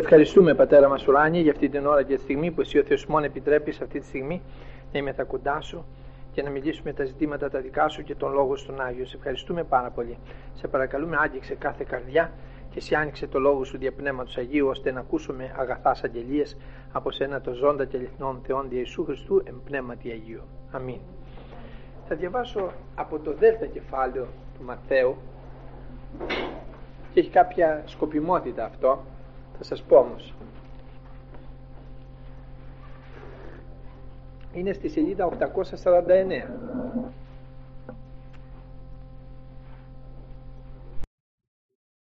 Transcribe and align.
Σε 0.00 0.06
ευχαριστούμε 0.06 0.54
Πατέρα 0.54 0.88
μας 0.88 1.06
ουράνιε 1.06 1.40
για 1.40 1.52
αυτή 1.52 1.68
την 1.68 1.86
ώρα 1.86 2.02
και 2.02 2.14
τη 2.14 2.20
στιγμή 2.20 2.50
που 2.50 2.60
εσύ 2.60 2.78
ο 2.78 2.82
Θεός 2.82 3.06
μόνο 3.06 3.24
επιτρέπεις 3.24 3.80
αυτή 3.80 4.00
τη 4.00 4.06
στιγμή 4.06 4.42
να 4.92 4.98
είμαι 4.98 5.12
τα 5.12 5.24
κοντά 5.24 5.60
σου 5.60 5.84
και 6.32 6.42
να 6.42 6.50
μιλήσουμε 6.50 6.92
τα 6.92 7.04
ζητήματα 7.04 7.50
τα 7.50 7.60
δικά 7.60 7.88
σου 7.88 8.02
και 8.02 8.14
τον 8.14 8.32
λόγο 8.32 8.56
στον 8.56 8.80
Άγιο. 8.80 9.06
Σε 9.06 9.16
ευχαριστούμε 9.16 9.64
πάρα 9.64 9.90
πολύ. 9.90 10.18
Σε 10.54 10.68
παρακαλούμε 10.68 11.16
άγγιξε 11.20 11.54
κάθε 11.54 11.84
καρδιά 11.88 12.32
και 12.70 12.78
εσύ 12.78 12.94
άνοιξε 12.94 13.26
το 13.26 13.38
λόγο 13.38 13.64
σου 13.64 13.78
δια 13.78 13.92
Πνεύματος 13.92 14.36
Αγίου 14.36 14.66
ώστε 14.66 14.92
να 14.92 15.00
ακούσουμε 15.00 15.54
αγαθάς 15.56 16.04
αγγελίες 16.04 16.56
από 16.92 17.10
σένα 17.10 17.40
το 17.40 17.52
ζώντα 17.52 17.84
και 17.84 17.96
αληθινών 17.96 18.40
Θεών 18.46 18.68
δια 18.68 18.78
Ιησού 18.78 19.04
Χριστού 19.04 19.42
εν 19.44 19.60
Πνεύματι 19.64 20.10
Αγίου. 20.10 20.42
Αμήν. 20.70 21.00
Θα 22.08 22.14
διαβάσω 22.14 22.72
από 22.94 23.18
το 23.18 23.34
δεύτερο 23.34 23.70
κεφάλαιο 23.70 24.26
του 24.58 24.64
Ματθαίου 24.64 25.16
και 27.12 27.20
έχει 27.20 27.30
κάποια 27.30 27.82
σκοπιμότητα 27.86 28.64
αυτό 28.64 29.04
θα 29.62 29.66
σας 29.66 29.82
πω 29.82 29.96
όμως. 29.96 30.34
Είναι 34.52 34.72
στη 34.72 34.88
σελίδα 34.88 35.26
849 35.26 36.46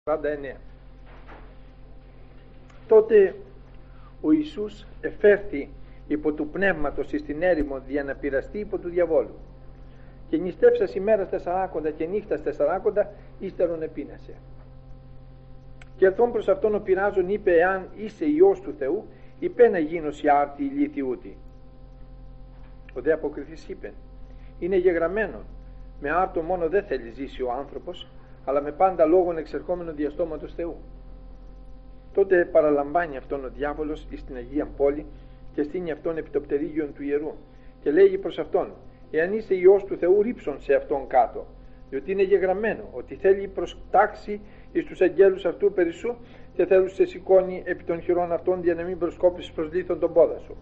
49 0.04 0.58
τότε 2.88 3.36
ο 4.22 4.32
Ιησούς 4.32 4.86
εφέρθη 5.02 5.70
υπό 6.08 6.32
του 6.32 6.48
πνεύματος 6.48 7.08
στην 7.08 7.42
έρημο 7.42 7.82
για 7.88 8.04
να 8.04 8.16
πειραστεί 8.16 8.60
υπό 8.60 8.78
του 8.78 8.90
διαβόλου. 8.90 9.36
Και 10.30 10.38
νηστεύσας 10.38 10.96
ημέρας 10.96 11.30
τεσσαράκοντα 11.30 11.92
και 11.92 12.06
νύχτας 12.06 12.44
τεσσαράκοντα 12.44 13.12
ύστερον 13.40 13.82
επίνασε 13.82 14.34
και 16.04 16.10
ερθόν 16.10 16.32
προς 16.32 16.48
αυτόν 16.48 16.76
ο 16.76 16.80
πειράζων 16.80 17.30
είπε 17.30 17.52
εάν 17.52 17.88
είσαι 17.96 18.26
Υιός 18.26 18.62
του 18.62 18.74
Θεού 18.74 19.06
είπε 19.40 19.68
να 19.68 19.80
γίνω 19.80 20.12
σε 20.12 20.30
άρτη 20.30 20.64
ηλίθιούτη 20.64 21.38
ο 22.94 23.02
δε 23.02 23.14
αποκριθής 23.14 23.68
είπε 23.70 23.94
είναι 24.60 24.76
γεγραμμένο 24.76 25.40
με 26.02 26.10
άρτο 26.10 26.42
μόνο 26.42 26.70
δεν 26.70 26.84
θέλει 26.84 27.10
ζήσει 27.10 27.42
ο 27.42 27.52
άνθρωπος 27.52 28.08
αλλά 28.46 28.62
με 28.62 28.72
πάντα 28.72 29.06
λόγων 29.06 29.38
εξερχόμενο 29.38 29.92
διαστόματος 29.92 30.54
Θεού 30.54 30.76
τότε 32.14 32.46
παραλαμβάνει 32.46 33.18
αυτόν 33.18 33.46
ο 33.46 33.50
διάβολος 33.50 34.08
εις 34.10 34.24
την 34.24 34.36
Αγία 34.36 34.68
Πόλη 34.78 35.06
και 35.54 35.64
στείνει 35.64 35.92
αυτόν 35.92 36.18
επί 36.18 36.30
το 36.30 36.40
πτερίγιον 36.40 36.94
του 36.94 37.04
ιερού 37.04 37.34
και 37.82 37.92
λέγει 37.92 38.18
προς 38.18 38.40
αυτόν 38.40 38.74
εάν 39.12 39.34
είσαι 39.34 39.56
Υιός 39.56 39.84
του 39.84 39.98
Θεού 39.98 40.22
ρίψον 40.22 40.62
σε 40.62 40.74
αυτόν 40.74 41.08
κάτω 41.08 41.46
διότι 41.90 42.12
είναι 42.12 42.24
γεγραμμένο 42.24 42.90
ότι 42.92 43.16
θέλει 43.16 43.48
προστάξει 43.48 44.42
εις 44.74 44.86
τους 44.86 45.02
αγγέλους 45.02 45.46
αυτού 45.46 45.72
περισσού 45.72 46.16
και 46.54 46.66
θέλουν 46.66 46.90
σε 46.90 47.06
σηκώνει 47.06 47.64
επί 47.66 47.84
των 47.84 48.02
χειρών 48.02 48.32
αυτών 48.32 48.64
για 48.64 48.74
να 48.74 48.84
μην 48.84 48.98
προσκόπεις 48.98 49.52
προς 49.52 49.74
λίθον 49.74 50.00
τον 50.00 50.14
πόδα 50.14 50.40
σου. 50.40 50.56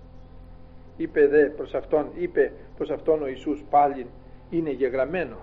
Είπε 0.98 1.28
δε 1.28 1.46
προς 1.46 1.74
αυτόν, 1.74 2.06
είπε 2.18 2.52
προς 2.78 2.90
αυτόν 2.90 3.22
ο 3.22 3.28
Ιησούς 3.28 3.64
πάλι 3.70 4.06
είναι 4.50 4.72
γεγραμμένο. 4.72 5.38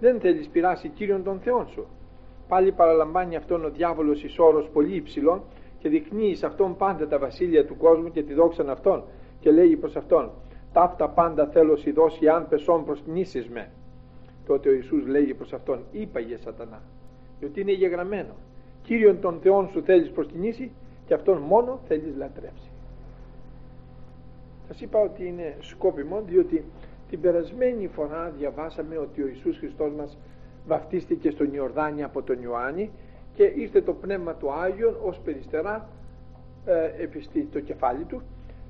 Δεν 0.00 0.20
θέλεις 0.20 0.48
πειράσει 0.48 0.88
Κύριον 0.88 1.22
των 1.22 1.40
Θεών 1.40 1.68
σου. 1.68 1.86
Πάλι 2.48 2.72
παραλαμβάνει 2.72 3.36
αυτόν 3.36 3.64
ο 3.64 3.70
διάβολος 3.70 4.22
εις 4.24 4.38
όρος 4.38 4.68
πολύ 4.68 4.94
υψηλών 4.94 5.42
και 5.78 5.88
δεικνύει 5.88 6.34
σε 6.34 6.46
αυτόν 6.46 6.76
πάντα 6.76 7.08
τα 7.08 7.18
βασίλεια 7.18 7.66
του 7.66 7.76
κόσμου 7.76 8.10
και 8.10 8.22
τη 8.22 8.34
δόξαν 8.34 8.70
αυτόν 8.70 9.04
και 9.40 9.50
λέγει 9.50 9.76
προς 9.76 9.96
αυτόν 9.96 10.30
ταύτα 10.72 11.08
πάντα 11.08 11.46
θέλω 11.46 11.76
σι 11.76 11.90
δώσει 11.92 12.28
αν 12.28 12.48
πεσόν 12.48 12.84
προσκυνήσεις 12.84 13.48
με. 13.48 13.70
Τότε 14.46 14.68
ο 14.68 14.72
Ιησούς 14.72 15.06
λέγει 15.06 15.34
προς 15.34 15.52
αυτόν 15.52 15.84
είπαγε 15.90 16.36
σατανά 16.36 16.82
διότι 17.40 17.60
είναι 17.60 17.72
γεγραμμένο 17.72 18.34
Κύριον 18.88 19.20
των 19.20 19.38
Θεών 19.42 19.68
σου 19.68 19.82
θέλεις 19.82 20.10
προσκυνήσει 20.10 20.70
και 21.06 21.14
αυτόν 21.14 21.38
μόνο 21.38 21.80
θέλεις 21.88 22.16
λατρεύσει. 22.16 22.70
Σας 24.66 24.80
είπα 24.80 25.00
ότι 25.00 25.26
είναι 25.26 25.56
σκόπιμο 25.60 26.22
διότι 26.26 26.64
την 27.10 27.20
περασμένη 27.20 27.88
φορά 27.88 28.32
διαβάσαμε 28.38 28.96
ότι 28.96 29.22
ο 29.22 29.26
Ιησούς 29.26 29.58
Χριστός 29.58 29.92
μας 29.92 30.18
βαφτίστηκε 30.66 31.30
στον 31.30 31.54
Ιορδάνη 31.54 32.02
από 32.02 32.22
τον 32.22 32.42
Ιωάννη 32.42 32.90
και 33.34 33.42
ήρθε 33.42 33.82
το 33.82 33.92
Πνεύμα 33.92 34.34
του 34.34 34.52
Άγιον 34.52 34.96
ως 35.04 35.18
περιστερά 35.24 35.88
ε, 36.66 37.02
επιστή 37.02 37.48
το 37.52 37.60
κεφάλι 37.60 38.04
του. 38.04 38.22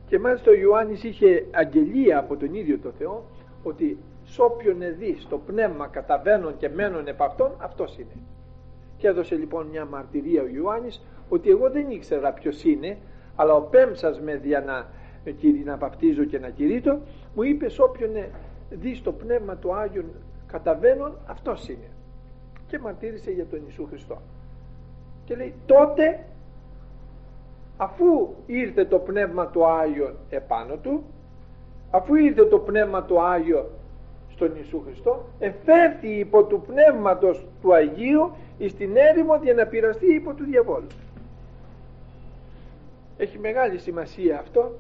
Και 0.07 0.19
μάλιστα 0.19 0.51
ο 0.51 0.55
Ιωάννης 0.55 1.05
είχε 1.05 1.47
αγγελία 1.51 2.19
από 2.19 2.37
τον 2.37 2.55
ίδιο 2.55 2.79
το 2.79 2.91
Θεό 2.91 3.25
ότι 3.63 3.99
σ' 4.25 4.39
όποιον 4.39 4.83
εδείς 4.83 5.27
το 5.29 5.39
πνεύμα 5.39 5.87
καταβαίνουν 5.87 6.57
και 6.57 6.69
μένουν 6.69 7.07
επ' 7.07 7.23
αυτόν 7.23 7.51
αυτός 7.59 7.99
είναι 7.99 8.15
και 8.99 9.09
έδωσε 9.09 9.35
λοιπόν 9.35 9.67
μια 9.67 9.85
μαρτυρία 9.85 10.43
ο 10.43 10.47
Ιωάννης 10.47 11.03
ότι 11.29 11.51
εγώ 11.51 11.71
δεν 11.71 11.91
ήξερα 11.91 12.33
ποιος 12.33 12.65
είναι 12.65 12.97
αλλά 13.37 13.55
ο 13.55 13.61
πέμψας 13.61 14.21
με 14.21 14.37
δια 14.37 14.61
να, 14.61 14.87
να 15.65 15.77
βαπτίζω 15.77 16.25
και 16.25 16.39
να 16.39 16.49
κηρύττω 16.49 16.99
μου 17.35 17.43
είπε 17.43 17.67
όποιον 17.79 18.11
δει 18.71 19.01
το 19.01 19.13
πνεύμα 19.13 19.57
του 19.57 19.75
Άγιον 19.75 20.05
καταβαίνουν 20.47 21.13
αυτός 21.27 21.69
είναι. 21.69 21.91
Και 22.67 22.79
μαρτύρησε 22.79 23.31
για 23.31 23.47
τον 23.47 23.61
Ιησού 23.65 23.87
Χριστό. 23.87 24.19
Και 25.25 25.37
λέει 25.37 25.55
τότε 25.67 26.25
αφού 27.77 28.35
ήρθε 28.47 28.85
το 28.85 28.99
πνεύμα 28.99 29.47
του 29.47 29.67
Άγιον 29.67 30.15
επάνω 30.31 30.77
του 30.77 31.05
αφού 31.91 32.15
ήρθε 32.15 32.45
το 32.45 32.59
πνεύμα 32.59 33.03
του 33.05 33.23
Άγιο 33.23 33.71
στον 34.29 34.53
Ιησού 34.57 34.83
Χριστό 34.85 35.25
εφέρθη 35.39 36.09
υπό 36.09 36.45
του 36.45 36.61
πνεύματος 36.67 37.47
του 37.63 37.75
Αγίου 37.75 38.33
στην 38.67 38.97
έρημο 38.97 39.37
για 39.43 39.55
να 39.55 39.67
πειραστεί 39.67 40.15
υπό 40.15 40.35
του 40.35 40.45
διαβόλου. 40.45 40.87
Έχει 43.17 43.39
μεγάλη 43.39 43.79
σημασία 43.79 44.39
αυτό 44.39 44.73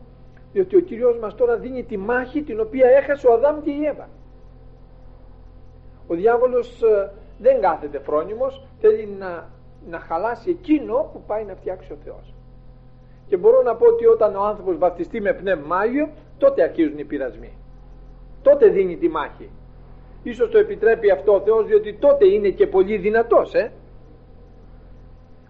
διότι 0.53 0.77
ο 0.77 0.81
Κύριος 0.81 1.19
μας 1.19 1.34
τώρα 1.34 1.56
δίνει 1.56 1.84
τη 1.84 1.97
μάχη 1.97 2.43
την 2.43 2.61
οποία 2.61 2.88
έχασε 2.88 3.27
ο 3.27 3.33
Αδάμ 3.33 3.61
και 3.61 3.71
η 3.71 3.84
Εύα. 3.84 4.09
Ο 6.06 6.15
διάβολος 6.15 6.83
ε, 6.83 7.11
δεν 7.38 7.61
κάθεται 7.61 7.99
φρόνιμος 7.99 8.67
θέλει 8.81 9.06
να, 9.06 9.49
να 9.88 9.99
χαλάσει 9.99 10.50
εκείνο 10.50 11.11
που 11.12 11.22
πάει 11.27 11.44
να 11.44 11.55
φτιάξει 11.55 11.93
ο 11.93 11.97
Θεός. 12.05 12.34
Και 13.27 13.37
μπορώ 13.37 13.62
να 13.62 13.77
πω 13.77 13.87
ότι 13.87 14.06
όταν 14.06 14.37
ο 14.37 14.43
άνθρωπος 14.43 14.78
βαπτιστεί 14.78 15.21
με 15.21 15.33
πνεύμα 15.33 15.77
Άγιο 15.77 16.09
τότε 16.38 16.62
αρχίζουν 16.62 16.99
οι 16.99 17.05
πειρασμοί. 17.05 17.53
Τότε 18.43 18.69
δίνει 18.69 18.97
τη 18.97 19.09
μάχη 19.09 19.50
ίσως 20.23 20.51
το 20.51 20.59
επιτρέπει 20.59 21.11
αυτό 21.11 21.34
ο 21.34 21.41
Θεός 21.41 21.67
διότι 21.67 21.95
τότε 21.95 22.27
είναι 22.27 22.49
και 22.49 22.67
πολύ 22.67 22.97
δυνατός 22.97 23.55
ε; 23.55 23.73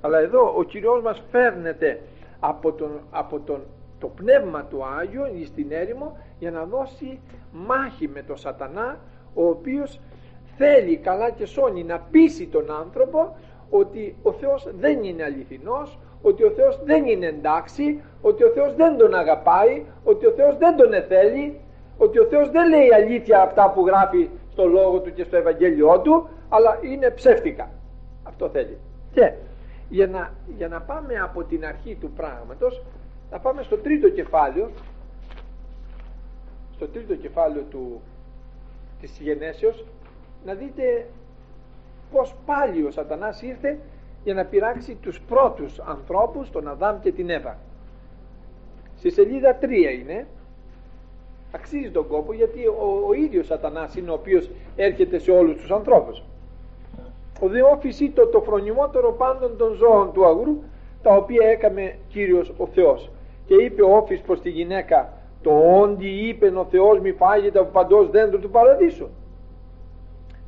αλλά 0.01 0.19
εδώ 0.19 0.55
ο 0.57 0.63
Κυριός 0.63 1.03
μας 1.03 1.23
φέρνεται 1.31 2.01
από, 2.41 2.73
τον, 2.73 3.01
από 3.11 3.41
τον, 3.41 3.61
το 3.99 4.07
πνεύμα 4.07 4.65
του 4.65 4.85
Άγιο 5.01 5.27
στην 5.47 5.67
έρημο 5.71 6.17
για 6.39 6.51
να 6.51 6.65
δώσει 6.65 7.21
μάχη 7.53 8.09
με 8.09 8.23
τον 8.23 8.37
σατανά 8.37 8.99
ο 9.35 9.49
οποίος 9.49 10.01
θέλει 10.57 10.97
καλά 10.97 11.31
και 11.31 11.47
σώνει 11.47 11.85
να 11.85 11.99
πείσει 12.11 12.47
τον 12.47 12.71
άνθρωπο 12.71 13.37
ότι 13.71 14.17
ο 14.23 14.33
Θεός 14.33 14.69
δεν 14.79 15.05
είναι 15.05 15.23
αληθινός 15.23 15.99
ότι 16.23 16.45
ο 16.45 16.51
Θεός 16.51 16.81
δεν 16.85 17.07
είναι 17.07 17.27
εντάξει 17.27 18.03
ότι 18.21 18.45
ο 18.45 18.49
Θεός 18.49 18.75
δεν 18.75 18.97
τον 18.97 19.15
αγαπάει 19.15 19.85
ότι 20.05 20.27
ο 20.27 20.31
Θεός 20.31 20.57
δεν 20.59 20.77
τον 20.77 20.93
εθέλει 20.93 21.61
ότι 21.99 22.19
ο 22.19 22.25
Θεός 22.25 22.51
δεν 22.51 22.69
λέει 22.69 22.93
αλήθεια 22.95 23.43
αυτά 23.43 23.71
που 23.71 23.87
γράφει 23.87 24.29
στο 24.59 24.67
λόγο 24.67 25.01
του 25.01 25.13
και 25.13 25.25
στο 25.25 25.37
Ευαγγέλιό 25.37 26.01
του 26.01 26.29
αλλά 26.49 26.79
είναι 26.83 27.11
ψεύτικα. 27.11 27.71
Αυτό 28.23 28.49
θέλει. 28.49 28.79
Και 29.13 29.33
για 29.89 30.07
να, 30.07 30.33
για 30.57 30.69
να 30.69 30.81
πάμε 30.81 31.15
από 31.15 31.45
την 31.45 31.65
αρχή 31.65 31.95
του 32.01 32.11
πράγματος 32.11 32.83
να 33.31 33.39
πάμε 33.39 33.63
στο 33.63 33.77
τρίτο 33.77 34.09
κεφάλαιο 34.09 34.71
στο 36.75 36.89
τρίτο 36.89 37.15
κεφάλαιο 37.15 37.63
του, 37.63 38.01
της 39.01 39.19
γενέσεως 39.19 39.85
να 40.45 40.55
δείτε 40.55 41.07
πως 42.13 42.35
πάλι 42.47 42.85
ο 42.85 42.91
σατανάς 42.91 43.43
ήρθε 43.43 43.79
για 44.25 44.35
να 44.35 44.45
πειράξει 44.45 44.95
τους 44.95 45.21
πρώτους 45.21 45.81
ανθρώπους 45.81 46.51
τον 46.51 46.69
Αδάμ 46.69 47.01
και 47.01 47.13
την 47.13 47.31
Εύα. 47.31 47.59
Στη 48.97 49.11
σελίδα 49.11 49.59
3 49.61 49.65
είναι 50.01 50.27
αξίζει 51.53 51.91
τον 51.91 52.07
κόπο 52.07 52.33
γιατί 52.33 52.67
ο, 52.67 53.05
ο 53.09 53.13
ίδιος 53.13 53.47
σατανάς 53.47 53.97
είναι 53.97 54.11
ο 54.11 54.15
οποίος 54.15 54.51
έρχεται 54.77 55.19
σε 55.19 55.31
όλους 55.31 55.57
τους 55.57 55.71
ανθρώπους. 55.71 56.23
Ο 57.41 57.49
Δεόφης 57.49 58.11
το, 58.15 58.27
το 58.27 58.41
φρονιμότερο 58.41 59.13
πάντων 59.13 59.57
των 59.57 59.75
ζώων 59.75 60.13
του 60.13 60.27
αγρού 60.27 60.63
τα 61.03 61.15
οποία 61.15 61.49
έκαμε 61.49 61.95
Κύριος 62.09 62.53
ο 62.57 62.67
Θεός. 62.67 63.11
Και 63.47 63.55
είπε 63.55 63.83
ο 63.83 63.97
Όφης 63.97 64.21
προς 64.21 64.41
τη 64.41 64.51
γυναίκα 64.51 65.13
το 65.43 65.51
όντι 65.81 66.09
είπε 66.09 66.47
ο 66.47 66.65
Θεός 66.71 67.01
μη 67.01 67.13
φάγεται 67.13 67.59
από 67.59 67.71
παντός 67.73 68.11
δέντρο 68.11 68.39
του 68.39 68.51
παραδείσου 68.51 69.09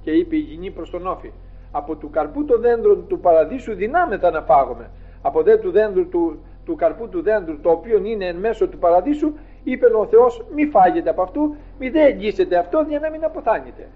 και 0.03 0.11
είπε 0.11 0.37
η 0.37 0.38
γυνή 0.38 0.70
προς 0.70 0.91
τον 0.91 1.06
Όφη 1.06 1.31
από 1.70 1.96
του 1.96 2.11
καρπού 2.11 2.44
το 2.44 2.58
δέντρο 2.58 2.96
του 2.96 3.20
παραδείσου 3.20 3.75
δυνάμετα 3.75 4.31
να 4.31 4.43
φάγουμε 4.43 4.91
από 5.23 5.43
δε 5.43 5.56
του 5.56 5.70
δέντρου 5.70 6.08
του, 6.08 6.38
του 6.64 6.75
καρπού 6.75 7.08
του 7.08 7.23
δέντρου 7.23 7.61
το 7.61 7.70
οποίο 7.70 8.00
είναι 8.05 8.25
εν 8.25 8.37
μέσω 8.37 8.69
του 8.69 8.79
παραδείσου 8.79 9.32
είπε 9.64 9.86
ο 9.86 10.06
Θεός 10.06 10.44
μη 10.54 10.66
φάγετε 10.66 11.10
από 11.10 11.22
αυτού 11.22 11.54
μη 11.78 11.88
δεν 11.88 12.06
εγγύσετε 12.06 12.56
αυτό 12.56 12.84
για 12.88 12.98
να 12.98 13.10
μην 13.10 13.24
αποθάνετε 13.24 13.88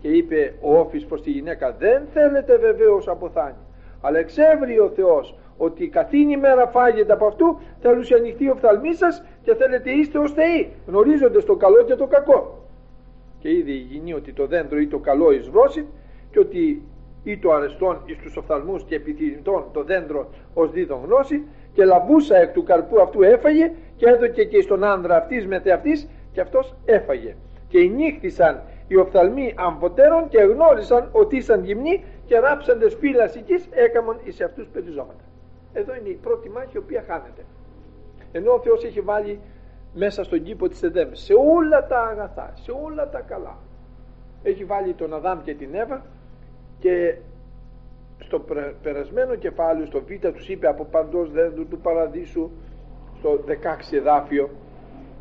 και 0.00 0.08
είπε 0.08 0.54
ο 0.60 0.78
Όφης 0.78 1.04
προς 1.04 1.22
τη 1.22 1.30
γυναίκα 1.30 1.72
δεν 1.78 2.02
θέλετε 2.12 2.56
βεβαίως 2.56 3.08
αποθάνει 3.08 3.56
αλλά 4.00 4.18
εξεύρει 4.18 4.78
ο 4.78 4.90
Θεός 4.94 5.34
ότι 5.56 5.88
καθήνη 5.88 6.36
μέρα 6.36 6.66
φάγεται 6.66 7.12
από 7.12 7.26
αυτού 7.26 7.58
θέλουν 7.80 8.04
σε 8.04 8.14
ανοιχτεί 8.14 8.48
ο 8.48 8.54
φθαλμί 8.54 8.94
σας 8.94 9.24
και 9.42 9.54
θέλετε 9.54 9.90
είστε 9.90 10.18
ως 10.18 10.32
θεοί 10.32 10.72
γνωρίζοντας 10.86 11.44
το 11.44 11.56
καλό 11.56 11.82
και 11.82 11.94
το 11.94 12.06
κακό 12.06 12.58
και 13.38 13.50
ήδη 13.50 13.72
γίνει 13.72 14.12
ότι 14.12 14.32
το 14.32 14.46
δέντρο 14.46 14.78
ή 14.78 14.86
το 14.86 14.98
καλό 14.98 15.32
εις 15.32 15.48
βρώση 15.48 15.86
και 16.30 16.38
ότι 16.38 16.82
ή 17.24 17.38
το 17.38 17.52
αρεστόν 17.52 18.02
εις 18.06 18.16
τους 18.18 18.36
οφθαλμούς 18.36 18.84
και 18.84 18.94
επιθυμητών 18.94 19.64
το 19.72 19.82
δέντρο 19.82 20.28
ως 20.54 20.70
δίδον 20.70 21.00
γνώση 21.04 21.46
και 21.72 21.84
λαβούσα 21.84 22.36
εκ 22.36 22.52
του 22.52 22.62
καρπού 22.62 23.00
αυτού 23.00 23.22
έφαγε 23.22 23.72
και 24.02 24.08
έδωκε 24.08 24.44
και 24.44 24.60
στον 24.60 24.84
άνδρα 24.84 25.16
αυτής 25.16 25.46
με 25.46 25.62
αυτής 25.72 26.08
και 26.32 26.40
αυτός 26.40 26.74
έφαγε. 26.84 27.36
Και 27.68 27.78
νύχτησαν 27.78 28.62
οι 28.88 28.96
οφθαλμοί 28.96 29.54
αμποτέρων 29.56 30.28
και 30.28 30.40
γνώρισαν 30.40 31.08
ότι 31.12 31.36
ήσαν 31.36 31.64
γυμνοί 31.64 32.04
και 32.26 32.38
ράψαντες 32.38 32.94
φύλας 32.94 33.36
εκεί 33.36 33.54
έκαμον 33.70 34.16
εις 34.24 34.40
αυτούς 34.40 34.66
περιζώματα 34.66 35.24
εδώ 35.72 35.94
είναι 35.94 36.08
η 36.08 36.18
πρώτη 36.22 36.48
μάχη 36.50 36.70
η 36.74 36.78
οποία 36.78 37.04
χάνεται. 37.06 37.44
Ενώ 38.32 38.52
ο 38.52 38.60
Θεός 38.60 38.84
έχει 38.84 39.00
βάλει 39.00 39.40
μέσα 39.94 40.24
στον 40.24 40.42
κήπο 40.42 40.68
της 40.68 40.82
Εδέμ 40.82 41.08
σε 41.12 41.32
όλα 41.32 41.86
τα 41.86 42.00
αγαθά, 42.00 42.52
σε 42.54 42.72
όλα 42.84 43.08
τα 43.08 43.20
καλά 43.20 43.58
έχει 44.42 44.64
βάλει 44.64 44.92
τον 44.92 45.14
Αδάμ 45.14 45.42
και 45.42 45.54
την 45.54 45.74
Εύα 45.74 46.04
και 46.78 47.16
στο 48.18 48.44
περασμένο 48.82 49.34
κεφάλαιο 49.34 49.86
στο 49.86 50.00
Β 50.00 50.26
τους 50.32 50.48
είπε 50.48 50.66
από 50.68 50.84
παντός 50.84 51.32
δέντρου 51.32 51.68
του 51.68 51.78
παραδείσου 51.78 52.50
στο 53.22 53.40
16 53.48 53.52
εδάφιο 53.92 54.50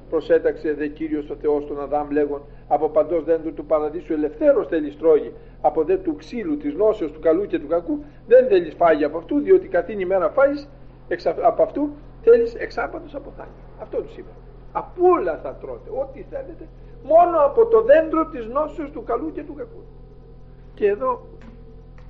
προσέταξε 0.09 0.73
δε 0.73 0.87
Κύριος 0.87 1.29
ο 1.29 1.35
Θεός 1.35 1.67
τον 1.67 1.81
Αδάμ 1.81 2.09
λέγον 2.09 2.41
από 2.67 2.89
παντός 2.89 3.23
δέντρου 3.23 3.53
του 3.53 3.65
παραδείσου 3.65 4.13
ελευθέρως 4.13 4.67
θέλει 4.67 4.91
στρώγει 4.91 5.33
από 5.61 5.83
δε 5.83 5.97
του 5.97 6.15
ξύλου 6.15 6.57
της 6.57 6.73
νόσεως 6.73 7.11
του 7.11 7.19
καλού 7.19 7.45
και 7.45 7.59
του 7.59 7.67
κακού 7.67 8.03
δεν 8.27 8.47
θέλεις 8.47 8.73
φάγει 8.73 9.03
από 9.03 9.17
αυτού 9.17 9.39
διότι 9.39 9.67
καθήν 9.67 9.99
ημέρα 9.99 10.29
φάγεις 10.29 10.69
από 11.41 11.63
αυτού 11.63 11.89
θέλεις 12.21 12.55
εξάπατος 12.55 13.15
από 13.15 13.33
θάνη 13.37 13.49
αυτό 13.81 14.01
τους 14.01 14.17
είπε. 14.17 14.29
Από 14.71 15.09
όλα 15.17 15.39
θα 15.43 15.53
τρώτε 15.61 15.89
ό,τι 15.89 16.25
θέλετε 16.29 16.67
μόνο 17.03 17.37
από 17.45 17.65
το 17.65 17.81
δέντρο 17.81 18.25
της 18.25 18.45
νόσεως 18.45 18.91
του 18.91 19.03
καλού 19.03 19.31
και 19.31 19.43
του 19.43 19.53
κακού 19.53 19.83
και 20.73 20.87
εδώ 20.87 21.21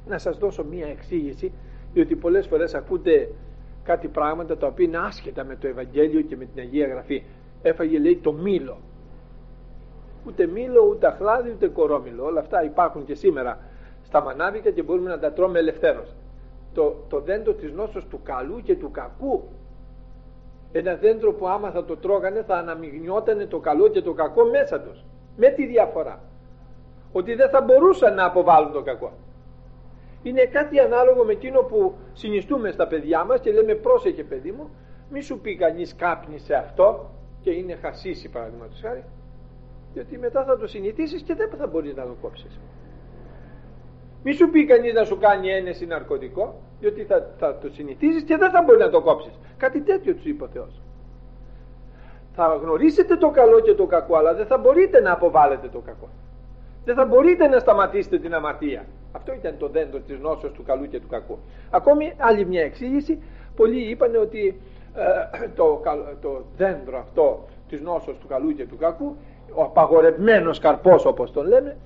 να 0.07 0.17
σας 0.17 0.37
δώσω 0.37 0.63
μία 0.63 0.87
εξήγηση 0.87 1.51
διότι 1.93 2.15
πολλές 2.15 2.47
φορές 2.47 2.73
ακούτε 2.73 3.29
κάτι 3.83 4.07
πράγματα 4.07 4.57
τα 4.57 4.67
οποία 4.67 4.85
είναι 4.85 4.97
άσχετα 4.97 5.43
με 5.43 5.55
το 5.55 5.67
Ευαγγέλιο 5.67 6.21
και 6.21 6.37
με 6.37 6.45
την 6.45 6.61
Αγία 6.61 6.87
Γραφή. 6.87 7.23
Έφαγε 7.61 7.99
λέει 7.99 8.17
το 8.17 8.31
μήλο. 8.31 8.77
Ούτε 10.27 10.45
μήλο 10.45 10.87
ούτε 10.89 11.07
αχλάδι 11.07 11.49
ούτε 11.49 11.67
κορόμήλο 11.67 12.25
όλα 12.25 12.39
αυτά 12.39 12.63
υπάρχουν 12.63 13.05
και 13.05 13.15
σήμερα 13.15 13.59
στα 14.03 14.21
μανάβικα 14.21 14.69
και 14.71 14.83
μπορούμε 14.83 15.09
να 15.09 15.19
τα 15.19 15.31
τρώμε 15.31 15.59
ελευθέρως. 15.59 16.15
Το, 16.73 16.95
το 17.09 17.19
δέντρο 17.19 17.53
της 17.53 17.71
νόσος 17.71 18.05
του 18.05 18.19
καλού 18.23 18.61
και 18.61 18.75
του 18.75 18.91
κακού. 18.91 19.43
Ένα 20.71 20.95
δέντρο 20.95 21.33
που 21.33 21.47
άμα 21.47 21.71
θα 21.71 21.85
το 21.85 21.97
τρώγανε 21.97 22.43
θα 22.43 22.55
αναμειγνιότανε 22.55 23.45
το 23.45 23.59
καλό 23.59 23.87
και 23.87 24.01
το 24.01 24.13
κακό 24.13 24.45
μέσα 24.45 24.79
τους. 24.79 25.03
Με 25.37 25.49
τη 25.49 25.65
διαφορά 25.65 26.19
ότι 27.11 27.35
δεν 27.35 27.49
θα 27.49 27.61
μπορούσαν 27.61 28.15
να 28.15 28.25
αποβάλουν 28.25 28.71
το 28.71 28.81
κακό 28.81 29.11
είναι 30.23 30.45
κάτι 30.45 30.79
ανάλογο 30.79 31.23
με 31.23 31.31
εκείνο 31.31 31.59
που 31.61 31.93
συνιστούμε 32.13 32.71
στα 32.71 32.87
παιδιά 32.87 33.23
μας 33.23 33.39
και 33.39 33.51
λέμε 33.51 33.75
πρόσεχε 33.75 34.23
παιδί 34.23 34.51
μου 34.51 34.69
μη 35.09 35.21
σου 35.21 35.39
πει 35.39 35.55
κανείς 35.55 35.95
κάπνισε 35.95 36.53
αυτό 36.53 37.09
και 37.41 37.51
είναι 37.51 37.75
χασίσει 37.75 38.29
παραδείγματος 38.29 38.79
χάρη 38.81 39.03
διότι 39.93 40.17
μετά 40.17 40.43
θα 40.43 40.57
το 40.57 40.67
συνηθίσεις 40.67 41.21
και 41.21 41.35
δεν 41.35 41.49
θα 41.57 41.67
μπορείς 41.67 41.95
να 41.95 42.03
το 42.03 42.15
κόψεις. 42.21 42.59
Μη 44.23 44.33
σου 44.33 44.49
πει 44.49 44.65
κανείς 44.65 44.93
να 44.93 45.03
σου 45.03 45.17
κάνει 45.17 45.49
ένεση 45.49 45.85
ναρκωτικό 45.85 46.61
διότι 46.79 47.03
θα, 47.03 47.29
θα 47.37 47.57
το 47.57 47.69
συνηθίζεις 47.69 48.23
και 48.23 48.37
δεν 48.37 48.51
θα 48.51 48.61
μπορείς 48.61 48.81
να 48.81 48.89
το 48.89 49.01
κόψεις. 49.01 49.39
Κάτι 49.57 49.81
τέτοιο 49.81 50.13
τους 50.13 50.25
είπε 50.25 50.43
ο 50.43 50.47
Θεός. 50.47 50.81
Θα 52.33 52.59
γνωρίσετε 52.61 53.15
το 53.15 53.29
καλό 53.29 53.59
και 53.59 53.73
το 53.73 53.85
κακό 53.85 54.15
αλλά 54.15 54.33
δεν 54.33 54.45
θα 54.45 54.57
μπορείτε 54.57 55.01
να 55.01 55.11
αποβάλλετε 55.11 55.67
το 55.67 55.79
κακό. 55.79 56.09
Δεν 56.85 56.95
θα 56.95 57.05
μπορείτε 57.05 57.47
να 57.47 57.59
σταματήσετε 57.59 58.19
την 58.19 58.33
αμαρτία 58.33 58.85
αυτό 59.11 59.33
ήταν 59.33 59.57
το 59.57 59.67
δέντρο 59.67 59.99
της 59.99 60.19
νόσος 60.19 60.51
του 60.51 60.63
καλού 60.63 60.87
και 60.87 60.99
του 60.99 61.07
κακού. 61.07 61.37
Ακόμη 61.69 62.13
άλλη 62.17 62.45
μια 62.45 62.61
εξήγηση. 62.61 63.21
Πολλοί 63.55 63.89
είπαν 63.89 64.15
ότι 64.15 64.61
ε, 64.95 65.47
το, 65.55 65.81
το 66.21 66.43
δέντρο 66.57 66.97
αυτό 66.97 67.45
της 67.69 67.81
νόσος 67.81 68.17
του 68.17 68.27
καλού 68.27 68.53
και 68.53 68.65
του 68.65 68.77
κακού 68.77 69.15
ο 69.53 69.63
απαγορευμένος 69.63 70.59
καρπός 70.59 71.05
όπως 71.05 71.31
τον 71.31 71.47
λέμε 71.47 71.77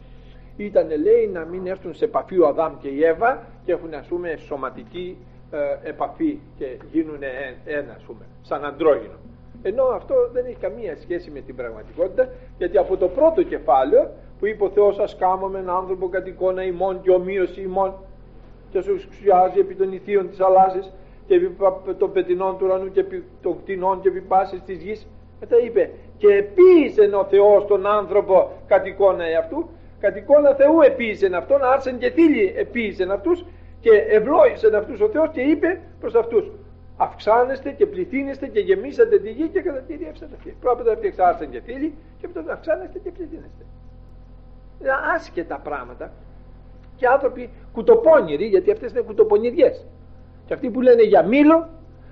ήταν 0.57 0.87
λέει 0.87 1.29
να 1.33 1.45
μην 1.45 1.67
έρθουν 1.67 1.93
σε 1.93 2.05
επαφή 2.05 2.39
ο 2.39 2.47
Αδάμ 2.47 2.77
και 2.77 2.87
η 2.87 3.03
Εύα 3.03 3.43
και 3.65 3.71
έχουν 3.71 3.93
ας 3.93 4.07
πούμε 4.07 4.35
σωματική 4.37 5.17
ε, 5.51 5.89
επαφή 5.89 6.39
και 6.57 6.77
γίνουν 6.91 7.19
ένα 7.65 7.93
ας 7.95 8.03
πούμε 8.03 8.25
σαν 8.41 8.65
αντρόγινο. 8.65 9.17
Ενώ 9.61 9.83
αυτό 9.83 10.15
δεν 10.31 10.45
έχει 10.45 10.55
καμία 10.55 10.97
σχέση 10.97 11.31
με 11.31 11.39
την 11.39 11.55
πραγματικότητα 11.55 12.29
γιατί 12.57 12.77
από 12.77 12.97
το 12.97 13.07
πρώτο 13.07 13.43
κεφάλαιο 13.43 14.11
που 14.45 14.51
είπε 14.51 14.63
ο 14.63 14.69
Θεός 14.69 14.99
ας 14.99 15.15
κάμω 15.15 15.51
έναν 15.53 15.75
άνθρωπο 15.75 16.09
κατ' 16.09 16.27
εικόνα 16.27 16.63
ημών 16.63 17.01
και 17.01 17.11
ομοίωση 17.11 17.61
ημών 17.61 17.93
και 18.69 18.81
σου 18.81 18.91
εξουσιάζει 18.91 19.59
επί 19.59 19.75
των 19.75 19.93
ηθείων 19.93 20.29
της 20.29 20.39
αλάσης 20.39 20.91
και 21.27 21.35
επί 21.35 21.55
των 21.97 22.11
πετεινών 22.11 22.57
του 22.57 22.65
ουρανού 22.65 22.91
και 22.91 22.99
επί 22.99 23.23
των 23.41 23.57
κτηνών 23.61 24.01
και 24.01 24.07
επί 24.07 24.21
πάσης 24.21 24.61
της 24.65 24.81
γης 24.81 25.07
μετά 25.39 25.57
είπε 25.65 25.91
και 26.17 26.27
επίησε 26.27 27.09
ο 27.15 27.25
Θεός 27.25 27.65
τον 27.65 27.85
άνθρωπο 27.85 28.51
κατ' 28.67 28.87
εικόνα 28.87 29.23
αυτού 29.39 29.69
κατ' 29.99 30.17
εικόνα 30.17 30.53
Θεού 30.53 30.81
επίησε 30.81 31.29
αυτόν 31.35 31.63
άρσεν 31.63 31.97
και 31.97 32.09
θύλι 32.09 32.53
επίησε 32.55 33.07
αυτούς 33.11 33.45
και 33.79 33.91
ευλόγησε 34.09 34.75
αυτούς 34.75 35.01
ο 35.01 35.07
Θεός 35.07 35.29
και 35.31 35.41
είπε 35.41 35.81
προς 35.99 36.15
αυτούς 36.15 36.51
αυξάνεστε 36.97 37.71
και 37.71 37.85
πληθύνεστε 37.85 38.47
και 38.47 38.59
γεμίσατε 38.59 39.19
τη 39.19 39.31
γη 39.31 39.47
και 39.47 39.61
κατατηριεύσατε 39.61 40.35
αυτή. 40.35 40.55
Πρώτα 40.59 40.97
άρσεν 41.17 41.49
και 41.49 41.59
θύλι 41.59 41.93
και 42.19 42.27
μετά 42.33 42.53
αυξάνεστε 42.53 42.99
και 42.99 43.11
πληθύνεστε. 43.11 43.65
Είναι 44.81 44.91
άσχετα 45.15 45.59
πράγματα. 45.59 46.11
Και 46.95 47.07
άνθρωποι 47.07 47.49
κουτοπώνηροι 47.73 48.45
γιατί 48.45 48.71
αυτές 48.71 48.91
είναι 48.91 49.01
κουτοπονηριές 49.01 49.85
και 50.45 50.53
αυτοί 50.53 50.69
που 50.69 50.81
λένε 50.81 51.01
για 51.01 51.23
μήλο 51.23 51.69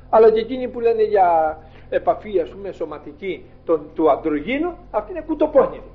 αλλά 0.09 0.31
και 0.31 0.39
εκείνοι 0.39 0.67
που 0.67 0.79
λένε 0.79 1.03
για 1.03 1.57
επαφή 1.89 2.39
ας 2.39 2.49
πούμε 2.49 2.71
σωματική 2.71 3.45
τον, 3.65 3.89
του 3.93 4.11
αντρογίνου 4.11 4.77
αυτοί 4.91 5.11
είναι 5.11 5.21
κουτοπώνηροι 5.21 5.91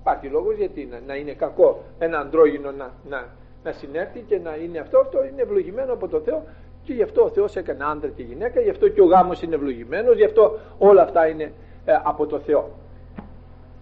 υπάρχει 0.00 0.26
λόγος 0.26 0.56
γιατί 0.56 0.84
να, 0.84 1.00
να 1.06 1.14
είναι 1.14 1.32
κακό 1.32 1.82
ένα 1.98 2.18
αντρόγινο 2.18 2.70
να, 2.72 2.92
να, 3.08 3.28
να 3.64 3.72
συνέρθει 3.72 4.20
και 4.20 4.38
να 4.38 4.56
είναι 4.56 4.78
αυτό 4.78 4.98
αυτό 4.98 5.24
είναι 5.24 5.42
ευλογημένο 5.42 5.92
από 5.92 6.08
τον 6.08 6.22
Θεό. 6.22 6.42
Και 6.82 6.92
γι' 6.92 7.02
αυτό 7.02 7.22
ο 7.22 7.28
Θεός 7.28 7.56
έκανε 7.56 7.84
άντρα 7.84 8.10
και 8.10 8.22
γυναίκα 8.22 8.60
γι' 8.60 8.70
αυτό 8.70 8.88
και 8.88 9.00
ο 9.00 9.04
γάμος 9.04 9.42
είναι 9.42 9.54
ευλογημένος 9.54 10.16
γι' 10.16 10.24
αυτό 10.24 10.58
όλα 10.78 11.02
αυτά 11.02 11.26
είναι 11.26 11.52
ε, 11.84 11.92
από 12.04 12.26
το 12.26 12.38
Θεό 12.38 12.70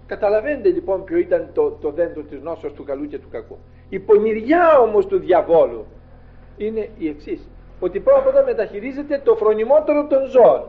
Καταλαβαίνετε 0.07 0.69
λοιπόν 0.69 1.05
ποιο 1.05 1.19
ήταν 1.19 1.49
το, 1.53 1.71
το 1.71 1.91
δέντρο 1.91 2.23
της 2.23 2.41
νόσος 2.41 2.73
του 2.73 2.85
καλού 2.85 3.07
και 3.07 3.19
του 3.19 3.29
κακού. 3.31 3.59
Η 3.89 3.99
πονηριά 3.99 4.79
όμως 4.79 5.07
του 5.07 5.19
διαβόλου 5.19 5.87
είναι 6.57 6.89
η 6.99 7.09
εξής. 7.09 7.49
Ότι 7.81 8.01
πρώτα 8.01 8.45
μεταχειρίζεται 8.45 9.21
το 9.25 9.35
φρονιμότερο 9.35 10.07
των 10.07 10.27
ζώων. 10.27 10.69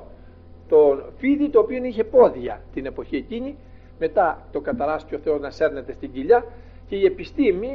Το 0.70 1.04
φίδι 1.18 1.50
το 1.50 1.60
οποίο 1.60 1.84
είχε 1.84 2.04
πόδια 2.04 2.62
την 2.74 2.86
εποχή 2.86 3.16
εκείνη, 3.16 3.58
μετά 4.00 4.48
το 4.52 4.60
καταράστηκε 4.60 5.16
ο 5.16 5.20
Θεός 5.20 5.40
να 5.40 5.50
σέρνεται 5.50 5.94
στην 5.94 6.12
κοιλιά 6.12 6.46
και 6.88 6.96
η 6.96 7.06
επιστήμη 7.06 7.70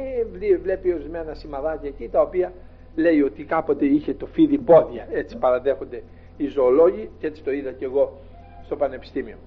βλέπει 0.61 0.93
ορισμένα 0.93 1.33
σημαδάκια 1.33 1.89
εκεί 1.89 2.09
τα 2.09 2.21
οποία 2.21 2.53
λέει 2.95 3.21
ότι 3.21 3.43
κάποτε 3.43 3.85
είχε 3.85 4.13
το 4.13 4.25
φίδι 4.25 4.57
πόδια. 4.57 5.07
Έτσι 5.11 5.37
παραδέχονται 5.37 6.03
οι 6.37 6.47
ζωολόγοι 6.47 7.09
και 7.19 7.27
έτσι 7.27 7.43
το 7.43 7.51
είδα 7.51 7.71
και 7.71 7.85
εγώ 7.85 8.19
στο 8.63 8.75
πανεπιστήμιο. 8.75 9.37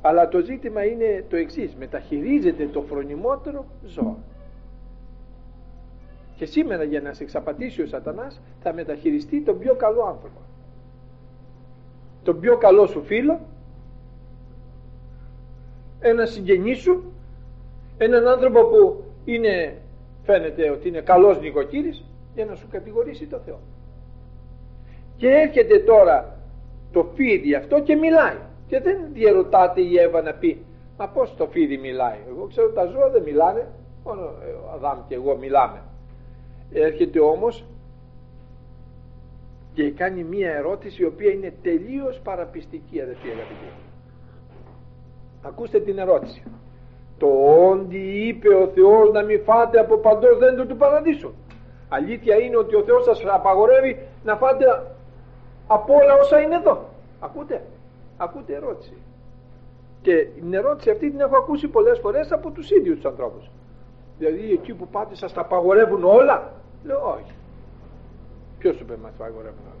Αλλά 0.00 0.28
το 0.28 0.40
ζήτημα 0.40 0.84
είναι 0.84 1.24
το 1.30 1.36
εξής, 1.36 1.74
μεταχειρίζεται 1.74 2.66
το 2.66 2.82
φρονιμότερο 2.82 3.64
ζώο. 3.86 4.16
Και 6.36 6.46
σήμερα 6.46 6.82
για 6.82 7.00
να 7.00 7.12
σε 7.12 7.22
εξαπατήσει 7.22 7.82
ο 7.82 7.86
σατανάς 7.86 8.40
θα 8.62 8.72
μεταχειριστεί 8.72 9.40
τον 9.40 9.58
πιο 9.58 9.74
καλό 9.74 10.02
άνθρωπο. 10.02 10.40
Τον 12.22 12.40
πιο 12.40 12.56
καλό 12.56 12.86
σου 12.86 13.02
φίλο, 13.02 13.40
ένα 16.00 16.26
συγγενή 16.26 16.74
σου, 16.74 17.12
έναν 17.98 18.26
άνθρωπο 18.26 18.64
που 18.64 19.04
είναι, 19.24 19.74
φαίνεται 20.22 20.70
ότι 20.70 20.88
είναι 20.88 21.00
καλός 21.00 21.40
νοικοκύρης 21.40 22.04
για 22.34 22.44
να 22.44 22.54
σου 22.54 22.66
κατηγορήσει 22.70 23.26
το 23.26 23.38
Θεό. 23.38 23.60
Και 25.16 25.28
έρχεται 25.28 25.78
τώρα 25.78 26.36
το 26.92 27.06
φίδι 27.14 27.54
αυτό 27.54 27.80
και 27.80 27.96
μιλάει. 27.96 28.36
Και 28.68 28.80
δεν 28.80 28.98
διαρωτάται 29.12 29.80
η 29.80 29.98
Εύα 29.98 30.22
να 30.22 30.32
πει 30.32 30.64
Μα 30.98 31.08
πώς 31.08 31.34
το 31.36 31.46
φίδι 31.46 31.76
μιλάει 31.76 32.18
Εγώ 32.28 32.46
ξέρω 32.46 32.70
τα 32.70 32.84
ζώα 32.84 33.10
δεν 33.10 33.22
μιλάνε 33.22 33.68
Μόνο 34.04 34.22
ο 34.66 34.70
Αδάμ 34.74 34.98
και 35.08 35.14
εγώ 35.14 35.36
μιλάμε. 35.36 35.82
Έρχεται 36.72 37.20
όμως 37.20 37.64
και 39.74 39.90
κάνει 39.90 40.24
μία 40.24 40.50
ερώτηση 40.50 41.02
η 41.02 41.04
οποία 41.04 41.30
είναι 41.30 41.54
τελείως 41.62 42.20
παραπιστική 42.24 43.00
αδερφοί 43.00 43.28
αγαπητοί 43.28 43.72
ακούστε 45.42 45.80
την 45.80 45.98
ερώτηση. 45.98 46.42
Το 47.18 47.26
όντι 47.70 48.26
είπε 48.26 48.54
ο 48.54 48.66
Θεός 48.66 49.10
να 49.12 49.22
μην 49.22 49.42
φάτε 49.42 49.80
από 49.80 49.96
παντός 49.96 50.38
δέντρο 50.38 50.66
του 50.66 50.76
παραδείσου 50.76 51.32
αλήθεια 51.88 52.36
είναι 52.36 52.56
ότι 52.56 52.74
ο 52.74 52.82
Θεός 52.82 53.04
σας 53.04 53.24
απαγορεύει 53.26 54.06
να 54.24 54.36
φάτε 54.36 54.64
από 55.66 55.94
όλα 55.94 56.14
όσα 56.14 56.40
είναι 56.40 56.54
εδώ. 56.54 56.88
Ακούτε; 57.20 57.62
Ακούτε 58.18 58.54
ερώτηση. 58.54 58.96
Και 60.02 60.26
την 60.40 60.54
ερώτηση 60.54 60.90
αυτή 60.90 61.10
την 61.10 61.20
έχω 61.20 61.36
ακούσει 61.36 61.68
πολλές 61.68 61.98
φορές 61.98 62.32
από 62.32 62.50
τους 62.50 62.70
ίδιους 62.70 62.94
τους 62.94 63.04
ανθρώπους. 63.04 63.50
Δηλαδή 64.18 64.52
εκεί 64.52 64.74
που 64.74 64.88
πάτε 64.88 65.14
σας 65.14 65.32
τα 65.32 65.40
απαγορεύουν 65.40 66.04
όλα; 66.04 66.52
Λέω 66.84 67.18
όχι. 67.20 67.32
Ποιος 68.58 68.76
σου 68.76 68.82
είπε 68.82 68.96
μας 69.02 69.12
τα 69.18 69.24
απαγορεύουν 69.24 69.64
όλα 69.64 69.78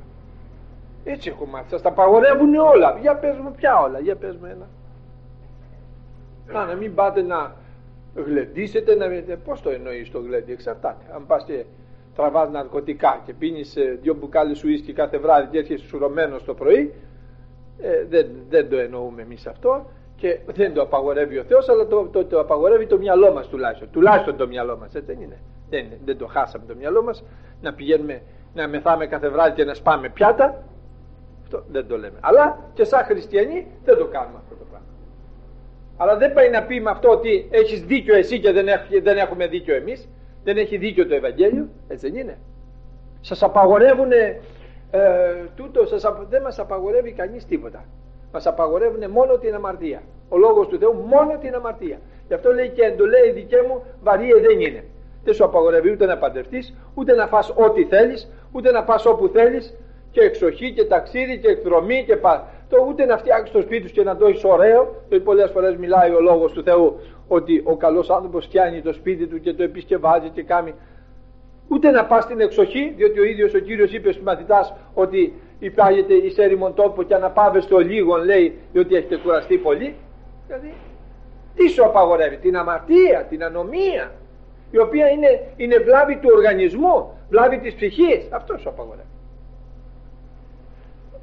έτσι 1.10 1.28
έχω 1.28 1.46
μάθει. 1.46 1.70
Σας 1.70 1.82
τα 1.82 1.88
απαγορεύουν 1.88 2.54
όλα. 2.54 2.98
Για 3.00 3.16
πες 3.16 3.38
μου 3.38 3.52
ποια 3.56 3.80
όλα 3.80 3.98
για 3.98 4.16
πες 4.16 4.36
μου 4.36 4.46
ένα. 4.46 4.68
Να, 6.52 6.64
να 6.64 6.74
μην 6.74 6.94
πάτε 6.94 7.22
να 7.22 7.54
γλεντήσετε 8.14 8.94
να 8.94 9.06
πώς 9.44 9.60
το 9.60 9.70
εννοείς 9.70 10.10
το 10.10 10.20
γλέντι 10.20 10.52
εξαρτάται. 10.52 11.04
Αν 11.14 11.26
πας 11.26 11.44
και 11.44 11.64
τραβάς 12.14 12.50
ναρκωτικά 12.50 13.20
και 13.24 13.32
πίνεις 13.32 13.76
ε, 13.76 13.98
δυο 14.02 14.14
μπουκάλες 14.14 14.64
ουίσκι 14.64 14.92
κάθε 14.92 15.18
βράδυ 15.18 15.48
και 15.50 15.58
έρχεσαι 15.58 15.86
σουρωμένος 15.86 16.44
το 16.44 16.54
πρωί 16.54 16.94
ε, 17.80 18.04
δεν, 18.08 18.26
δεν 18.48 18.68
το 18.68 18.76
εννοούμε 18.76 19.22
εμείς 19.22 19.46
αυτό 19.46 19.86
και 20.16 20.38
δεν 20.46 20.74
το 20.74 20.82
απαγορεύει 20.82 21.38
ο 21.38 21.44
Θεός 21.44 21.68
αλλά 21.68 21.86
το, 21.86 22.08
το, 22.12 22.24
το 22.24 22.40
απαγορεύει 22.40 22.86
το 22.86 22.98
μυαλό 22.98 23.32
μας 23.32 23.48
τουλάχιστον. 23.48 23.90
Τουλάχιστον 23.90 24.36
το 24.36 24.46
μυαλό 24.46 24.76
μας 24.76 24.94
έτσι 24.94 25.12
δεν 25.12 25.22
είναι. 25.22 25.38
Δεν, 25.70 25.86
δεν 26.04 26.18
το 26.18 26.26
χάσαμε 26.26 26.64
το 26.68 26.74
μυαλό 26.74 27.02
μας 27.02 27.24
να 27.60 27.72
πηγαίνουμε 27.74 28.22
να 28.54 28.68
μεθάμε 28.68 29.06
κάθε 29.06 29.28
βράδυ 29.28 29.54
και 29.54 29.64
να 29.64 29.74
σπάμε 29.74 30.08
πιάτα. 30.08 30.62
Αυτό 31.42 31.64
δεν 31.68 31.86
το 31.86 31.98
λέμε. 31.98 32.18
Αλλά 32.20 32.58
και 32.74 32.84
σαν 32.84 33.04
χριστιανοί 33.04 33.66
δεν 33.84 33.98
το 33.98 34.04
κάνουμε 34.04 34.38
αυτό 34.42 34.54
το 34.54 34.64
πράγμα. 34.70 34.86
Αλλά 35.96 36.16
δεν 36.16 36.32
πάει 36.32 36.50
να 36.50 36.62
πει 36.62 36.80
με 36.80 36.90
αυτό 36.90 37.10
ότι 37.10 37.48
έχεις 37.50 37.84
δίκιο 37.84 38.16
εσύ 38.16 38.40
και 38.40 38.52
δεν, 38.52 38.66
δεν 39.02 39.16
έχουμε 39.16 39.46
δίκιο 39.46 39.74
εμείς. 39.74 40.08
Δεν 40.44 40.56
έχει 40.56 40.76
δίκιο 40.76 41.06
το 41.06 41.14
Ευαγγέλιο 41.14 41.68
έτσι 41.88 42.10
δεν 42.10 42.20
είναι. 42.20 42.38
Σας 43.20 43.42
απαγορεύουν 43.42 44.10
ε, 44.90 45.00
τούτος 45.56 45.88
σας, 45.88 46.04
δεν 46.28 46.42
μας 46.42 46.58
απαγορεύει 46.58 47.12
κανείς 47.12 47.46
τίποτα 47.46 47.84
μας 48.32 48.46
απαγορεύουν 48.46 49.10
μόνο 49.10 49.38
την 49.38 49.54
αμαρτία. 49.54 50.02
Ο 50.28 50.38
λόγος 50.38 50.68
του 50.68 50.78
Θεού 50.78 50.94
μόνο 50.94 51.38
την 51.40 51.54
αμαρτία. 51.54 51.98
Γι' 52.28 52.34
αυτό 52.34 52.52
λέει 52.52 52.68
και 52.68 52.82
εντολέ 52.82 53.32
δικέ 53.34 53.56
μου 53.68 53.82
βαρύ 54.02 54.32
δεν 54.32 54.60
είναι. 54.60 54.84
Δεν 55.24 55.34
σου 55.34 55.44
απαγορεύει 55.44 55.90
ούτε 55.90 56.06
να 56.06 56.18
παντρευτείς, 56.18 56.74
ούτε 56.94 57.14
να 57.14 57.26
φας 57.26 57.52
ό,τι 57.56 57.84
θέλεις, 57.84 58.30
ούτε 58.52 58.70
να 58.70 58.84
πας 58.84 59.06
όπου 59.06 59.28
θέλεις 59.28 59.76
και 60.10 60.20
εξοχή 60.20 60.72
και 60.72 60.84
ταξίδι 60.84 61.38
και 61.38 61.48
εκδρομή 61.48 62.04
και 62.04 62.16
πα. 62.16 62.46
Το 62.68 62.84
ούτε 62.88 63.04
να 63.04 63.18
φτιάξεις 63.18 63.50
το 63.50 63.60
σπίτι 63.60 63.88
σου 63.88 63.94
και 63.94 64.02
να 64.02 64.16
το 64.16 64.26
έχεις 64.26 64.44
ωραίο. 64.44 64.94
Δηλαδή 65.08 65.24
πολλές 65.24 65.50
φορές 65.50 65.76
μιλάει 65.76 66.10
ο 66.10 66.20
λόγος 66.20 66.52
του 66.52 66.62
Θεού 66.62 67.00
ότι 67.28 67.62
ο 67.64 67.76
καλός 67.76 68.10
άνθρωπος 68.10 68.44
φτιάνει 68.44 68.82
το 68.82 68.92
σπίτι 68.92 69.26
του 69.26 69.40
και 69.40 69.52
το 69.52 69.62
επισκευάζει 69.62 70.28
και 70.28 70.42
κάνει. 70.42 70.74
Ούτε 71.68 71.90
να 71.90 72.04
πας 72.04 72.24
στην 72.24 72.40
εξοχή, 72.40 72.92
διότι 72.96 73.20
ο 73.20 73.24
ίδιος 73.24 73.54
ο 73.54 73.58
κύριος 73.58 73.92
είπε 73.92 74.12
στους 74.12 74.24
μαθητάς 74.24 74.74
ότι 74.94 75.32
υπάγεται 75.58 76.14
εις 76.14 76.38
έρημον 76.38 76.74
τόπο 76.74 77.02
και 77.02 77.14
αναπάβε 77.14 77.60
στο 77.60 77.78
λίγο 77.78 78.16
λέει 78.16 78.58
διότι 78.72 78.94
έχετε 78.94 79.16
κουραστεί 79.16 79.56
πολύ. 79.56 79.94
Δηλαδή 80.46 80.74
τι 81.54 81.68
σου 81.68 81.84
απαγορεύει 81.84 82.36
την 82.36 82.56
αμαρτία, 82.56 83.26
την 83.28 83.44
ανομία 83.44 84.12
η 84.70 84.78
οποία 84.78 85.08
είναι, 85.08 85.40
είναι 85.56 85.78
βλάβη 85.78 86.16
του 86.16 86.28
οργανισμού 86.32 87.12
βλάβη 87.30 87.58
της 87.58 87.74
ψυχής. 87.74 88.28
Αυτό 88.30 88.58
σου 88.58 88.68
απαγορεύει. 88.68 89.06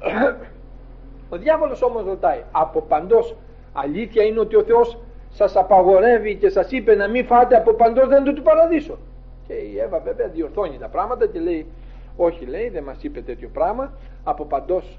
Ο 1.30 1.36
διάβολος 1.36 1.82
όμως 1.82 2.04
ρωτάει 2.04 2.42
από 2.52 2.80
παντός 2.80 3.36
αλήθεια 3.72 4.24
είναι 4.24 4.40
ότι 4.40 4.56
ο 4.56 4.62
Θεός 4.62 4.98
σας 5.30 5.56
απαγορεύει 5.56 6.34
και 6.34 6.48
σας 6.48 6.70
είπε 6.70 6.94
να 6.94 7.08
μην 7.08 7.24
φάτε 7.26 7.56
από 7.56 7.72
παντός 7.72 8.08
δέντρο 8.08 8.32
του 8.32 8.42
παραδείσου 8.42 8.98
και 9.46 9.52
η 9.52 9.78
Εύα 9.78 9.98
βέβαια 9.98 10.28
διορθώνει 10.28 10.78
τα 10.78 10.88
πράγματα 10.88 11.26
και 11.26 11.40
λέει 11.40 11.66
όχι 12.16 12.44
λέει 12.44 12.68
δεν 12.68 12.82
μας 12.82 13.02
είπε 13.02 13.20
τέτοιο 13.20 13.48
πράγμα. 13.48 13.92
Από 14.24 14.44
παντός 14.44 14.98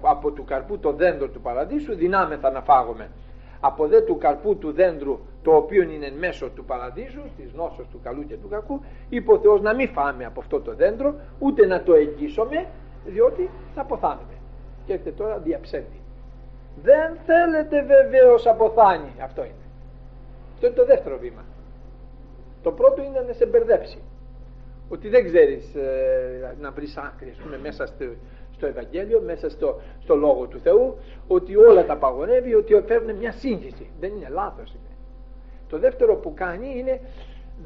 από 0.00 0.30
του 0.30 0.44
καρπού 0.44 0.78
το 0.78 0.92
δέντρο 0.92 1.28
του 1.28 1.40
παραδείσου 1.40 1.94
δυνάμεθα 1.94 2.50
να 2.50 2.60
φάγουμε. 2.60 3.10
Από 3.60 3.86
δε 3.86 4.00
του 4.00 4.18
καρπού 4.18 4.56
του 4.56 4.72
δέντρου 4.72 5.18
το 5.42 5.54
οποίο 5.54 5.82
είναι 5.82 6.12
μέσω 6.18 6.48
του 6.48 6.64
παραδείσου 6.64 7.22
της 7.36 7.52
νόσος 7.52 7.86
του 7.88 8.00
καλού 8.02 8.26
και 8.26 8.36
του 8.36 8.48
κακού 8.48 8.80
είπε 9.08 9.32
ο 9.32 9.38
Θεός 9.38 9.60
να 9.60 9.74
μην 9.74 9.88
φάμε 9.88 10.24
από 10.24 10.40
αυτό 10.40 10.60
το 10.60 10.74
δέντρο 10.74 11.14
ούτε 11.38 11.66
να 11.66 11.82
το 11.82 11.94
εγγύσουμε 11.94 12.66
διότι 13.06 13.50
θα 13.74 13.80
αποθάνουμε 13.80 14.34
και 14.86 14.92
έρχεται 14.92 15.10
τώρα 15.10 15.38
διαψεύδει. 15.38 16.00
Δεν 16.82 17.16
θέλετε 17.26 17.82
βεβαίως 17.82 18.46
αποθάνει 18.46 19.12
αυτό 19.22 19.42
είναι. 19.44 19.52
Αυτό 20.54 20.66
είναι 20.66 20.76
το 20.76 20.84
δεύτερο 20.84 21.18
βήμα 21.18 21.42
το 22.62 22.72
πρώτο 22.72 23.02
είναι 23.02 23.24
να 23.26 23.32
σε 23.32 23.46
μπερδέψει. 23.46 24.02
Ότι 24.88 25.08
δεν 25.08 25.24
ξέρεις 25.24 25.74
ε, 25.74 26.56
να 26.60 26.70
βρεις 26.70 26.96
άκρη 26.96 27.34
πούμε, 27.42 27.58
μέσα 27.58 27.86
στο, 27.86 28.04
στο 28.54 28.66
Ευαγγέλιο, 28.66 29.20
μέσα 29.20 29.50
στο, 29.50 29.80
στο 30.02 30.14
Λόγο 30.14 30.46
του 30.46 30.58
Θεού 30.58 30.98
ότι 31.28 31.56
όλα 31.56 31.84
τα 31.84 31.96
παγωνεύει, 31.96 32.54
ότι 32.54 32.82
φέρνουν 32.86 33.16
μια 33.16 33.32
σύγχυση. 33.32 33.90
Δεν 34.00 34.10
είναι 34.16 34.28
λάθος 34.30 34.70
είναι. 34.70 34.94
το 35.68 35.78
δεύτερο 35.78 36.16
που 36.16 36.34
κάνει 36.34 36.74
είναι 36.76 37.00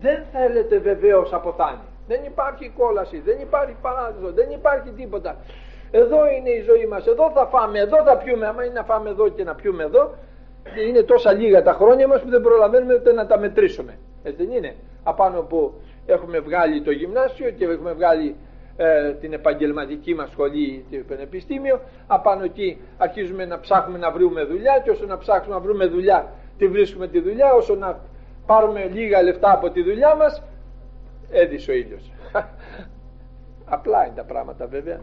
δεν 0.01 0.23
θέλετε 0.33 0.79
βεβαίως 0.79 1.33
αποθάνει. 1.33 1.89
Δεν 2.09 2.25
υπάρχει 2.25 2.73
κόλαση, 2.77 3.21
δεν 3.21 3.41
υπάρχει 3.41 3.77
παράδεισο 3.83 4.33
δεν 4.33 4.51
υπάρχει 4.51 4.91
τίποτα. 4.91 5.37
Εδώ 5.91 6.31
είναι 6.31 6.51
η 6.51 6.61
ζωή 6.61 6.87
μας, 6.87 7.07
εδώ 7.07 7.31
θα 7.31 7.47
φάμε, 7.47 7.79
εδώ 7.79 8.03
θα 8.03 8.17
πιούμε. 8.17 8.47
Άμα 8.47 8.65
είναι 8.65 8.75
να 8.75 8.85
φάμε 8.85 9.11
εδώ 9.11 9.29
και 9.29 9.45
να 9.45 9.55
πιούμε 9.55 9.83
εδώ 9.83 10.15
είναι 10.89 11.03
τόσα 11.03 11.33
λίγα 11.33 11.63
τα 11.63 11.73
χρόνια 11.73 12.09
μας 12.09 12.21
που 12.21 12.29
δεν 12.29 12.41
προλαβαίνουμε 12.41 12.95
ούτε 12.95 13.13
να 13.13 13.27
τα 13.27 13.39
μετρήσουμε 13.39 13.99
έτσι 14.25 14.45
δεν 14.45 14.57
είναι. 14.57 14.75
Απάνω 15.03 15.39
από 15.39 15.75
έχουμε 16.07 16.39
βγάλει 16.39 16.83
το 16.83 16.91
γυμνάσιο 16.91 17.51
και 17.51 17.65
έχουμε 17.65 17.93
βγάλει 17.93 18.37
ε, 18.77 19.13
την 19.13 19.33
επαγγελματική 19.33 20.15
μας 20.15 20.31
σχολή 20.31 20.85
το 20.91 20.97
πανεπιστήμιο. 21.09 21.81
Απάνω 22.07 22.45
εκεί 22.45 22.81
αρχίζουμε 22.97 23.45
να 23.45 23.61
ψάχνουμε 23.61 23.99
να 23.99 24.11
βρούμε 24.11 24.45
δουλειά 24.45 24.81
και 24.85 24.91
όσο 24.91 25.07
να 25.07 25.19
ψάχνουμε 25.19 25.55
να 25.55 25.61
βρούμε 25.61 25.87
δουλειά 25.87 26.33
τη 26.59 26.69
βρίσκουμε 26.69 27.09
τη 27.09 27.21
δουλειά. 27.21 27.53
Όσο 27.53 27.75
να 27.75 28.01
πάρουμε 28.47 28.85
λίγα 28.85 29.23
λεφτά 29.23 29.53
από 29.53 29.71
τη 29.71 29.83
δουλειά 29.83 30.15
μας 30.15 30.43
έδισε 31.31 31.71
ο 31.71 31.75
ήλιος. 31.75 32.13
Απλά 33.65 34.07
είναι 34.07 34.15
τα 34.17 34.25
πράγματα 34.25 34.67
βέβαια. 34.67 35.01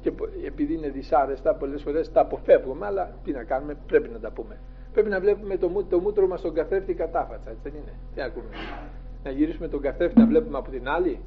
Και 0.00 0.12
επειδή 0.46 0.74
είναι 0.74 0.88
δυσάρεστα 0.88 1.54
πολλές 1.54 1.82
φορές 1.82 2.12
τα 2.12 2.20
αποφεύγουμε 2.20 2.86
αλλά 2.86 3.10
τι 3.24 3.32
να 3.32 3.44
κάνουμε 3.44 3.76
πρέπει 3.86 4.08
να 4.08 4.18
τα 4.18 4.30
πούμε 4.30 4.58
πρέπει 4.92 5.08
να 5.08 5.20
βλέπουμε 5.20 5.56
το, 5.56 5.84
το 5.88 5.98
μούτρο 5.98 6.26
μας 6.26 6.38
στον 6.38 6.54
καθρέφτη 6.54 6.94
κατάφατσα 6.94 7.50
έτσι 7.50 7.62
δεν 7.62 7.72
είναι; 7.74 7.92
Τι 8.14 8.22
ακούμε; 8.22 8.46
Να 9.24 9.30
γυρίσουμε 9.30 9.68
τον 9.68 9.80
καθρέφτη 9.80 10.18
να 10.18 10.26
βλέπουμε 10.26 10.58
από 10.58 10.70
την 10.70 10.88
άλλη 10.88 11.18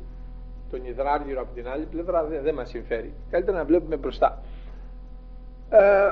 τον 0.69 0.86
υδράργυρο 0.86 1.41
από 1.41 1.53
την 1.53 1.67
άλλη 1.67 1.86
πλευρά 1.86 2.24
δεν, 2.24 2.43
δεν 2.43 2.53
μας 2.53 2.69
συμφέρει. 2.69 3.13
Καλύτερα 3.29 3.57
να 3.57 3.65
βλέπουμε 3.65 3.98
μπροστά. 3.98 4.41
Ε, 5.69 5.79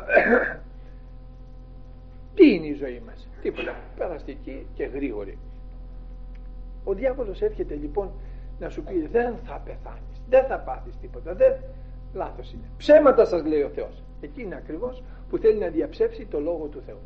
τι 2.36 2.53
είναι 2.53 2.65
η 2.65 2.74
ζωή 2.74 3.01
μας; 3.05 3.27
Τίποτα. 3.41 3.75
Περαστική 3.98 4.67
και 4.75 4.83
γρήγορη. 4.83 5.38
Ο 6.83 6.93
διάβολος 6.93 7.41
έρχεται 7.41 7.75
λοιπόν 7.75 8.12
να 8.60 8.69
σου 8.69 8.83
πει 8.83 9.07
δεν 9.12 9.36
θα 9.43 9.62
πεθάνεις 9.65 10.13
δεν 10.29 10.45
θα 10.45 10.57
πάθεις 10.60 10.98
τίποτα 10.98 11.33
δεν... 11.33 11.53
λάθος 12.13 12.51
είναι. 12.53 12.63
Ψέματα 12.77 13.25
σας 13.25 13.43
λέει 13.43 13.62
ο 13.62 13.69
Θεός 13.69 14.03
εκεί 14.22 14.41
είναι 14.41 14.55
ακριβώς 14.55 15.03
που 15.29 15.38
θέλει 15.38 15.60
να 15.60 15.67
διαψεύσει 15.67 16.25
το 16.25 16.39
Λόγο 16.39 16.65
του 16.65 16.81
Θεού 16.86 17.00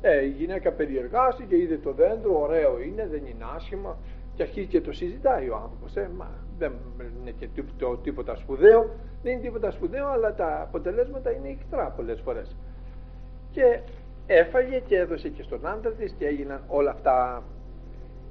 ε, 0.00 0.24
η 0.24 0.28
γυναίκα 0.28 0.72
περιεργάστηκε, 0.72 1.56
είδε 1.56 1.76
το 1.76 1.92
δέντρο, 1.92 2.40
ωραίο 2.40 2.80
είναι, 2.80 3.06
δεν 3.06 3.26
είναι 3.26 3.44
άσχημα 3.56 3.96
και 4.34 4.42
αρχίζει 4.42 4.66
και 4.66 4.80
το 4.80 4.92
συζητάει 4.92 5.48
ο 5.48 5.56
άνθρωπος. 5.62 5.96
Ε, 5.96 6.10
μα 6.16 6.28
δεν 6.58 6.72
είναι 7.20 7.30
και 7.30 7.48
τίποτα 8.02 8.36
σπουδαίο, 8.36 8.90
δεν 9.22 9.32
είναι 9.32 9.42
τίποτα 9.42 9.70
σπουδαίο, 9.70 10.06
αλλά 10.06 10.34
τα 10.34 10.60
αποτελέσματα 10.62 11.30
είναι 11.32 11.48
ικτρά 11.48 11.92
πολλές 11.96 12.20
φορές. 12.20 12.56
Και 13.52 13.80
έφαγε 14.26 14.78
και 14.78 14.96
έδωσε 14.96 15.28
και 15.28 15.42
στον 15.42 15.66
άντρα 15.66 15.90
της 15.92 16.12
και 16.18 16.26
έγιναν 16.26 16.62
όλα 16.68 16.90
αυτά. 16.90 17.42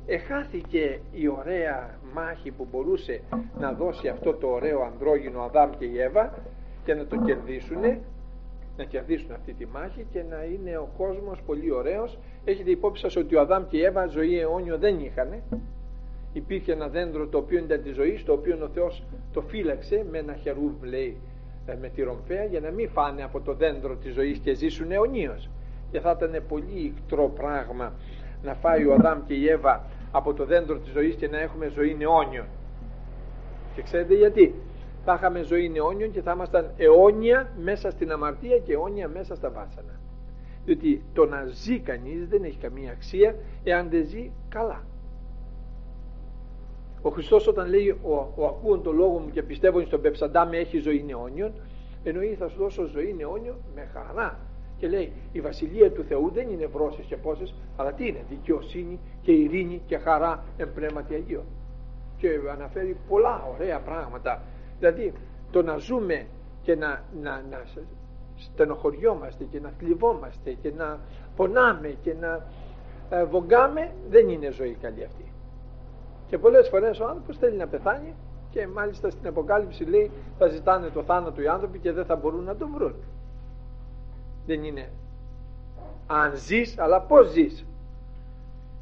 Εχάθηκε 0.06 1.00
η 1.12 1.28
ωραία 1.28 1.90
μάχη 2.14 2.52
που 2.52 2.68
μπορούσε 2.72 3.22
να 3.60 3.72
δώσει 3.72 4.08
αυτό 4.08 4.34
το 4.34 4.48
ωραίο 4.48 4.82
ανδρόγυνο 4.82 5.42
Αδάμ 5.42 5.70
και 5.78 5.86
η 5.86 6.02
Εύα 6.02 6.34
και 6.86 6.94
να 6.94 7.06
το 7.06 7.16
κερδίσουνε 7.18 8.00
να 8.80 8.86
κερδίσουν 8.86 9.32
αυτή 9.32 9.54
τη 9.54 9.66
μάχη 9.66 10.06
και 10.12 10.24
να 10.30 10.44
είναι 10.44 10.78
ο 10.78 10.90
κόσμος 10.98 11.42
πολύ 11.46 11.72
ωραίος. 11.72 12.18
Έχετε 12.46 12.72
υπόψη 12.72 13.02
σας 13.02 13.16
ότι 13.16 13.36
ο 13.36 13.40
Αδάμ 13.40 13.68
και 13.68 13.78
η 13.78 13.84
Εύα 13.84 14.06
ζωή 14.06 14.40
αιώνιο 14.40 14.78
δεν 14.78 15.00
είχαν 15.00 15.42
υπήρχε 16.34 16.72
ένα 16.72 16.88
δέντρο 16.88 17.28
το 17.28 17.38
οποίο 17.38 17.58
ήταν 17.58 17.82
της 17.84 17.96
ζωής 17.96 18.24
το 18.24 18.34
οποίο 18.34 18.58
ο 18.64 18.68
Θεός 18.68 19.04
το 19.34 19.42
φύλαξε 19.42 20.06
με 20.12 20.18
ένα 20.18 20.34
χερούβ 20.34 20.84
λέει 20.84 21.18
ε, 21.66 21.76
με 21.82 21.90
τη 21.90 22.02
ρομφαία 22.02 22.44
για 22.44 22.60
να 22.60 22.72
μην 22.72 22.90
φάνε 22.90 23.24
από 23.24 23.40
το 23.42 23.54
δέντρο 23.54 23.96
της 23.96 24.14
ζωής 24.14 24.38
και 24.38 24.54
ζήσουν 24.54 24.92
αιωνίως. 24.92 25.50
Και 25.92 26.00
θα 26.00 26.18
ήταν 26.18 26.44
πολύ 26.48 26.80
ικτρό 26.80 27.30
πράγμα 27.36 27.94
να 28.44 28.54
φάει 28.54 28.86
ο 28.86 28.94
Αδάμ 28.94 29.26
και 29.26 29.34
η 29.34 29.50
Εύα 29.50 29.86
από 30.12 30.34
το 30.34 30.46
δέντρο 30.46 30.78
της 30.78 30.92
ζωής 30.92 31.16
και 31.16 31.28
να 31.28 31.40
έχουμε 31.40 31.68
ζωή 31.68 31.98
αιώνιο. 32.00 32.46
Και 33.76 33.82
ξέρετε 33.82 34.14
γιατί; 34.14 34.56
Θα 35.10 35.16
είχαμε 35.16 35.42
ζωή 35.42 35.72
αιώνιων 35.76 36.12
και 36.12 36.22
θα 36.22 36.32
ήμασταν 36.32 36.72
αιώνια 36.78 37.52
μέσα 37.62 37.92
στην 37.92 38.12
αμαρτία 38.12 38.58
και 38.58 38.74
αιώνια 38.74 39.08
μέσα 39.08 39.36
στα 39.36 39.50
βάσανα. 39.50 40.00
Διότι 40.66 41.04
το 41.14 41.26
να 41.26 41.46
ζει 41.46 41.80
κανείς 41.80 42.28
δεν 42.28 42.44
έχει 42.44 42.58
καμία 42.58 42.92
αξία 42.92 43.36
εάν 43.64 43.90
δεν 43.90 44.06
ζει 44.06 44.32
καλά. 44.50 44.84
Ο 47.02 47.10
Χριστός 47.10 47.48
όταν 47.48 47.70
λέει 47.70 47.90
ο, 47.90 48.34
ο 48.36 48.46
ακούων 48.46 48.84
το 48.84 48.92
λόγο 48.92 49.18
μου 49.20 49.30
και 49.32 49.44
πιστεύω 49.44 49.82
στον 49.82 50.02
Πεψαντά 50.02 50.46
με 50.46 50.58
έχει 50.58 50.78
ζωή 50.78 51.04
νεόνιον 51.04 51.52
εννοεί 52.04 52.36
θα 52.40 52.48
σου 52.48 52.58
δώσω 52.58 52.86
ζωή 52.86 53.16
αιώνιο 53.20 53.56
με 53.76 53.88
χαρά 53.94 54.40
και 54.78 54.88
λέει 54.88 55.12
η 55.32 55.42
βασιλεία 55.42 55.92
του 55.92 56.04
Θεού 56.04 56.32
δεν 56.34 56.50
είναι 56.50 56.66
βρώσεις 56.66 57.06
και 57.06 57.18
πόσες 57.18 57.54
αλλά 57.78 57.94
τι 57.94 58.08
είναι 58.08 58.24
δικαιοσύνη 58.30 59.00
και 59.22 59.32
ειρήνη 59.32 59.82
και 59.86 59.98
χαρά 59.98 60.44
εν 60.58 60.74
πνεύματι 60.74 61.14
Αγίο 61.14 61.44
και 62.18 62.30
αναφέρει 62.54 62.98
πολλά 63.08 63.44
ωραία 63.56 63.80
πράγματα 63.80 64.42
δηλαδή 64.80 65.14
το 65.52 65.62
να 65.62 65.78
ζούμε 65.78 66.26
και 66.62 66.76
να, 66.76 67.04
να, 67.22 67.44
να 67.50 67.62
στενοχωριόμαστε 68.36 69.44
και 69.44 69.60
να 69.60 69.70
θλιβόμαστε 69.80 70.52
και 70.52 70.72
να 70.78 71.00
πονάμε 71.36 71.96
και 72.02 72.14
να 72.20 72.46
ε, 73.10 73.24
βογκάμε 73.24 73.92
δεν 74.10 74.30
είναι 74.30 74.52
ζωή 74.52 74.78
καλή 74.82 75.04
αυτή. 75.04 75.32
Και 76.28 76.38
πολλές 76.38 76.68
φορές 76.68 77.00
ο 77.00 77.08
άνθρωπος 77.08 77.38
θέλει 77.38 77.58
να 77.58 77.68
πεθάνει 77.68 78.14
και 78.52 78.68
μάλιστα 78.68 79.10
στην 79.10 79.28
Αποκάλυψη 79.28 79.84
λέει 79.84 80.12
θα 80.38 80.48
ζητάνε 80.48 80.90
το 80.90 81.04
θάνατο 81.04 81.42
οι 81.42 81.48
άνθρωποι 81.48 81.80
και 81.80 81.92
δεν 81.92 82.06
θα 82.06 82.16
μπορούν 82.16 82.44
να 82.44 82.56
τον 82.56 82.70
βρουν 82.74 82.96
δεν 84.46 84.64
είναι 84.64 84.90
αν 86.08 86.36
ζεις 86.36 86.80
αλλά 86.80 87.02
πως 87.02 87.30
ζεις. 87.30 87.66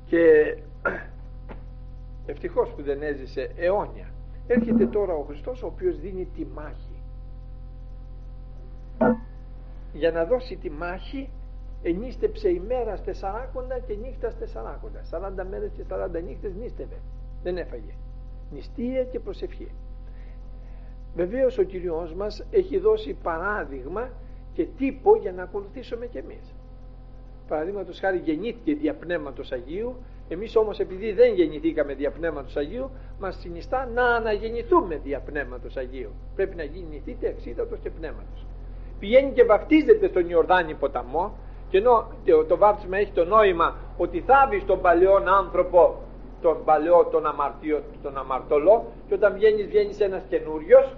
Και 0.06 0.58
ευτυχώς 2.32 2.70
που 2.70 2.82
δεν 2.82 3.01
έζησε 3.01 3.51
αιώνια 3.56 4.12
έρχεται 4.48 4.88
τώρα 4.88 5.13
ο 5.13 5.24
Χριστός 5.24 5.63
ο 5.63 5.66
οποίος 5.66 6.00
δίνει 6.00 6.25
τη 6.36 6.46
μάχη. 6.46 7.01
Για 9.94 10.12
να 10.12 10.25
δώσει 10.25 10.56
τη 10.56 10.70
μάχη 10.70 11.30
ενίστεψε 11.84 12.50
ημέρα 12.50 13.00
τεσσαράκοντα 13.00 13.80
και 13.80 13.94
νύχτα 13.94 14.34
τεσσαράκοντα 14.34 15.01
40 15.12 15.46
μέρες 15.50 15.72
και 15.77 15.84
40 15.89 16.24
νύχτες 16.24 16.54
νύστευε 16.54 16.96
δεν 17.44 17.58
έφαγε. 17.58 17.94
Νηστεία 18.51 19.04
και 19.04 19.20
προσευχή. 19.20 19.72
Βεβαίως 21.16 21.58
ο 21.58 21.63
Κυριός 21.63 22.13
μας 22.13 22.46
έχει 22.51 22.77
δώσει 22.77 23.13
παράδειγμα 23.24 24.10
και 24.54 24.68
τύπο 24.77 25.16
για 25.16 25.32
να 25.32 25.44
ακολουθήσουμε 25.44 26.06
κι 26.06 26.18
εμείς. 26.18 26.54
Παραδείγματος 27.48 28.00
χάρη 28.00 28.18
γεννήθηκε 28.18 28.74
δια 28.74 28.94
Πνεύματος 28.94 29.51
Αγίου 29.51 29.96
εμείς 30.29 30.55
όμως 30.55 30.79
επειδή 30.79 31.12
δεν 31.12 31.34
γεννηθήκαμε 31.34 31.93
δια 31.93 32.12
Πνεύματος 32.12 32.55
Αγίου 32.55 32.89
μας 33.19 33.38
συνιστά 33.39 33.89
να 33.93 34.03
αναγεννηθούμε 34.03 35.00
δια 35.03 35.19
Πνεύματος 35.19 35.77
Αγίου. 35.77 36.12
Πρέπει 36.36 36.55
να 36.55 36.63
γεννηθείτε 36.63 37.27
εξίδατος 37.27 37.79
και 37.84 37.89
Πνεύματος. 37.89 38.46
Πηγαίνει 39.00 39.31
και 39.31 39.43
βαφτίζεται 39.43 40.07
στον 40.07 40.29
Ιορδάνη 40.29 40.74
ποταμό 40.74 41.34
και 41.69 41.77
ενώ 41.77 42.07
το 42.48 42.57
βάφτισμα 42.57 42.98
έχει 42.98 43.12
το 43.12 43.25
νόημα 43.25 43.75
ότι 43.98 44.22
θάβει 44.22 44.63
τον 44.63 44.81
παλαιόν 44.81 45.27
άνθρωπο 45.27 46.01
τον 46.41 46.63
παλαιό 46.65 47.05
τον, 47.05 47.25
αμαρτίο, 47.25 47.81
τον 48.03 48.17
αμαρτωλό 48.17 48.86
και 49.07 49.13
όταν 49.13 49.34
βγαίνεις 49.34 49.65
βγαίνεις 49.65 50.00
ένας 50.00 50.24
καινούριος. 50.29 50.96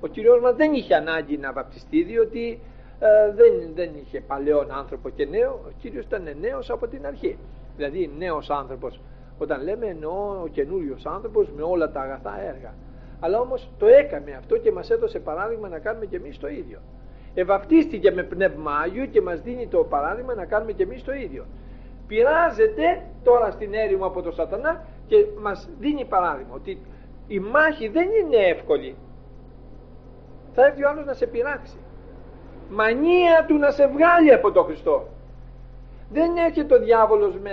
ο 0.00 0.06
Κύριος 0.06 0.40
μας 0.40 0.54
δεν 0.54 0.72
είχε 0.72 0.94
ανάγκη 0.94 1.36
να 1.36 1.52
βαπτιστεί 1.52 2.02
διότι 2.02 2.60
ε, 2.98 3.32
δεν, 3.34 3.52
δεν 3.74 3.90
είχε 4.02 4.20
παλαιόν 4.20 4.72
άνθρωπο 4.72 5.08
και 5.08 5.26
νέο. 5.26 5.60
Ο 5.66 5.70
Κύριος 5.80 6.04
ήταν 6.04 6.36
νέος 6.40 6.70
από 6.70 6.86
την 6.86 7.06
αρχή 7.06 7.38
δηλαδή 7.78 8.10
νέος 8.18 8.50
άνθρωπος. 8.50 9.00
Όταν 9.38 9.62
λέμε 9.62 9.86
εννοώ 9.86 10.40
ο 10.42 10.48
καινούριος 10.52 11.06
άνθρωπος 11.06 11.50
με 11.56 11.62
όλα 11.62 11.90
τα 11.90 12.00
αγαθά 12.00 12.40
έργα. 12.40 12.74
Αλλά 13.20 13.40
όμως 13.40 13.70
το 13.78 13.86
έκαμε 13.86 14.32
αυτό 14.32 14.56
και 14.56 14.72
μας 14.72 14.90
έδωσε 14.90 15.18
παράδειγμα 15.18 15.68
να 15.68 15.78
κάνουμε 15.78 16.06
και 16.06 16.16
εμείς 16.16 16.38
το 16.38 16.48
ίδιο. 16.48 16.78
Ευαπτίστηκε 17.34 18.10
με 18.10 18.22
πνεύμα 18.22 18.72
Άγιο 18.72 19.06
και 19.06 19.20
μας 19.20 19.40
δίνει 19.40 19.66
το 19.66 19.78
παράδειγμα 19.78 20.34
να 20.34 20.44
κάνουμε 20.44 20.72
και 20.72 20.82
εμείς 20.82 21.04
το 21.04 21.12
ίδιο. 21.12 21.44
Πειράζεται 22.06 23.02
τώρα 23.24 23.50
στην 23.50 23.74
έρημο 23.74 24.06
από 24.06 24.22
τον 24.22 24.32
σατανά 24.32 24.84
και 25.06 25.16
μας 25.40 25.68
δίνει 25.78 26.04
παράδειγμα 26.04 26.54
ότι 26.54 26.80
η 27.26 27.38
μάχη 27.38 27.88
δεν 27.88 28.08
είναι 28.22 28.36
εύκολη. 28.36 28.96
Θα 30.54 30.66
έρθει 30.66 30.84
ο 30.84 30.88
άλλος 30.88 31.04
να 31.04 31.12
σε 31.12 31.26
πειράξει. 31.26 31.76
Μανία 32.70 33.44
του 33.48 33.58
να 33.58 33.70
σε 33.70 33.86
βγάλει 33.86 34.32
από 34.32 34.52
τον 34.52 34.64
Χριστό 34.64 35.06
δεν 36.10 36.36
έρχεται 36.36 36.74
ο 36.74 36.78
διάβολος 36.78 37.34
με 37.42 37.52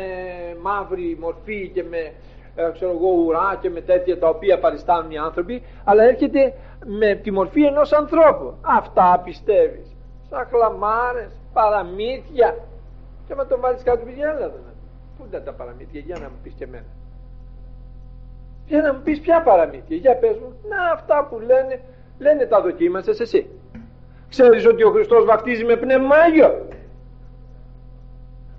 μαύρη 0.62 1.18
μορφή 1.20 1.72
και 1.74 1.84
με 1.84 2.14
ε, 2.56 2.72
ξέρω 2.74 2.92
εγώ, 2.92 3.10
ουρά 3.10 3.58
και 3.62 3.70
με 3.70 3.82
τέτοια 3.82 4.20
τα 4.20 4.28
οποία 4.28 4.60
παριστάνουν 4.60 5.12
οι 5.12 5.18
άνθρωποι 5.18 5.64
αλλά 5.84 6.04
έρχεται 6.04 6.54
με 6.86 7.16
τη 7.16 7.32
μορφή 7.32 7.66
ενός 7.66 7.94
ανθρώπου. 7.94 8.54
Αυτά 8.62 9.22
πιστεύεις. 9.24 9.96
Σαν 10.30 10.48
χλαμάρες, 10.50 11.32
παραμύθια. 11.54 12.58
Και 13.28 13.34
άμα 13.34 13.46
τον 13.46 13.60
βάλεις 13.60 13.84
κάτω 13.84 14.06
πει 14.06 14.22
έλα 14.22 14.52
πού 15.18 15.26
ήταν 15.30 15.44
τα 15.44 15.52
παραμύθια 15.52 16.02
για 16.06 16.18
να 16.20 16.26
μου 16.30 16.36
πεις 16.44 16.54
και 16.58 16.64
εμένα. 16.64 16.86
Για 18.66 18.82
να 18.82 18.94
μου 18.94 19.02
πεις 19.04 19.20
ποια 19.20 19.42
παραμύθια. 19.42 19.98
Για 19.98 20.16
πες 20.16 20.38
μου. 20.38 20.56
Να 20.70 20.92
αυτά 20.92 21.28
που 21.30 21.40
λένε 21.40 21.80
λένε 22.20 22.46
τα 22.46 22.62
δοκίμασες 22.62 23.20
εσύ. 23.20 23.48
Ξέρεις 24.30 24.66
ότι 24.66 24.84
ο 24.84 24.92
Χριστός 24.92 25.26
βαφτίζει 25.26 25.64
με 25.64 25.76
πνεύμα 25.76 26.16
Άγιο 26.16 26.66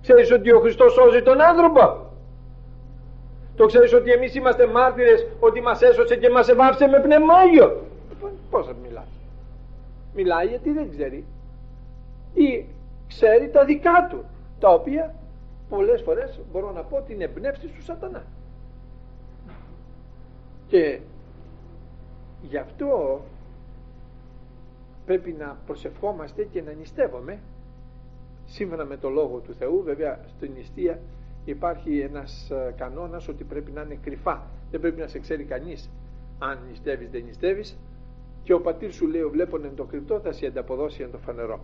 ξέρεις 0.06 0.30
ότι 0.32 0.52
ο 0.52 0.60
Χριστός 0.60 0.92
σώζει 0.92 1.22
τον 1.22 1.40
άνθρωπο; 1.40 2.06
Το 3.56 3.66
ξέρεις 3.66 3.92
ότι 3.92 4.10
εμείς 4.10 4.34
είμαστε 4.34 4.66
μάρτυρες 4.66 5.26
ότι 5.40 5.60
μας 5.60 5.82
έσωσε 5.82 6.16
και 6.16 6.30
μας 6.30 6.48
εβάψε 6.48 6.86
με 6.86 7.00
πνεύμα 7.00 7.34
Άγιο 7.34 7.82
λοιπόν, 8.08 8.30
πώς 8.50 8.66
θα 8.66 8.72
μιλάς; 8.82 9.06
Μιλάει 10.14 10.46
γιατί 10.46 10.70
δεν 10.70 10.90
ξέρει. 10.90 11.24
Ή 12.34 12.64
ξέρει 13.08 13.48
τα 13.48 13.64
δικά 13.64 14.06
του 14.10 14.24
τα 14.60 14.68
οποία 14.68 15.14
πολλές 15.68 16.02
φορές 16.02 16.40
μπορώ 16.52 16.72
να 16.72 16.80
πω 16.82 17.02
την 17.06 17.20
εμπνεύση 17.20 17.66
του 17.66 17.82
σατανά. 17.82 18.22
Και 20.68 20.98
γι' 22.42 22.58
αυτό 22.58 23.20
πρέπει 25.06 25.36
να 25.38 25.56
προσευχόμαστε 25.66 26.42
και 26.42 26.62
να 26.62 26.72
νηστεύουμε 26.72 27.38
σύμφωνα 28.46 28.84
με 28.84 28.96
το 28.96 29.08
Λόγο 29.08 29.38
του 29.38 29.54
Θεού 29.54 29.82
βέβαια 29.82 30.20
στην 30.36 30.50
νηστεία 30.56 31.00
υπάρχει 31.44 31.98
ένας 31.98 32.50
ε, 32.50 32.74
κανόνας 32.76 33.28
ότι 33.28 33.44
πρέπει 33.44 33.70
να 33.70 33.82
είναι 33.82 33.98
κρυφά. 34.02 34.42
Δεν 34.70 34.80
πρέπει 34.80 35.00
να 35.00 35.06
σε 35.06 35.18
ξέρει 35.18 35.44
κανείς 35.44 35.90
αν 36.38 36.58
νηστεύεις 36.68 37.10
δεν 37.10 37.24
νηστεύεις. 37.24 37.76
Και 38.42 38.52
ο 38.52 38.60
πατήρ 38.60 38.92
σου 38.92 39.06
λέει 39.06 39.24
βλέπουν 39.24 39.64
εν 39.64 39.74
το 39.76 39.84
κρυπτό 39.84 40.20
θα 40.20 40.32
σε 40.32 40.46
ανταποδώσει 40.46 41.02
εν 41.02 41.10
το 41.10 41.18
φανερό 41.18 41.60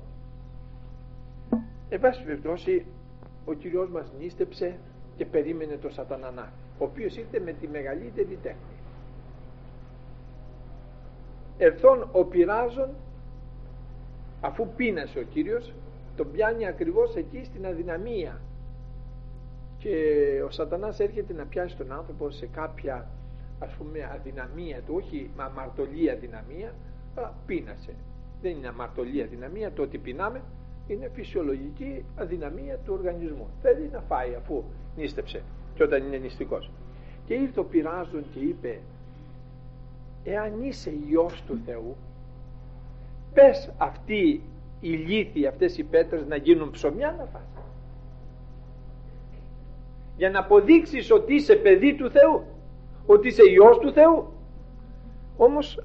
Εν 1.89 2.01
πάση 2.01 2.25
περιπτώσει, 2.25 2.85
ο 3.45 3.53
Κυριός 3.53 3.89
μας 3.89 4.13
νίστεψε 4.19 4.79
και 5.17 5.25
περίμενε 5.25 5.77
το 5.77 5.91
σατανανά, 5.91 6.53
ο 6.79 6.85
οποίος 6.85 7.17
ήρθε 7.17 7.41
με 7.41 7.53
τη 7.53 7.69
μεγαλύτερη 7.69 8.39
τέχνη. 8.43 8.77
Ερθόν 11.59 12.09
ο 12.13 12.25
πειράζων, 12.25 12.89
αφού 14.41 14.69
πείνασε 14.77 15.19
ο 15.19 15.23
Κύριος, 15.23 15.73
τον 16.17 16.31
πιάνει 16.33 16.67
ακριβώς 16.67 17.17
εκεί 17.17 17.45
στην 17.45 17.67
αδυναμία. 17.67 18.41
Και 19.79 19.97
ο 20.47 20.51
σατανάς 20.51 21.01
έρχεται 21.01 21.33
να 21.33 21.45
πιάσει 21.45 21.77
τον 21.77 21.93
άνθρωπο 21.93 22.31
σε 22.31 22.47
κάποια 22.47 23.09
ας 23.59 23.73
πούμε 23.73 24.11
αδυναμία 24.15 24.81
του, 24.87 24.95
όχι 24.97 25.31
αμαρτωλή 25.37 26.11
αδυναμία, 26.11 26.75
αλλά 27.17 27.35
πείνασε. 27.47 27.95
Δεν 28.43 28.51
είναι 28.51 28.69
αμαρτωλή 28.69 29.23
αδυναμία 29.23 29.73
το 29.73 29.83
ότι 29.83 29.99
πεινάμε, 29.99 30.41
είναι 30.87 31.11
φυσιολογική 31.15 32.05
αδυναμία 32.17 32.77
του 32.77 32.95
οργανισμού. 32.99 33.49
Θέλει 33.63 33.89
να 33.93 34.01
φάει 34.01 34.35
αφού 34.35 34.65
νίστεψε 34.97 35.43
και 35.75 35.83
όταν 35.83 36.07
είναι 36.07 36.17
νηστικός. 36.17 36.71
Και 37.27 37.35
ήρθε 37.35 37.61
ο 37.61 37.65
πειράζον 37.65 38.25
και 38.33 38.39
είπε 38.39 38.79
εάν 40.25 40.63
είσαι 40.63 40.93
Υιός 41.09 41.43
του 41.47 41.61
Θεού 41.67 41.97
πες 43.35 43.71
αυτοί 43.77 44.43
οι 44.83 44.89
λύθοι 44.89 45.47
αυτές 45.47 45.79
οι 45.79 45.83
πέτρες 45.83 46.27
να 46.27 46.37
γίνουν 46.37 46.71
ψωμιά 46.71 47.15
να 47.19 47.25
φας. 47.25 47.43
Για 50.17 50.31
να 50.31 50.39
αποδείξεις 50.39 51.11
ότι 51.11 51.35
είσαι 51.35 51.55
παιδί 51.55 51.95
του 51.95 52.11
Θεού 52.11 52.45
ότι 53.07 53.29
είσαι 53.29 53.43
Υιός 53.51 53.79
του 53.79 53.93
Θεού. 53.93 54.33
Όμως 55.37 55.85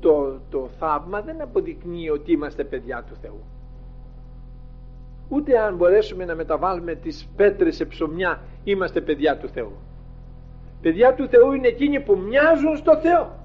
το, 0.00 0.40
το 0.50 0.68
θαύμα 0.78 1.20
δεν 1.20 1.42
αποδεικνύει 1.42 2.10
ότι 2.10 2.32
είμαστε 2.32 2.64
παιδιά 2.64 3.04
του 3.08 3.16
Θεού. 3.22 3.40
Ούτε 5.28 5.58
αν 5.58 5.76
μπορέσουμε 5.76 6.24
να 6.24 6.34
μεταβάλουμε 6.34 6.94
τις 6.94 7.28
πέτρες 7.36 7.76
σε 7.76 7.84
ψωμιά 7.84 8.40
είμαστε 8.64 9.00
παιδιά 9.00 9.36
του 9.38 9.48
Θεού. 9.48 9.72
Παιδιά 10.82 11.14
του 11.14 11.28
Θεού 11.28 11.52
είναι 11.52 11.68
εκείνοι 11.68 12.00
που 12.00 12.18
μοιάζουν 12.18 12.76
στο 12.76 12.96
Θεό. 12.96 13.44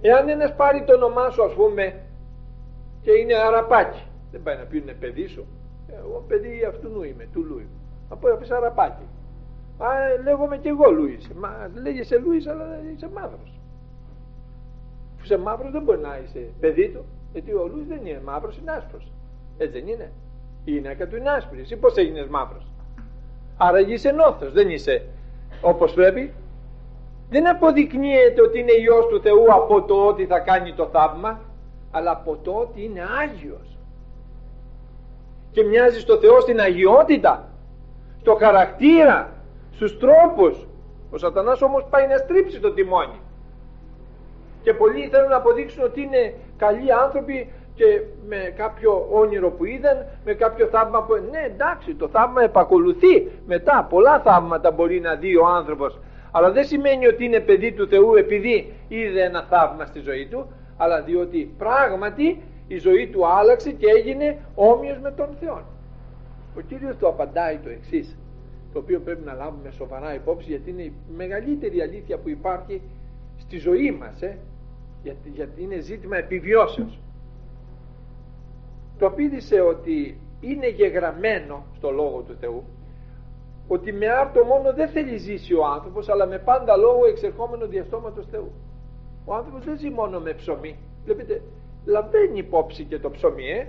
Εάν 0.00 0.28
ένας 0.28 0.54
πάρει 0.54 0.84
το 0.84 0.94
όνομά 0.94 1.30
σου 1.30 1.44
ας 1.44 1.52
πούμε 1.52 2.01
και 3.02 3.12
είναι 3.12 3.34
αραπάκι 3.34 4.02
δεν 4.30 4.42
πάει 4.42 4.56
να 4.56 4.64
πει 4.64 4.78
είναι 4.78 4.92
παιδί 4.92 5.26
σου 5.26 5.46
εγώ 5.98 6.24
παιδί 6.28 6.64
αυτού 6.64 6.88
νου 6.88 7.02
είμαι, 7.02 7.28
του 7.32 7.44
Λούι 7.44 7.66
από 8.08 8.36
πεις 8.36 8.50
αραπάκι 8.50 9.06
Α, 9.78 9.86
λέγομαι 10.24 10.56
και 10.56 10.68
εγώ 10.68 10.90
Λούις 10.90 11.30
μα 11.34 11.70
λέγεσαι 11.82 12.18
Λούις 12.18 12.46
αλλά 12.46 12.78
είσαι 12.94 13.08
μαύρος 13.14 13.60
που 15.16 15.22
είσαι 15.24 15.38
μαύρος 15.38 15.70
δεν 15.70 15.82
μπορεί 15.82 15.98
να 15.98 16.20
είσαι 16.24 16.46
παιδί 16.60 16.88
του 16.88 17.04
γιατί 17.32 17.52
ο 17.52 17.68
Λούις 17.72 17.86
δεν 17.86 18.06
είναι 18.06 18.20
μαύρος 18.24 18.58
είναι 18.58 18.70
άσπρος 18.70 19.12
έτσι 19.58 19.78
δεν 19.78 19.88
είναι. 19.88 20.10
Η 20.64 20.70
γυναίκα 20.70 21.06
του 21.06 21.16
είναι 21.16 21.30
άσπρη. 21.30 21.60
Εσύ 21.60 21.76
πώς 21.76 21.96
έγινες 21.96 22.26
μαύρος. 22.28 22.66
Άρα 23.56 23.80
είσαι 23.80 24.10
νόθος. 24.10 24.52
Δεν 24.52 24.70
είσαι 24.70 25.04
όπως 25.60 25.92
πρέπει. 25.92 26.32
δεν 27.30 27.48
αποδεικνύεται 27.48 28.42
ότι 28.42 28.58
είναι 28.58 28.72
Υιός 28.72 29.06
του 29.06 29.20
Θεού 29.20 29.52
από 29.52 29.82
το 29.82 30.06
ότι 30.06 30.26
θα 30.26 30.38
κάνει 30.38 30.72
το 30.74 30.86
θαύμα 30.86 31.40
αλλά 31.92 32.10
από 32.10 32.38
το 32.42 32.52
ότι 32.52 32.84
είναι 32.84 33.02
Άγιος. 33.22 33.78
Και 35.50 35.62
μοιάζει 35.62 36.00
στο 36.00 36.16
Θεό 36.16 36.40
στην 36.40 36.60
αγιότητα 36.60 37.48
στο 38.20 38.34
χαρακτήρα 38.34 39.32
στους 39.74 39.98
τρόπους. 39.98 40.66
Ο 41.10 41.18
σατανάς 41.18 41.62
όμως 41.62 41.86
πάει 41.90 42.06
να 42.06 42.16
στρίψει 42.16 42.60
το 42.60 42.72
τιμόνι. 42.72 43.20
Και 44.62 44.74
πολλοί 44.74 45.08
θέλουν 45.08 45.28
να 45.28 45.36
αποδείξουν 45.36 45.84
ότι 45.84 46.00
είναι 46.00 46.34
καλοί 46.56 46.92
άνθρωποι 46.92 47.52
και 47.74 48.02
με 48.28 48.52
κάποιο 48.56 49.08
όνειρο 49.12 49.50
που 49.50 49.64
είδαν, 49.64 50.06
με 50.24 50.32
κάποιο 50.34 50.66
θαύμα 50.66 51.02
που... 51.02 51.14
Ναι 51.30 51.42
εντάξει 51.44 51.94
το 51.94 52.08
θαύμα 52.08 52.42
επακολουθεί. 52.42 53.30
Μετά, 53.46 53.86
πολλά 53.90 54.20
θαύματα 54.20 54.70
μπορεί 54.70 55.00
να 55.00 55.14
δει 55.14 55.36
ο 55.36 55.46
άνθρωπος. 55.46 55.98
Αλλά 56.30 56.50
δεν 56.50 56.64
σημαίνει 56.64 57.06
ότι 57.06 57.24
είναι 57.24 57.40
παιδί 57.40 57.72
του 57.72 57.88
Θεού 57.88 58.14
επειδή 58.14 58.72
είδε 58.88 59.22
ένα 59.22 59.42
θαύμα 59.42 59.84
στη 59.84 60.00
ζωή 60.00 60.26
του 60.26 60.52
αλλά 60.82 61.02
διότι 61.02 61.54
πράγματι 61.58 62.42
η 62.68 62.76
ζωή 62.76 63.08
του 63.08 63.26
άλλαξε 63.26 63.70
και 63.70 63.86
έγινε 63.96 64.38
όμοιος 64.54 64.98
με 64.98 65.10
τον 65.10 65.28
Θεό. 65.40 65.62
Ο 66.56 66.60
Κύριος 66.60 66.96
του 66.96 67.08
απαντάει 67.08 67.58
το 67.58 67.68
εξής, 67.68 68.16
το 68.72 68.78
οποίο 68.78 69.00
πρέπει 69.00 69.24
να 69.24 69.32
λάβουμε 69.32 69.70
σοβαρά 69.70 70.14
υπόψη 70.14 70.48
γιατί 70.48 70.70
είναι 70.70 70.82
η 70.82 70.92
μεγαλύτερη 71.16 71.80
αλήθεια 71.80 72.18
που 72.18 72.28
υπάρχει 72.28 72.80
στη 73.38 73.56
ζωή 73.58 73.90
μας 73.90 74.22
ε, 74.22 74.38
γιατί, 75.02 75.28
γιατί 75.28 75.62
είναι 75.62 75.78
ζήτημα 75.78 76.16
επιβιώσεως. 76.16 76.98
Το 78.98 79.10
πείδησε 79.10 79.60
ότι 79.60 80.20
είναι 80.40 80.68
γεγραμμένο 80.68 81.64
στο 81.76 81.90
Λόγο 81.90 82.20
του 82.20 82.36
Θεού 82.40 82.64
ότι 83.68 83.92
με 83.92 84.08
άρτο 84.08 84.44
μόνο 84.44 84.72
δεν 84.72 84.88
θέλει 84.88 85.16
ζήσει 85.16 85.54
ο 85.54 85.66
άνθρωπος 85.66 86.08
αλλά 86.08 86.26
με 86.26 86.38
πάντα 86.38 86.76
λόγο 86.76 87.06
εξερχόμενο 87.06 87.66
διαστόματος 87.66 88.26
Θεού. 88.30 88.52
Ο 89.24 89.34
άνθρωπος 89.34 89.64
δεν 89.64 89.78
ζει 89.78 89.90
μόνο 89.90 90.20
με 90.20 90.32
ψωμί. 90.32 90.76
Βλέπετε, 91.04 91.42
λαμβάνει 91.84 92.38
υπόψη 92.38 92.84
και 92.84 92.98
το 92.98 93.10
ψωμί, 93.10 93.50
ε. 93.50 93.66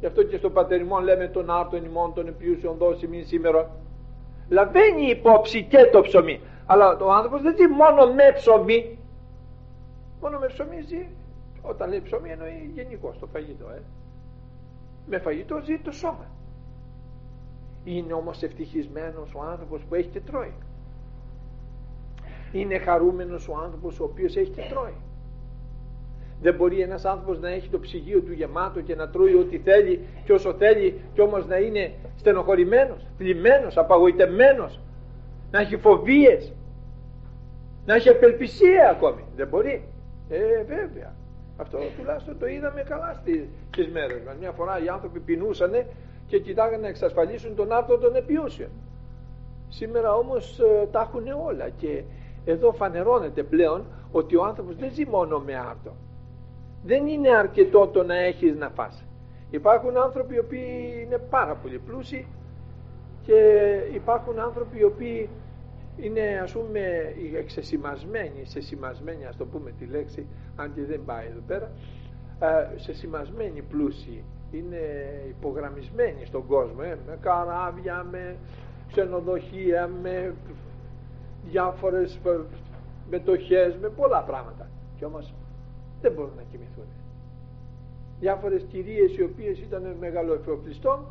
Γι' 0.00 0.06
αυτό 0.06 0.22
και 0.22 0.36
στο 0.36 0.50
πατεριμόν 0.50 1.02
λέμε 1.02 1.28
τον 1.28 1.50
άρτον 1.50 1.84
ημών 1.84 2.14
των 2.14 2.26
επιούσεων 2.26 2.76
δώσει 2.76 3.06
μην 3.06 3.26
σήμερα. 3.26 3.70
Λαμβάνει 4.48 5.06
υπόψη 5.06 5.62
και 5.64 5.78
το 5.92 6.00
ψωμί. 6.00 6.40
Αλλά 6.66 6.96
ο 6.96 7.12
άνθρωπος 7.12 7.42
δεν 7.42 7.56
ζει 7.56 7.66
μόνο 7.66 8.06
με 8.06 8.32
ψωμί. 8.34 8.98
Μόνο 10.20 10.38
με 10.38 10.46
ψωμί 10.46 10.80
ζει. 10.86 11.08
Όταν 11.62 11.88
λέει 11.88 12.00
ψωμί 12.00 12.30
εννοεί 12.30 12.70
γενικώ 12.74 13.14
το 13.20 13.26
φαγητό. 13.26 13.68
Ε. 13.68 13.82
Με 15.06 15.18
φαγητό 15.18 15.60
ζει 15.64 15.78
το 15.78 15.92
σώμα. 15.92 16.26
Είναι 17.84 18.12
όμως 18.12 18.42
ευτυχισμένος 18.42 19.34
ο 19.34 19.42
άνθρωπος 19.42 19.82
που 19.88 19.94
έχει 19.94 20.08
και 20.08 20.20
τρώει. 20.20 20.52
Είναι 22.60 22.78
χαρούμενος 22.78 23.48
ο 23.48 23.56
άνθρωπος 23.64 24.00
ο 24.00 24.04
οποίος 24.04 24.36
έχει 24.36 24.50
και 24.50 24.62
τρώει. 24.70 24.94
Δεν 26.40 26.54
μπορεί 26.54 26.80
ένας 26.80 27.04
άνθρωπος 27.04 27.40
να 27.40 27.48
έχει 27.48 27.68
το 27.68 27.78
ψυγείο 27.78 28.20
του 28.20 28.32
γεμάτο 28.32 28.80
και 28.80 28.94
να 28.94 29.08
τρώει 29.08 29.34
ό,τι 29.34 29.58
θέλει 29.58 30.00
και 30.24 30.32
όσο 30.32 30.52
θέλει 30.52 31.00
και 31.14 31.20
όμως 31.20 31.46
να 31.46 31.56
είναι 31.56 31.92
στενοχωρημένος, 32.16 33.06
θλιμμένος, 33.18 33.76
απαγοητευμένος, 33.76 34.80
να 35.50 35.60
έχει 35.60 35.76
φοβίες, 35.76 36.52
να 37.86 37.94
έχει 37.94 38.08
απελπισία 38.08 38.90
ακόμη. 38.90 39.24
Δεν 39.36 39.48
μπορεί. 39.48 39.84
Ε, 40.28 40.62
βέβαια. 40.62 41.14
Αυτό 41.56 41.78
τουλάχιστον 41.98 42.38
το 42.38 42.46
είδαμε 42.46 42.82
καλά 42.82 43.20
στις 43.72 43.88
μέρες 43.92 44.20
μας. 44.26 44.36
Μια 44.40 44.52
φορά 44.52 44.84
οι 44.84 44.88
άνθρωποι 44.88 45.20
πεινούσανε 45.20 45.86
και 46.26 46.38
κοιτάγανε 46.38 46.82
να 46.82 46.88
εξασφαλίσουν 46.88 47.54
τον 47.54 47.72
άρθρο 47.72 47.98
των 47.98 48.16
επιούσεων. 48.16 48.70
Σήμερα 49.68 50.14
όμως 50.14 50.60
ε, 50.60 50.88
τα 50.90 51.00
έχουν 51.00 51.46
όλα 51.46 51.68
και 51.68 52.02
εδώ 52.46 52.72
φανερώνεται 52.72 53.42
πλέον 53.42 53.84
ότι 54.12 54.36
ο 54.36 54.44
άνθρωπος 54.44 54.76
δεν 54.76 54.90
ζει 54.92 55.06
μόνο 55.06 55.38
με 55.38 55.54
άρτο. 55.54 55.96
Δεν 56.84 57.06
είναι 57.06 57.36
αρκετό 57.36 57.86
το 57.86 58.02
να 58.02 58.16
έχεις 58.16 58.56
να 58.56 58.70
φας. 58.70 59.04
Υπάρχουν 59.50 59.96
άνθρωποι 59.96 60.34
οι 60.34 60.38
οποίοι 60.38 61.02
είναι 61.04 61.18
πάρα 61.18 61.54
πολύ 61.54 61.78
πλούσιοι 61.78 62.26
και 63.22 63.34
υπάρχουν 63.94 64.38
άνθρωποι 64.38 64.78
οι 64.78 64.84
οποίοι 64.84 65.28
είναι 65.96 66.40
ας 66.42 66.52
πούμε 66.52 67.14
εξεσημασμένοι, 67.36 68.44
σεσημασμένοι 68.44 69.26
ας 69.26 69.36
το 69.36 69.44
πούμε 69.44 69.70
τη 69.78 69.84
λέξη, 69.84 70.26
αν 70.56 70.74
και 70.74 70.84
δεν 70.84 71.00
πάει 71.04 71.26
εδώ 71.30 71.40
πέρα, 71.46 71.70
ε, 72.40 72.78
σεσημασμένοι 72.78 73.62
πλούσιοι 73.62 74.24
είναι 74.50 74.80
υπογραμμισμένοι 75.28 76.24
στον 76.24 76.46
κόσμο 76.46 76.80
ε, 76.82 76.96
με 77.06 77.18
καράβια, 77.20 78.06
με 78.10 78.36
ξενοδοχεία, 78.92 79.90
με 80.02 80.34
διάφορες 81.48 82.18
μετοχές, 83.10 83.76
με 83.76 83.88
πολλά 83.88 84.22
πράγματα. 84.22 84.68
Και 84.98 85.04
όμως 85.04 85.34
δεν 86.00 86.12
μπορούν 86.12 86.32
να 86.36 86.42
κοιμηθούν. 86.50 86.84
Διάφορες 88.20 88.62
κυρίες 88.62 89.16
οι 89.16 89.22
οποίες 89.22 89.58
ήταν 89.58 89.96
μεγαλοεφοπλιστών 90.00 91.04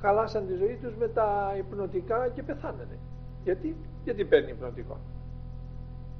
χαλάσαν 0.00 0.46
τη 0.46 0.54
ζωή 0.54 0.78
τους 0.82 0.94
με 0.94 1.08
τα 1.08 1.54
υπνοτικά 1.58 2.28
και 2.28 2.42
πεθάνανε. 2.42 2.98
Γιατί, 3.44 3.76
γιατί 4.04 4.24
παίρνει 4.24 4.50
υπνοτικό; 4.50 4.96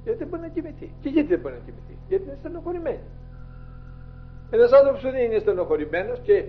Γιατί 0.03 0.19
δεν 0.19 0.27
μπορεί 0.27 0.41
να 0.41 0.47
κοιμηθεί; 0.47 0.91
Και 1.01 1.09
γιατί 1.09 1.27
δεν 1.27 1.39
μπορεί 1.39 1.53
να 1.53 1.59
κοιμηθεί; 1.59 1.97
Γιατί 2.07 2.23
είναι 2.23 2.35
στενοχωρημένοι 2.39 2.99
ένας 4.55 4.71
άνθρωπος 4.71 5.01
που 5.01 5.11
δεν 5.11 5.23
είναι 5.23 5.39
στενοχωρημένος 5.39 6.19
και 6.19 6.45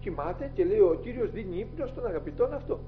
κοιμάται 0.00 0.50
και 0.54 0.64
λέει 0.64 0.78
ο 0.78 0.98
Κύριος 1.02 1.30
δίνει 1.30 1.58
ύπνο 1.58 1.86
στον 1.86 2.06
αγαπητόν 2.06 2.54
αυτό. 2.54 2.80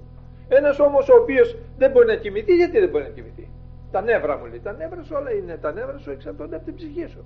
Ένας 0.48 0.78
όμως 0.78 1.08
ο 1.08 1.16
οποίος 1.20 1.56
δεν 1.78 1.90
μπορεί 1.90 2.06
να 2.06 2.14
κοιμηθεί, 2.14 2.54
γιατί 2.56 2.78
δεν 2.78 2.88
μπορεί 2.88 3.04
να 3.04 3.10
κοιμηθεί; 3.10 3.48
Τα 3.90 4.00
νεύρα 4.00 4.36
μου 4.36 4.44
λέει, 4.46 4.60
τα 4.60 4.72
νεύρα 4.72 5.02
σου 5.02 5.14
όλα 5.18 5.32
είναι, 5.32 5.56
τα 5.60 5.72
νεύρα 5.72 5.98
σου 5.98 6.10
εξαρτώνται 6.10 6.56
από 6.56 6.64
την 6.64 6.74
ψυχή 6.74 7.06
σου. 7.06 7.24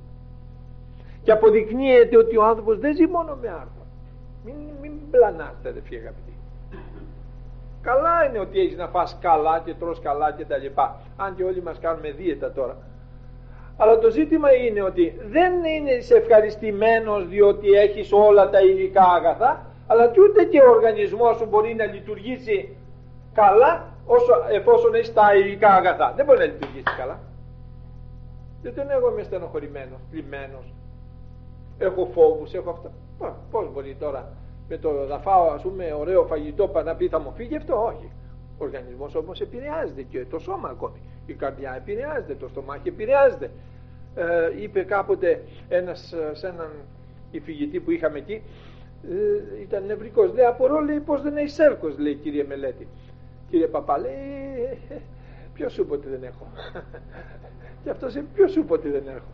Και 1.23 1.33
αποδεικνύεται 1.33 2.17
ότι 2.17 2.37
ο 2.37 2.45
άνθρωπος 2.45 2.79
δεν 2.79 2.95
ζει 2.95 3.07
μόνο 3.07 3.39
με 3.41 3.49
άρθρο. 3.49 3.87
Μην, 4.45 4.55
μην 4.81 4.93
πλανάστε 5.11 5.69
αδερφοί 5.69 5.97
αγαπητοί. 5.97 6.33
Καλά 7.83 8.25
είναι 8.29 8.39
ότι 8.39 8.61
έχεις 8.61 8.77
να 8.77 8.89
φας 8.89 9.19
καλά 9.21 9.63
και 9.65 9.75
τρως 9.75 10.01
καλά 10.01 10.33
και 10.33 10.45
τα 10.45 10.57
λοιπά. 10.57 11.01
Αν 11.17 11.35
και 11.37 11.45
όλοι 11.45 11.63
μας 11.63 11.79
κάνουμε 11.79 12.11
δίαιτα 12.11 12.53
τώρα. 12.53 12.77
Αλλά 13.77 13.99
το 13.99 14.11
ζήτημα 14.11 14.53
είναι 14.53 14.83
ότι 14.83 15.21
δεν 15.31 15.53
είναι 15.65 15.91
ευχαριστημένος 16.17 17.29
διότι 17.29 17.71
έχεις 17.71 18.13
όλα 18.13 18.51
τα 18.51 18.61
υλικά 18.61 19.03
αγαθά, 19.03 19.67
αλλά 19.87 20.09
και 20.09 20.21
ούτε 20.21 20.45
και 20.45 20.61
ο 20.61 20.71
οργανισμός 20.71 21.37
σου 21.37 21.47
μπορεί 21.47 21.75
να 21.75 21.85
λειτουργήσει 21.85 22.77
καλά 23.43 23.73
όσο, 24.07 24.33
εφόσον 24.51 24.95
έχεις 24.95 25.13
τα 25.13 25.35
υλικά 25.37 25.71
αγαθά. 25.75 26.13
Δεν 26.17 26.25
μπορεί 26.25 26.39
να 26.39 26.45
λειτουργήσει 26.45 26.95
καλά. 26.99 27.19
Δεν 28.63 28.75
τον 28.75 28.91
εγώ 28.91 29.11
είμαι 29.11 29.23
στενοχωρημένος, 29.23 30.01
πλημμένος, 30.11 30.75
έχω 31.79 32.09
φόβους, 32.15 32.55
έχω 32.55 32.71
αυτά. 32.71 32.91
Πώς 33.51 33.73
μπορεί 33.73 33.97
τώρα 34.01 34.33
με 34.69 34.77
το 34.77 34.91
να 35.09 35.19
φάω 35.19 35.51
ας 35.51 35.63
πούμε 35.63 35.95
ωραίο 35.99 36.25
φαγητό 36.25 36.83
να 36.85 36.95
πει 36.95 37.09
θα 37.09 37.21
μου 37.21 37.33
φύγει 37.37 37.57
αυτό, 37.57 37.85
όχι. 37.85 38.11
Ο 38.59 38.65
οργανισμός 38.65 39.15
όμως 39.15 39.41
επηρεάζεται 39.41 40.03
και 40.03 40.25
το 40.25 40.39
σώμα 40.39 40.69
ακόμη. 40.69 41.01
Η 41.27 41.33
καρδιά 41.33 41.75
επηρεάζεται, 41.77 42.35
το 42.35 42.49
στομάχι 42.49 42.89
επηρεάζεται 42.89 43.51
ε, 44.15 44.63
είπε 44.63 44.83
κάποτε 44.83 45.43
ένας 45.69 46.13
ε, 46.13 46.35
σε 46.35 46.47
έναν 46.47 46.71
υφηγητή 47.31 47.81
που 47.81 47.91
είχαμε 47.91 48.19
εκεί 48.19 48.43
ε, 49.11 49.63
ήταν 49.63 49.85
νευρικός 49.87 50.33
λέει 50.33 50.45
απορώ 50.45 50.81
λέει 50.81 51.01
πως 51.01 51.23
δεν 51.23 51.37
έχεις 51.37 51.59
έλκος 51.59 51.99
λέει 51.99 52.15
κύριε 52.15 52.45
Μελέτη 52.49 52.87
κύριε 53.51 53.67
Παπά 53.67 53.99
λέει 53.99 54.79
ποιο 55.55 55.69
σου 55.69 55.83
είπε 55.83 55.95
ότι 55.95 56.09
δεν 56.09 56.23
έχω. 56.23 56.47
Και 57.83 57.91
αυτός 57.91 58.15
είπε 58.15 58.27
ποιος 58.35 58.53
σου 58.53 58.61
είπε 58.61 58.73
ότι 58.73 58.89
δεν 58.89 59.03
έχω. 59.07 59.29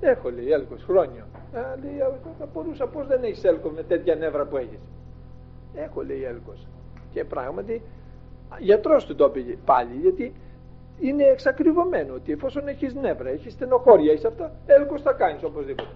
Έχω 0.00 0.30
λέει 0.30 0.50
έλκος 0.50 0.82
χρόνια. 0.82 1.26
Α, 1.52 1.76
λέει 1.82 1.98
θα 2.38 2.48
μπορούσα 2.52 2.86
πως 2.86 3.06
δεν 3.06 3.24
έχεις 3.24 3.44
έλκος 3.44 3.72
με 3.72 3.82
τέτοια 3.82 4.14
νεύρα 4.14 4.44
που 4.44 4.56
έχεις. 4.56 4.78
Έχω 5.74 6.02
λέει 6.02 6.24
έλκος. 6.24 6.66
Και 7.12 7.24
πράγματι 7.24 7.82
γιατρός 8.58 9.06
του 9.06 9.14
το 9.14 9.32
είπε 9.34 9.58
πάλι 9.64 9.94
γιατί 10.00 10.32
είναι 11.00 11.24
εξακριβωμένο 11.24 12.14
ότι 12.14 12.32
εφόσον 12.32 12.68
έχεις 12.68 12.94
νεύρα, 12.94 13.28
έχεις 13.28 13.52
στενοχώρια, 13.52 14.12
έχεις 14.12 14.24
αυτά, 14.24 14.52
έλκος 14.66 15.02
θα 15.02 15.12
κάνεις 15.12 15.42
οπωσδήποτε. 15.42 15.88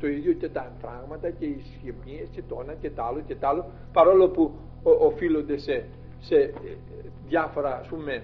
Το 0.00 0.06
ίδιο 0.08 0.32
και 0.32 0.48
τα 0.48 0.72
πράγματα 0.80 1.30
και 1.30 1.44
οι 1.44 1.62
σχημίες 1.74 2.28
και 2.28 2.42
το 2.48 2.58
ένα 2.62 2.74
και 2.74 2.90
το 2.90 3.02
άλλο 3.02 3.20
και 3.26 3.34
το 3.34 3.46
άλλο, 3.46 3.64
παρόλο 3.92 4.28
που 4.28 4.52
οφείλονται 4.82 5.56
σε, 5.56 5.84
σε 6.22 6.34
ε, 6.36 6.50
διάφορα 7.26 7.78
ας 7.78 7.86
πούμε 7.86 8.22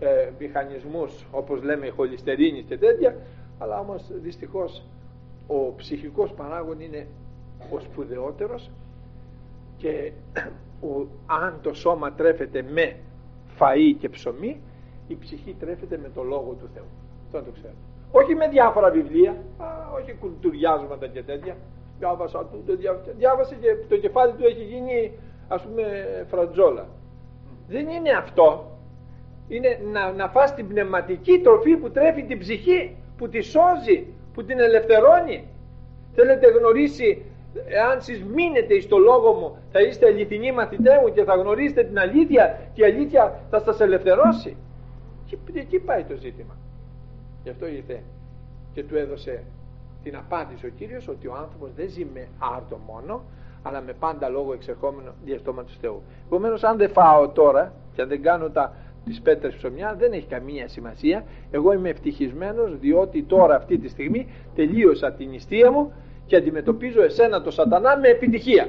ε, 0.00 0.30
μηχανισμούς 0.38 1.24
όπως 1.30 1.62
λέμε 1.62 1.88
χολυστερίνης 1.88 2.64
και 2.64 2.78
τέτοια, 2.78 3.16
αλλά 3.58 3.78
όμως 3.78 4.10
δυστυχώς 4.22 4.82
ο 5.46 5.74
ψυχικός 5.74 6.32
παράγων 6.32 6.80
είναι 6.80 7.06
ο 7.72 7.80
σπουδαιότερος 7.80 8.70
και 9.76 10.12
ο, 10.88 11.06
αν 11.26 11.58
το 11.62 11.74
σώμα 11.74 12.12
τρέφεται 12.12 12.62
με 12.62 12.96
φαΐ 13.58 13.96
και 13.98 14.08
ψωμί 14.08 14.60
η 15.08 15.16
ψυχή 15.16 15.56
τρέφεται 15.60 15.98
με 16.02 16.10
το 16.14 16.22
Λόγο 16.22 16.56
του 16.60 16.68
Θεού. 16.74 16.84
Αυτό 17.26 17.42
το 17.42 17.50
ξέρω. 17.50 17.74
Όχι 18.12 18.34
με 18.34 18.48
διάφορα 18.48 18.90
βιβλία, 18.90 19.30
α, 19.58 19.66
όχι 19.94 20.12
κουλτουριάσματα 20.12 21.06
και 21.06 21.22
τέτοια. 21.22 21.56
Διάβασα 21.98 22.48
το 22.66 22.76
διάβασε 23.16 23.54
και 23.54 23.76
το 23.88 23.96
κεφάλι 23.96 24.32
του 24.32 24.44
έχει 24.44 24.64
γίνει 24.64 25.12
ας 25.48 25.62
πούμε 25.62 25.84
φρατζόλα. 26.28 26.86
Δεν 27.68 27.88
είναι 27.88 28.10
αυτό. 28.10 28.78
είναι 29.48 29.80
να, 29.92 30.12
να 30.12 30.28
φας 30.28 30.54
την 30.54 30.68
πνευματική 30.68 31.38
τροφή 31.38 31.76
που 31.76 31.90
τρέφει 31.90 32.22
την 32.22 32.38
ψυχή 32.38 32.96
που 33.16 33.28
τη 33.28 33.40
σώζει 33.40 34.06
που 34.34 34.44
την 34.44 34.60
ελευθερώνει. 34.60 35.48
Θέλετε 36.14 36.46
γνωρίσει 36.46 37.22
εάν 37.66 38.02
σεις 38.02 38.24
μείνετε 38.24 38.74
εις 38.74 38.88
το 38.88 38.98
λόγο 38.98 39.32
μου 39.32 39.56
θα 39.72 39.80
είστε 39.80 40.06
αληθινοί 40.06 40.52
μαθητέ 40.52 41.00
μου 41.02 41.12
και 41.12 41.24
θα 41.24 41.34
γνωρίσετε 41.34 41.84
την 41.84 41.98
αλήθεια 41.98 42.60
και 42.72 42.82
η 42.82 42.84
αλήθεια 42.84 43.40
θα 43.50 43.60
σας 43.60 43.80
ελευθερώσει. 43.80 44.56
Και 45.26 45.36
εκεί 45.54 45.78
πάει 45.78 46.04
το 46.04 46.16
ζήτημα. 46.16 46.56
Γι' 47.42 47.50
αυτό 47.50 47.66
ήρθε 47.66 48.02
και 48.74 48.84
του 48.84 48.96
έδωσε 48.96 49.42
την 50.02 50.16
απάντηση 50.16 50.66
ο 50.66 50.68
Κύριος 50.68 51.08
ότι 51.08 51.26
ο 51.26 51.34
άνθρωπος 51.34 51.70
δεν 51.76 51.88
ζει 51.88 52.04
με 52.14 52.28
άρτο 52.38 52.80
μόνο 52.86 53.22
αλλά 53.62 53.80
με 53.80 53.92
πάντα 53.92 54.28
λόγο 54.28 54.52
εξερχόμενο 54.52 55.14
διαστόματος 55.24 55.76
Θεού. 55.80 56.02
Επομένως, 56.26 56.64
αν 56.64 56.76
δεν 56.76 56.90
φάω 56.90 57.28
τώρα 57.28 57.72
και 57.94 58.02
αν 58.02 58.08
δεν 58.08 58.22
κάνω 58.22 58.48
τα, 58.50 58.72
τις 59.04 59.20
πέτρες 59.20 59.54
ψωμιά 59.54 59.94
δεν 59.98 60.12
έχει 60.12 60.26
καμία 60.26 60.68
σημασία. 60.68 61.24
Εγώ 61.50 61.72
είμαι 61.72 61.88
ευτυχισμένος 61.88 62.78
διότι 62.78 63.22
τώρα 63.22 63.54
αυτή 63.54 63.78
τη 63.78 63.88
στιγμή 63.88 64.28
τελείωσα 64.54 65.12
την 65.12 65.28
νηστεία 65.28 65.70
μου 65.70 65.92
και 66.26 66.36
αντιμετωπίζω 66.36 67.02
εσένα 67.02 67.42
το 67.42 67.50
σατανά 67.50 67.98
με 67.98 68.08
επιτυχία. 68.08 68.68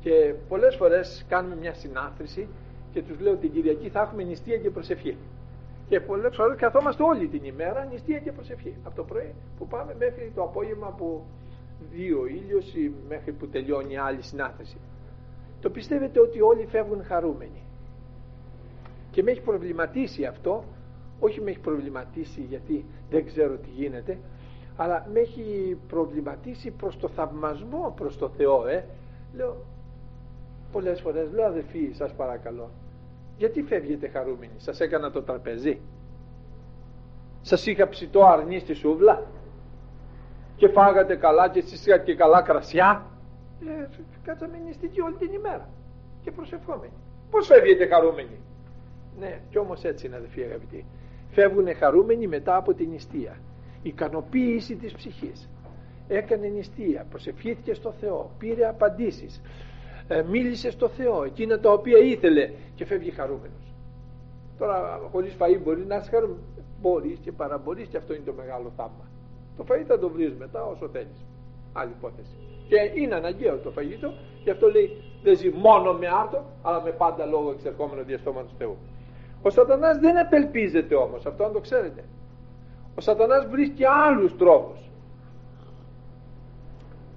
Και 0.00 0.34
πολλές 0.48 0.76
φορές 0.76 1.24
κάνουμε 1.28 1.56
μια 1.60 1.74
συνάθρηση 1.74 2.48
και 2.92 3.02
τους 3.02 3.20
λέω 3.20 3.34
την 3.34 3.52
Κυριακή 3.52 3.88
θα 3.88 4.00
έχουμε 4.00 4.22
νηστεία 4.22 4.56
και 4.56 4.70
προσευχή. 4.70 5.16
Και 5.88 6.00
πολλές 6.00 6.36
φορές 6.36 6.56
καθόμαστε 6.56 7.02
όλη 7.02 7.26
την 7.26 7.44
ημέρα 7.44 7.88
νηστεία 7.90 8.18
και 8.18 8.32
προσευχή. 8.32 8.74
Από 8.84 8.96
το 8.96 9.02
πρωί 9.02 9.34
που 9.58 9.66
πάμε 9.66 9.94
μέχρι 9.98 10.32
το 10.34 10.42
απόγευμα 10.42 10.94
που 10.98 11.24
δύο 11.92 12.26
ήλιος 12.26 12.74
ή 12.74 12.92
μέχρι 13.08 13.32
που 13.32 13.48
τελειώνει 13.48 13.96
άλλη 13.96 14.22
συνάθεση. 14.22 14.76
Το 15.60 15.70
πιστεύετε 15.70 16.20
ότι 16.20 16.40
όλοι 16.40 16.66
φεύγουν 16.66 17.04
χαρούμενοι. 17.04 17.62
Και 19.10 19.22
με 19.22 19.30
έχει 19.30 19.40
προβληματίσει 19.40 20.24
αυτό, 20.24 20.64
όχι 21.20 21.40
με 21.40 21.50
έχει 21.50 21.58
προβληματίσει 21.58 22.40
γιατί 22.40 22.84
δεν 23.10 23.26
ξέρω 23.26 23.56
τι 23.56 23.70
γίνεται, 23.70 24.18
αλλά 24.76 25.06
με 25.12 25.20
έχει 25.20 25.76
προβληματίσει 25.88 26.70
προς 26.70 26.98
το 26.98 27.08
θαυμασμό 27.08 27.92
προς 27.96 28.18
το 28.18 28.28
Θεό, 28.28 28.66
ε. 28.66 28.84
Λέω, 29.34 29.56
πολλές 30.72 31.00
φορές 31.00 31.32
λέω 31.32 31.46
αδελφοί 31.46 31.90
σας 31.92 32.12
παρακαλώ, 32.12 32.70
γιατί 33.36 33.62
φεύγετε 33.62 34.08
χαρούμενοι, 34.08 34.52
σας 34.56 34.80
έκανα 34.80 35.10
το 35.10 35.22
τραπεζί. 35.22 35.80
Σας 37.40 37.66
είχα 37.66 37.88
ψητό 37.88 38.24
αρνί 38.24 38.58
στη 38.58 38.74
σούβλα 38.74 39.26
και 40.58 40.68
φάγατε 40.68 41.16
καλά 41.16 41.48
και 41.48 41.58
εσείς 41.58 41.86
είχατε 41.86 42.04
και 42.04 42.14
καλά 42.14 42.42
κρασιά. 42.42 43.06
Ε, 43.66 43.86
κάτσαμε 44.24 44.58
νηστικοί 44.64 45.00
όλη 45.00 45.14
την 45.14 45.32
ημέρα 45.32 45.68
και 46.22 46.30
προσευχόμενοι. 46.30 46.92
Πως 47.30 47.46
φεύγετε 47.46 47.86
χαρούμενοι; 47.86 48.38
Ναι 49.18 49.40
κι 49.50 49.58
όμως 49.58 49.84
έτσι 49.84 50.06
είναι 50.06 50.16
αδελφοί 50.16 50.42
αγαπητοί. 50.42 50.84
Φεύγουν 51.30 51.74
χαρούμενοι 51.74 52.26
μετά 52.26 52.56
από 52.56 52.74
την 52.74 52.88
νηστεία. 52.90 53.36
Ικανοποίηση 53.82 54.76
της 54.76 54.92
ψυχής. 54.92 55.48
Έκανε 56.08 56.46
νηστεία 56.46 57.06
προσευχήθηκε 57.10 57.74
στο 57.74 57.92
Θεό 57.92 58.30
πήρε 58.38 58.68
απαντήσεις. 58.68 59.42
Ε, 60.08 60.22
μίλησε 60.22 60.70
στο 60.70 60.88
Θεό 60.88 61.24
εκείνα 61.24 61.60
τα 61.60 61.72
οποία 61.72 61.98
ήθελε 61.98 62.50
και 62.74 62.84
φεύγει 62.84 63.10
χαρούμενος. 63.10 63.72
Τώρα 64.58 65.00
χωρίς 65.10 65.36
φαΐ 65.38 65.60
μπορεί 65.62 65.84
να 65.86 65.96
είσαι 65.96 66.10
χαρούμενος. 66.10 66.44
Μπορείς 66.80 67.18
και 67.18 67.32
παραμπορείς 67.32 67.88
και 67.88 67.96
αυτό 67.96 68.14
είναι 68.14 68.24
το 68.24 68.32
μεγάλο 68.32 68.72
θαύμα 68.76 69.07
το 69.58 69.64
φαΐ 69.68 69.84
θα 69.86 69.98
το 69.98 70.08
βρεις 70.08 70.34
μετά 70.38 70.64
όσο 70.64 70.88
θέλεις. 70.88 71.24
Άλλη 71.72 71.90
υπόθεση. 71.98 72.36
Και 72.68 73.00
είναι 73.00 73.14
αναγκαίο 73.14 73.56
το 73.56 73.70
φαγητό, 73.70 74.12
γι' 74.44 74.50
αυτό 74.50 74.70
λέει 74.70 75.02
δεν 75.22 75.36
ζει 75.36 75.50
μόνο 75.50 75.92
με 75.92 76.06
άρτο, 76.06 76.44
αλλά 76.62 76.82
με 76.82 76.90
πάντα 76.90 77.26
λόγο 77.26 77.50
εξερχόμενο 77.50 78.02
διαστόματος 78.02 78.52
Θεού. 78.58 78.76
Ο 79.42 79.50
σατανάς 79.50 79.98
δεν 79.98 80.18
απελπίζεται 80.18 80.94
όμως, 80.94 81.26
αυτό 81.26 81.44
αν 81.44 81.52
το 81.52 81.60
ξέρετε. 81.60 82.04
Ο 82.94 83.00
σατανάς 83.00 83.46
βρίσκει 83.46 83.84
άλλους 83.84 84.36
τρόπους. 84.36 84.90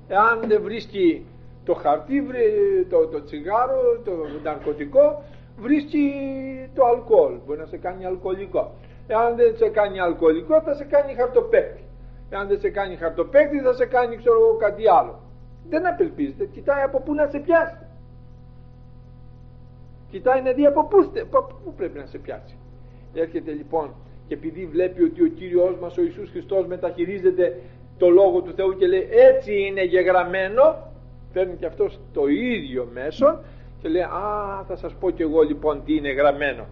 Εάν 0.07 0.39
δεν 0.47 0.61
βρίσκει 0.61 1.25
το 1.65 1.73
χαρτί, 1.73 2.23
το, 2.89 3.07
το 3.07 3.23
τσιγάρο, 3.23 3.81
το 4.05 4.11
ναρκωτικό, 4.43 5.23
βρίσκει 5.57 6.11
το 6.75 6.85
αλκοόλ, 6.85 7.33
μπορεί 7.45 7.59
να 7.59 7.65
σε 7.65 7.77
κάνει 7.77 8.05
αλκοολικό. 8.05 8.71
Εάν 9.07 9.35
δεν 9.35 9.57
σε 9.57 9.69
κάνει 9.69 9.99
αλκοολικό 9.99 10.61
θα 10.61 10.73
σε 10.73 10.83
κάνει 10.83 11.13
χαρτοπέκτη 11.13 11.83
αν 12.35 12.47
δεν 12.47 12.59
σε 12.59 12.69
κάνει 12.69 12.95
χαρτοπέκτη 12.95 13.59
θα 13.59 13.73
σε 13.73 13.85
κάνει 13.85 14.15
ξέρω 14.17 14.35
εγώ 14.35 14.55
κάτι 14.57 14.89
άλλο. 14.89 15.19
Δεν 15.69 15.87
απελπίζεται. 15.87 16.45
Κοιτάει 16.45 16.81
από 16.81 16.99
πού 17.01 17.13
να 17.13 17.27
σε 17.27 17.39
πιάσει. 17.39 17.77
Κοιτάει 20.09 20.41
να 20.41 20.51
δει 20.51 20.65
από 20.65 20.85
πού, 20.85 21.11
πού 21.63 21.73
πρέπει 21.73 21.99
να 21.99 22.05
σε 22.05 22.17
πιάσει. 22.17 22.55
Έρχεται 23.13 23.51
λοιπόν 23.51 23.93
και 24.27 24.33
επειδή 24.33 24.65
βλέπει 24.65 25.03
ότι 25.03 25.23
ο 25.23 25.27
Κύριος 25.27 25.75
μας 25.81 25.97
ο 25.97 26.01
Ιησούς 26.01 26.29
Χριστός 26.29 26.65
μεταχειρίζεται 26.67 27.61
το 27.97 28.09
Λόγο 28.09 28.41
του 28.41 28.53
Θεού 28.53 28.75
και 28.77 28.87
λέει 28.87 29.07
έτσι 29.11 29.53
είναι 29.53 29.83
γεγραμμένο 29.83 30.91
φέρνει 31.33 31.55
και 31.55 31.65
αυτός 31.65 31.99
το 32.13 32.27
ίδιο 32.27 32.89
μέσο 32.93 33.39
και 33.81 33.89
λέει 33.89 34.01
α 34.01 34.63
θα 34.67 34.75
σας 34.75 34.93
πω 34.93 35.09
και 35.09 35.23
εγώ 35.23 35.41
λοιπόν 35.41 35.83
τι 35.85 35.95
είναι 35.95 36.11
γραμμένο 36.11 36.65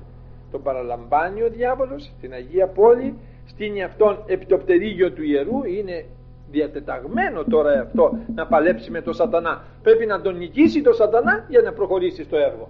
τον 0.51 0.63
παραλαμβάνει 0.63 1.41
ο 1.41 1.49
διάβολος 1.49 2.11
στην 2.17 2.33
Αγία 2.33 2.67
Πόλη 2.67 3.15
στείνει 3.49 3.83
αυτόν 3.83 4.23
επί 4.25 4.45
το 4.45 4.57
πτερίγιο 4.57 5.11
του 5.11 5.23
ιερού 5.23 5.63
είναι 5.63 6.05
διατεταγμένο 6.51 7.43
τώρα 7.43 7.81
αυτό 7.81 8.17
να 8.35 8.47
παλέψει 8.47 8.91
με 8.91 9.01
τον 9.01 9.13
σατανά. 9.13 9.63
Πρέπει 9.83 10.05
να 10.05 10.21
τον 10.21 10.37
νικήσει 10.37 10.81
τον 10.81 10.93
σατανά 10.93 11.45
για 11.49 11.61
να 11.61 11.73
προχωρήσει 11.73 12.23
στο 12.23 12.37
έργο. 12.37 12.69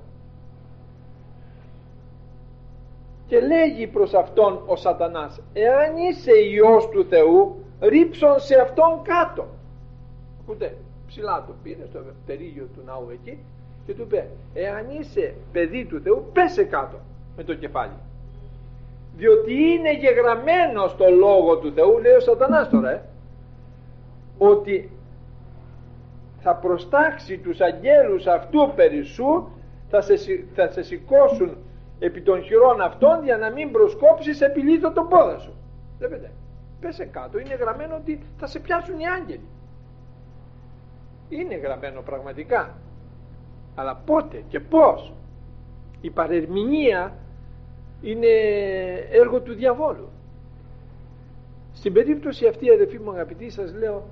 Και 3.27 3.39
λέγει 3.39 3.87
προς 3.87 4.13
αυτόν 4.13 4.61
ο 4.65 4.75
σατανάς 4.75 5.41
εάν 5.53 5.97
είσαι 5.97 6.31
Υιός 6.31 6.89
του 6.89 7.05
Θεού 7.05 7.63
ρίψον 7.79 8.39
σε 8.39 8.55
αυτόν 8.55 9.01
κάτω 9.03 9.47
ακούτε 10.41 10.75
ψηλά 11.07 11.43
το 11.47 11.53
πήρε 11.63 11.85
στο 11.89 11.99
πτερίγιο 12.23 12.67
του 12.75 12.81
ναού 12.85 13.09
εκεί 13.11 13.37
και 13.85 13.93
του 13.93 14.01
είπε 14.01 14.27
εάν 14.53 14.85
είσαι 14.99 15.33
παιδί 15.51 15.85
του 15.85 16.01
Θεού 16.01 16.25
πέσε 16.33 16.63
κάτω 16.63 16.97
με 17.37 17.43
το 17.43 17.53
κεφάλι 17.53 17.97
διότι 19.19 19.53
είναι 19.53 19.93
γεγραμμένο 19.93 20.87
στο 20.87 21.09
Λόγο 21.09 21.57
του 21.57 21.73
Θεού 21.73 21.97
λέει 21.97 22.13
ο 22.13 22.19
σατανάς 22.19 22.69
τώρα 22.69 22.91
ε, 22.91 23.01
ότι 24.37 24.91
θα 26.39 26.55
προστάξει 26.55 27.37
τους 27.37 27.59
αγγέλους 27.59 28.27
αυτού 28.27 28.71
περισσού 28.75 29.47
θα 29.89 30.01
σε, 30.01 30.15
θα 30.53 30.71
σε 30.71 30.81
σηκώσουν 30.81 31.57
επί 31.99 32.21
των 32.21 32.43
χειρών 32.43 32.81
αυτών 32.81 33.23
για 33.23 33.37
να 33.37 33.51
μην 33.51 33.71
προσκόψεις 33.71 34.41
επιλύτω 34.41 34.91
τον 34.91 35.07
πόδα 35.07 35.37
σου. 35.37 35.53
Βλέπετε 35.97 36.31
πέσε 36.79 37.05
κάτω 37.05 37.39
είναι 37.39 37.55
γραμμένο 37.55 37.95
ότι 37.95 38.21
θα 38.37 38.47
σε 38.47 38.59
πιάσουν 38.59 38.99
οι 38.99 39.07
άγγελοι. 39.07 39.47
Είναι 41.29 41.55
γραμμένο 41.55 42.01
πραγματικά. 42.01 42.73
Αλλά 43.75 43.95
πότε 43.95 44.43
και 44.49 44.59
πως 44.59 45.13
η 46.01 46.09
παρερμηνία 46.09 47.13
είναι 48.01 48.27
έργο 49.11 49.39
του 49.41 49.53
διαβόλου. 49.53 50.09
Στην 51.73 51.93
περίπτωση 51.93 52.47
αυτή 52.47 52.71
αδελφοί 52.71 52.99
μου 52.99 53.11
αγαπητοί 53.11 53.49
σας 53.49 53.73
λέω 53.73 54.03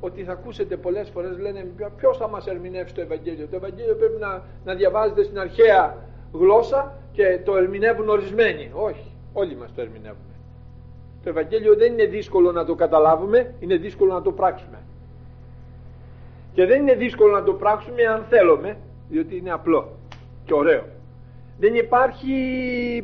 ότι 0.00 0.22
θα 0.24 0.32
ακούσετε 0.32 0.76
πολλές 0.76 1.08
φορές 1.08 1.38
λένε 1.38 1.66
ποιος 1.96 2.16
θα 2.16 2.28
μας 2.28 2.46
ερμηνεύσει 2.46 2.94
το 2.94 3.00
Ευαγγέλιο; 3.00 3.46
Το 3.46 3.56
Ευαγγέλιο 3.56 3.94
πρέπει 3.94 4.20
να, 4.20 4.42
να 4.64 4.74
διαβάζετε 4.74 5.22
στην 5.22 5.38
αρχαία 5.38 5.96
γλώσσα 6.32 6.94
και 7.12 7.38
το 7.44 7.56
ερμηνεύουν 7.56 8.08
ορισμένοι. 8.08 8.70
Όχι 8.74 9.12
όλοι 9.32 9.56
μας 9.56 9.74
το 9.74 9.80
ερμηνεύουμε. 9.80 10.34
Το 11.22 11.28
Ευαγγέλιο 11.28 11.74
δεν 11.76 11.92
είναι 11.92 12.04
δύσκολο 12.04 12.52
να 12.52 12.64
το 12.64 12.74
καταλάβουμε 12.74 13.54
είναι 13.60 13.76
δύσκολο 13.76 14.12
να 14.12 14.22
το 14.22 14.32
πράξουμε. 14.32 14.78
Και 16.54 16.66
δεν 16.66 16.80
είναι 16.80 16.94
δύσκολο 16.94 17.32
να 17.32 17.42
το 17.42 17.52
πράξουμε 17.52 18.02
αν 18.02 18.24
θέλουμε 18.28 18.76
διότι 19.08 19.36
είναι 19.36 19.50
απλό 19.50 19.88
και 20.44 20.54
ωραίο 20.54 20.84
δεν 21.58 21.74
υπάρχει 21.74 22.34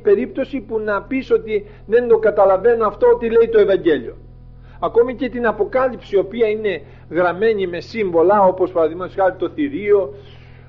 περίπτωση 0.03 0.61
που 0.61 0.79
να 0.79 1.03
πεις 1.03 1.31
ότι 1.31 1.67
δεν 1.87 2.09
το 2.09 2.19
καταλαβαίνω 2.19 2.87
αυτό 2.87 3.07
ότι 3.07 3.31
λέει 3.31 3.49
το 3.49 3.59
Ευαγγέλιο. 3.59 4.17
Ακόμη 4.81 5.15
και 5.15 5.29
την 5.29 5.47
Αποκάλυψη 5.47 6.17
η 6.17 6.19
οποία 6.19 6.49
είναι 6.49 6.83
γραμμένη 7.11 7.67
με 7.67 7.81
σύμβολα 7.81 8.43
όπως 8.43 8.73
παραδείγματος 8.73 9.15
χάρη 9.15 9.37
το 9.37 9.49
θηρίο, 9.49 10.15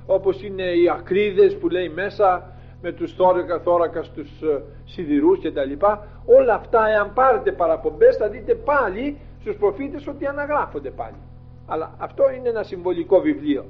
όπως 0.05 0.43
είναι 0.43 0.63
οι 0.63 0.89
ακρίδες 0.89 1.57
που 1.57 1.69
λέει 1.69 1.89
μέσα 1.89 2.53
με 2.81 2.91
τους 2.91 3.13
θώρακα, 3.13 3.59
θώρακα 3.59 4.03
στους 4.03 4.41
ε, 4.41 4.63
σιδηρούς 4.85 5.39
και 5.39 5.51
τα 5.51 5.65
λοιπά. 5.65 6.07
Όλα 6.25 6.53
αυτά 6.53 6.89
εάν 6.89 7.13
πάρετε 7.13 7.51
παραπομπές 7.51 8.15
θα 8.15 8.29
δείτε 8.29 8.55
πάλι 8.55 9.17
στους 9.41 9.55
προφήτες 9.55 10.07
ότι 10.07 10.25
αναγράφονται 10.25 10.89
πάλι. 10.89 11.17
Αλλά 11.65 11.95
αυτό 11.97 12.23
είναι 12.37 12.49
ένα 12.49 12.63
συμβολικό 12.63 13.19
βιβλίο 13.19 13.65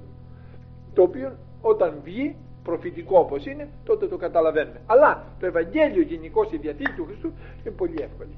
το 0.93 1.01
οποίο 1.01 1.31
όταν 1.61 1.93
βγει 2.03 2.35
προφητικό 2.65 3.19
όπως 3.19 3.45
είναι, 3.45 3.67
τότε 3.83 4.07
το 4.07 4.17
καταλαβαίνουμε. 4.17 4.81
Αλλά 4.85 5.23
το 5.39 5.45
Ευαγγέλιο 5.45 6.01
γενικώ 6.01 6.47
η 6.51 6.57
Διαθήκη 6.57 6.91
του 6.91 7.05
Χριστού 7.05 7.31
είναι 7.61 7.75
πολύ 7.75 8.01
εύκολη. 8.01 8.35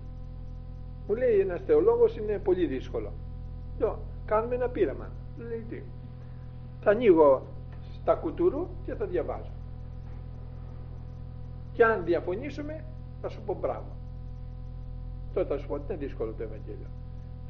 Μου 1.08 1.16
λέει 1.16 1.40
ένας 1.40 1.62
θεολόγος 1.66 2.18
είναι 2.18 2.40
πολύ 2.44 2.66
δύσκολο. 2.66 3.12
Λέω, 3.80 4.00
κάνουμε 4.26 4.56
ένα 4.56 4.68
πείραμα. 4.68 5.10
Λέει 5.38 5.66
τι; 5.70 5.82
Θα 6.82 6.92
ανοίγω 6.92 7.42
στα 8.02 8.14
κουτούρου 8.14 8.68
και 8.86 8.94
θα 8.94 9.06
διαβάζω. 9.06 9.52
και 11.74 11.84
αν 11.84 12.04
διαφωνήσουμε 12.06 12.84
θα 13.22 13.30
σου 13.30 13.42
πω 13.46 13.58
μπράβο 13.60 13.96
τότε 15.34 15.48
θα 15.48 15.58
σου 15.58 15.68
πω 15.68 15.74
ότι 15.74 15.84
είναι 15.90 15.98
δύσκολο 16.06 16.34
το 16.38 16.44
Ευαγγέλιο 16.44 16.88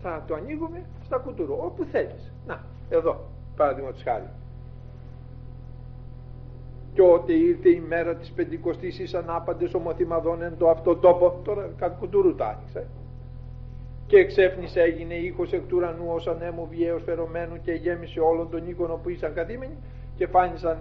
θα 0.01 0.23
το 0.27 0.35
ανοίγουμε 0.35 0.85
στα 1.05 1.17
κουτουρού 1.17 1.53
όπου 1.53 1.83
θέλεις 1.83 2.31
να 2.47 2.63
εδώ 2.89 3.19
παραδείγματος 3.55 4.03
χάρη 4.03 4.29
και 6.97 7.03
ότι 7.03 7.33
ήρθε 7.33 7.69
η 7.69 7.83
μέρα 7.87 8.15
της 8.15 8.31
Πεντηκοστής 8.31 8.99
εις 8.99 9.13
ανάπαντες 9.13 9.73
ομοθυμαδών 9.73 10.41
εν 10.41 10.53
το 10.57 10.69
αυτό 10.69 10.95
τόπο 10.95 11.39
τώρα 11.43 11.69
κουτουρού 11.99 12.35
τα 12.35 12.45
άνοιξε 12.45 12.87
και 14.07 14.17
εξέφνησε 14.17 14.81
έγινε 14.81 15.13
ήχος 15.13 15.53
εκ 15.53 15.61
του 15.67 15.77
ουρανού 15.77 16.05
ως 16.07 16.27
ανέμου 16.27 16.67
βιαίος 16.69 17.03
φερωμένου 17.03 17.61
και 17.61 17.71
γέμισε 17.71 18.19
όλων 18.19 18.49
των 18.49 18.67
οίκων 18.67 18.99
που 19.03 19.09
ήσαν 19.09 19.33
καθήμενοι 19.33 19.77
και 20.15 20.27
φάνησαν 20.27 20.77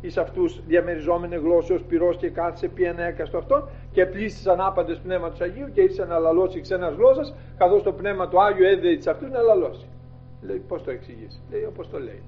εις 0.00 0.16
αυτούς 0.16 0.60
διαμεριζόμενες 0.66 1.40
γλώσσεως 1.40 1.82
πυρός 1.82 2.16
και 2.16 2.30
κάθισε 2.30 2.68
πει 2.68 2.84
ένα 2.84 3.02
έκαστο 3.02 3.38
αυτόν 3.38 3.68
και 3.92 4.06
πλήστησαν 4.06 4.60
άπαντες 4.60 4.98
πνεύμα 4.98 5.30
του 5.30 5.44
Αγίου 5.44 5.70
και 5.72 5.80
ήρθε 5.80 6.06
να 6.06 6.18
λαλώσει 6.18 6.60
ξένας 6.60 6.94
γλώσσας 6.94 7.34
καθώς 7.56 7.82
το 7.82 7.92
πνεύμα 7.92 8.28
του 8.28 8.42
Άγιου 8.42 8.64
έδεε 8.64 8.96
της 8.96 9.06
αυτούς 9.06 9.30
να 9.30 9.40
λαλώσει. 9.40 9.86
Λέει 10.42 10.62
πώς 10.68 10.82
το 10.82 10.90
εξηγήσει. 10.90 11.40
Λέει 11.50 11.64
όπως 11.64 11.90
το 11.90 11.98
λέει. 11.98 12.22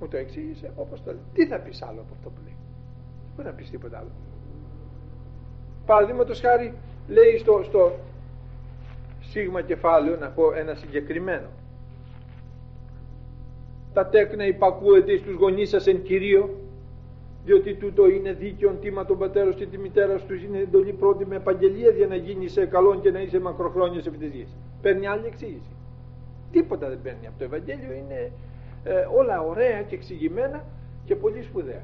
Μου 0.00 0.08
το 0.08 0.16
εξήγησε 0.16 0.72
όπως 0.76 1.02
το 1.02 1.10
λέει. 1.10 1.22
Τι 1.34 1.46
θα 1.46 1.58
πεις 1.58 1.82
άλλο 1.82 2.00
από 2.00 2.14
αυτό 2.16 2.28
που 2.28 2.40
λέει; 2.44 2.57
Δεν 3.38 3.46
μπορεί 3.46 3.56
να 3.56 3.62
πεις 3.62 3.70
τίποτα 3.70 3.98
άλλο. 3.98 4.10
Παραδείγματος 5.86 6.40
χάρη 6.40 6.74
λέει 7.08 7.38
στο, 7.38 7.60
στο 7.64 7.92
σίγμα 9.20 9.62
κεφάλαιο 9.62 10.16
να 10.16 10.28
πω 10.28 10.52
ένα 10.52 10.74
συγκεκριμένο. 10.74 11.46
Τα 13.92 14.06
τέκνα 14.06 14.46
υπακούεται 14.46 15.16
στους 15.16 15.34
γονείς 15.34 15.68
σας 15.68 15.86
εν 15.86 16.02
Κυρίω 16.02 16.50
διότι 17.44 17.74
τούτο 17.74 18.08
είναι 18.08 18.32
δίκαιο 18.32 18.70
τίμα 18.80 19.04
τον 19.04 19.18
πατέρα 19.18 19.52
και 19.52 19.66
της 19.66 19.78
μητέρας 19.78 20.24
τους 20.24 20.42
είναι 20.42 20.58
εντολή 20.58 20.92
πρώτη 20.92 21.26
με 21.26 21.36
επαγγελία 21.36 21.90
για 21.90 22.06
να 22.06 22.14
γίνει 22.14 22.48
σε 22.48 22.66
καλό 22.66 23.00
και 23.00 23.10
να 23.10 23.20
είσαι 23.20 23.40
μακροχρόνιος 23.40 24.06
επί 24.06 24.16
της 24.16 24.30
γης. 24.30 24.56
Παίρνει 24.82 25.06
άλλη 25.06 25.26
εξήγηση. 25.26 25.76
Τίποτα 26.52 26.88
δεν 26.88 26.98
παίρνει 27.02 27.26
από 27.26 27.38
το 27.38 27.44
Ευαγγέλιο, 27.44 27.92
είναι 27.92 28.32
ε, 28.84 29.06
όλα 29.18 29.40
ωραία 29.40 29.82
και 29.82 29.94
εξηγημένα 29.94 30.64
και 31.04 31.16
πολύ 31.16 31.42
σπουδαία. 31.42 31.82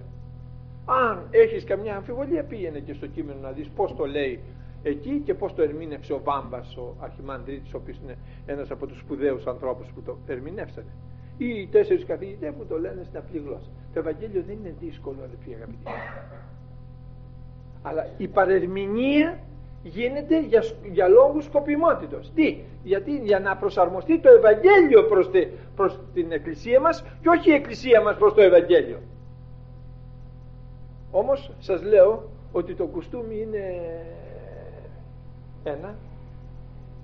Αν 0.84 1.26
έχεις 1.30 1.64
καμιά 1.64 1.96
αμφιβολία 1.96 2.42
πήγαινε 2.42 2.78
και 2.78 2.92
στο 2.92 3.06
κείμενο 3.06 3.38
να 3.40 3.50
δεις 3.50 3.68
πώς 3.68 3.94
το 3.96 4.04
λέει 4.06 4.40
εκεί 4.82 5.22
και 5.24 5.34
πώς 5.34 5.54
το 5.54 5.62
ερμήνευσε 5.62 6.12
ο 6.12 6.20
Βάμπας 6.24 6.76
ο 6.76 6.96
Αρχιμανδρίτης 7.00 7.74
ο 7.74 7.76
οποίος 7.76 7.98
είναι 8.04 8.16
ένας 8.46 8.70
από 8.70 8.86
τους 8.86 8.98
σπουδαίους 8.98 9.46
ανθρώπους 9.46 9.88
που 9.94 10.02
το 10.02 10.18
ερμηνεύσανε. 10.26 10.92
Ή 11.38 11.46
οι 11.46 11.68
τέσσερις 11.72 12.04
καθηγητές 12.04 12.52
που 12.58 12.66
το 12.66 12.78
λένε 12.78 13.02
στην 13.04 13.18
απλή 13.18 13.42
γλώσσα. 13.46 13.68
Το 13.92 13.98
Ευαγγέλιο 13.98 14.42
δεν 14.46 14.56
είναι 14.60 14.74
δύσκολο 14.80 15.16
αδελφοί 15.24 15.54
αγαπητοί. 15.54 15.90
Αλλά 17.82 18.06
η 18.16 18.28
παρερμηνία 18.28 19.38
γίνεται 19.82 20.40
για, 20.40 20.62
για 20.92 21.08
λόγους 21.08 21.44
σκοπιμότητος. 21.44 22.32
Τι, 22.34 22.58
γιατί 22.82 23.18
για 23.18 23.40
να 23.40 23.56
προσαρμοστεί 23.56 24.18
το 24.20 24.28
Ευαγγέλιο 24.30 25.02
προς, 25.02 25.30
τη, 25.30 25.46
προς 25.76 26.00
την 26.14 26.32
Εκκλησία 26.32 26.80
μας 26.80 27.04
και 27.22 27.28
όχι 27.28 27.50
η 27.50 27.54
Εκκλησία 27.54 28.02
μας 28.02 28.16
προς 28.16 28.34
το 28.34 28.42
Ευαγγέλιο 28.42 28.98
όμως 31.14 31.50
σας 31.59 31.83
λέω 31.83 32.29
ότι 32.53 32.74
το 32.74 32.87
κουστούμι 32.87 33.40
είναι 33.40 33.81
ένα 35.64 35.94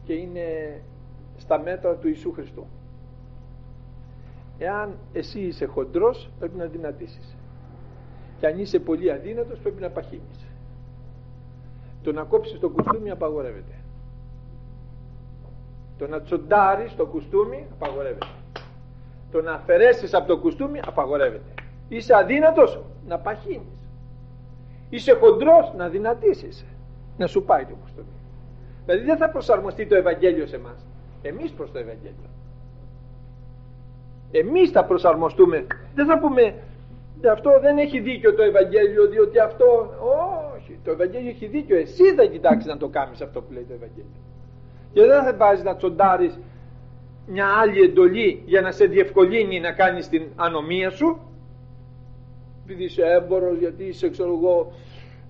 και 0.05 0.13
είναι 0.13 0.81
στα 1.37 1.59
μέτρα 1.59 1.95
του 1.95 2.09
Ιησού 2.09 2.33
Χριστού. 2.33 2.67
Εάν 4.59 4.99
εσύ 5.13 5.41
είσαι 5.41 5.65
χοντρός 5.65 6.31
πρέπει 6.39 6.57
να 6.57 6.65
δυνατήσεις. 6.65 7.37
Και 8.39 8.47
αν 8.47 8.59
είσαι 8.59 8.79
πολύ 8.79 9.13
αδύνατος 9.13 9.59
πρέπει 9.59 9.81
να 9.81 9.91
παχύνεις. 9.91 10.47
Το 12.03 12.13
να 12.13 12.23
κόψεις 12.23 12.59
το 12.59 12.69
κουστούμι 12.69 13.11
απαγορεύεται. 13.11 13.75
Το 15.99 16.07
να 16.07 16.21
τσοντάρεις 16.21 16.95
το 16.97 17.07
κουστούμι 17.07 17.67
απαγορεύεται. 17.73 18.27
Το 19.31 19.43
να 19.43 19.53
αφαιρέσεις 19.53 20.15
από 20.15 20.27
το 20.27 20.39
κουστούμι 20.39 20.81
απαγορεύεται. 20.87 21.55
Είσαι 21.89 22.15
αδύνατος 22.15 22.81
να 23.07 23.19
παχύνεις 23.19 23.80
είσαι 24.91 25.13
χοντρός 25.13 25.73
να 25.77 25.89
δυνατήσεις 25.89 26.65
να 27.17 27.27
σου 27.27 27.45
πάει 27.45 27.65
το 27.65 27.75
κουστούμι 27.83 28.21
δηλαδή 28.91 29.09
δεν 29.09 29.17
θα 29.17 29.31
προσαρμοστεί 29.31 29.87
το 29.87 29.95
Ευαγγέλιο 29.97 30.47
σε 30.47 30.57
εμάς. 30.57 30.87
Εμείς 31.23 31.51
προς 31.51 31.73
το 31.73 31.79
Ευαγγέλιο. 31.79 32.29
Εμείς 34.31 34.71
θα 34.71 34.85
προσαρμοστούμε. 34.85 35.67
Δεν 35.95 36.07
θα 36.07 36.19
πούμε 36.19 36.55
αυτό 37.33 37.61
δεν 37.61 37.79
έχει 37.79 38.01
δίκιο 38.01 38.35
το 38.35 38.43
Ευαγγέλιο 38.43 39.07
διότι 39.09 39.39
αυτό 39.39 39.95
όχι. 40.57 40.79
Το 40.85 40.91
Ευαγγέλιο 40.91 41.29
έχει 41.29 41.47
δίκιο. 41.47 41.77
Εσύ 41.77 42.15
θα 42.15 42.25
κοιτάξεις 42.25 42.71
να 42.71 42.77
το 42.77 42.89
κάνεις 42.89 43.21
αυτό 43.21 43.43
που 43.43 43.53
λέει 43.53 43.65
το 43.69 43.75
Ευαγγέλιο. 43.75 44.21
Και 44.93 45.05
δεν 45.07 45.25
θα 45.25 45.35
βάζεις 45.37 45.65
να 45.65 45.77
τσοντάρεις 45.77 46.39
μια 47.27 47.47
άλλη 47.47 47.81
εντολή 47.81 48.43
για 48.47 48.61
να 48.61 48.73
σε 48.73 48.85
διευκολύνει 48.85 49.61
να 49.61 49.73
κάνεις 49.73 50.09
την 50.09 50.27
ανομία 50.37 50.91
σου 50.91 51.19
επειδή 52.71 52.85
είσαι 52.85 53.03
έμπορος 53.03 53.59
γιατί 53.59 53.85
είσαι 53.85 54.11
ξέρω 54.11 54.33
εγώ 54.35 54.73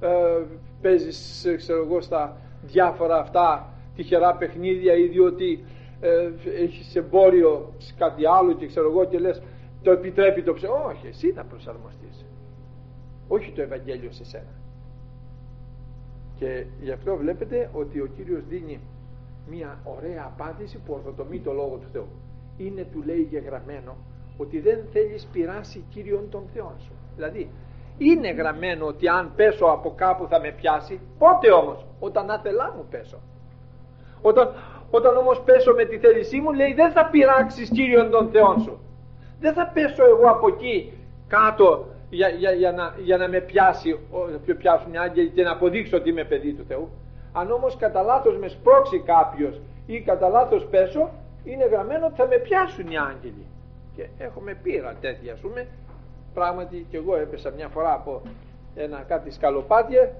ε, 0.00 0.42
παίζεις 0.82 1.46
ξέρω 1.56 1.82
εγώ 1.82 2.00
στα 2.00 2.36
διάφορα 2.62 3.18
αυτά 3.18 3.72
τυχερά 3.96 4.34
παιχνίδια 4.34 4.94
ή 4.94 5.06
διότι 5.06 5.64
ε, 6.00 6.30
έχεις 6.62 6.96
εμπόριο 6.96 7.72
σε 7.78 7.94
κάτι 7.98 8.26
άλλο 8.26 8.52
και 8.52 8.66
ξέρω 8.66 8.90
εγώ 8.90 9.04
και 9.04 9.18
λες 9.18 9.42
το 9.82 9.90
επιτρέπει 9.90 10.42
το 10.42 10.52
ψέμα 10.52 10.84
όχι 10.84 11.06
εσύ 11.06 11.32
θα 11.32 11.44
προσαρμοστείς. 11.44 12.26
Όχι 13.28 13.52
το 13.52 13.62
Ευαγγέλιο 13.62 14.12
σε 14.12 14.24
σένα. 14.24 14.54
Και 16.38 16.64
γι' 16.80 16.90
αυτό 16.90 17.16
βλέπετε 17.16 17.70
ότι 17.72 18.00
ο 18.00 18.06
Κύριος 18.06 18.44
δίνει 18.48 18.80
μια 19.50 19.78
ωραία 19.84 20.24
απάντηση 20.36 20.78
που 20.78 20.92
ορθοτομεί 20.92 21.38
το 21.38 21.52
Λόγο 21.52 21.76
του 21.76 21.88
Θεού. 21.92 22.06
Είναι 22.56 22.86
του 22.92 23.02
λέει 23.02 23.26
γεγραμμένο 23.30 23.96
ότι 24.36 24.60
δεν 24.60 24.78
θέλεις 24.92 25.28
πειράσει 25.32 25.84
Κύριον 25.90 26.28
των 26.30 26.42
Θεών 26.54 26.74
σου 26.78 26.92
δηλαδή 27.16 27.50
είναι 27.98 28.30
γραμμένο 28.30 28.86
ότι 28.86 29.08
αν 29.08 29.32
πέσω 29.36 29.64
από 29.64 29.94
κάπου 29.96 30.26
θα 30.26 30.40
με 30.40 30.50
πιάσει. 30.50 31.00
Πότε 31.18 31.52
όμως; 31.52 31.86
Όταν 31.98 32.30
άθελά 32.30 32.72
μου 32.76 32.86
πέσω. 32.90 33.18
Όταν, 34.22 34.48
όταν 34.90 35.16
όμως 35.16 35.40
πέσω 35.40 35.72
με 35.72 35.84
τη 35.84 35.98
θέλησή 35.98 36.40
μου 36.40 36.52
λέει 36.52 36.72
δεν 36.72 36.92
θα 36.92 37.06
πειράξεις 37.06 37.68
Κύριον 37.68 38.10
των 38.10 38.28
Θεών 38.32 38.60
σου. 38.60 38.78
Δεν 39.40 39.52
θα 39.54 39.70
πέσω 39.74 40.04
εγώ 40.04 40.30
από 40.30 40.46
εκεί 40.48 40.92
κάτω 41.28 41.86
για, 42.10 42.28
για, 42.28 42.52
για, 42.52 42.72
να, 42.72 42.94
για 42.98 43.16
να 43.16 43.28
με 43.28 43.40
πιάσει 43.40 43.98
να 44.46 44.54
πιάσουν 44.54 44.92
οι 44.92 44.98
άγγελοι 44.98 45.28
και 45.28 45.42
να 45.42 45.52
αποδείξω 45.52 45.96
ότι 45.96 46.08
είμαι 46.08 46.24
παιδί 46.24 46.52
του 46.52 46.64
Θεού. 46.68 46.88
Αν 47.32 47.50
όμως 47.50 47.76
κατά 47.76 48.02
λάθος 48.02 48.36
με 48.38 48.48
σπρώξει 48.48 48.98
κάποιος 48.98 49.60
ή 49.86 50.00
κατά 50.00 50.28
λάθος 50.28 50.66
πέσω 50.70 51.10
είναι 51.44 51.66
γραμμένο 51.66 52.06
ότι 52.06 52.14
θα 52.16 52.26
με 52.26 52.36
πιάσουν 52.36 52.90
οι 52.90 52.98
άγγελοι. 52.98 53.46
Και 53.96 54.08
έχουμε 54.18 54.58
πείρα 54.62 54.94
τέτοια 55.00 55.32
ας 55.32 55.38
πούμε 55.40 55.66
πράγματι 56.34 56.86
και 56.90 56.96
εγώ 56.96 57.16
έπεσα 57.16 57.50
μια 57.50 57.68
φορά 57.68 57.92
από 57.92 58.22
ένα 58.74 59.04
κάτι 59.08 59.30
σκαλοπάτια 59.30 60.12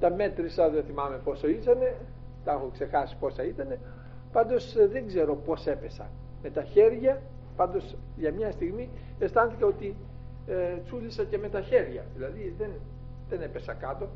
τα 0.00 0.10
μέτρησα 0.10 0.70
δεν 0.70 0.84
θυμάμαι 0.84 1.20
πόσο 1.24 1.48
ήτανε 1.48 1.94
τα 2.44 2.52
έχω 2.52 2.68
ξεχάσει 2.72 3.16
πόσα 3.20 3.44
ήτανε. 3.44 3.78
Πάντως 4.32 4.76
ε, 4.76 4.86
δεν 4.86 5.06
ξέρω 5.06 5.36
πως 5.36 5.66
έπεσα. 5.66 6.10
Με 6.42 6.50
τα 6.50 6.62
χέρια 6.62 7.22
πάντως 7.56 7.96
για 8.16 8.32
μια 8.32 8.50
στιγμή 8.50 8.90
αισθάνθηκα 9.18 9.66
ότι 9.66 9.96
ε, 10.46 10.76
τσούλησα 10.84 11.24
και 11.24 11.38
με 11.38 11.48
τα 11.48 11.60
χέρια. 11.60 12.04
Δηλαδή 12.14 12.54
δεν, 12.58 12.70
δεν 13.28 13.42
έπεσα 13.42 13.72
κάτω 13.72 14.08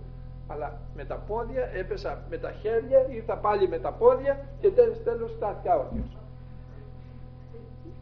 αλλά 0.49 0.79
με 0.95 1.05
τα 1.05 1.17
πόδια 1.17 1.71
έπεσα 1.75 2.23
με 2.31 2.39
τα 2.39 2.53
χέρια 2.53 3.07
ήρθα 3.09 3.37
πάλι 3.37 3.69
με 3.69 3.79
τα 3.79 3.93
πόδια 3.93 4.45
και 4.61 4.71
τέλος 4.71 5.03
τέλος 5.03 5.31
στάθηκα 5.31 5.79
όρθιος. 5.79 6.17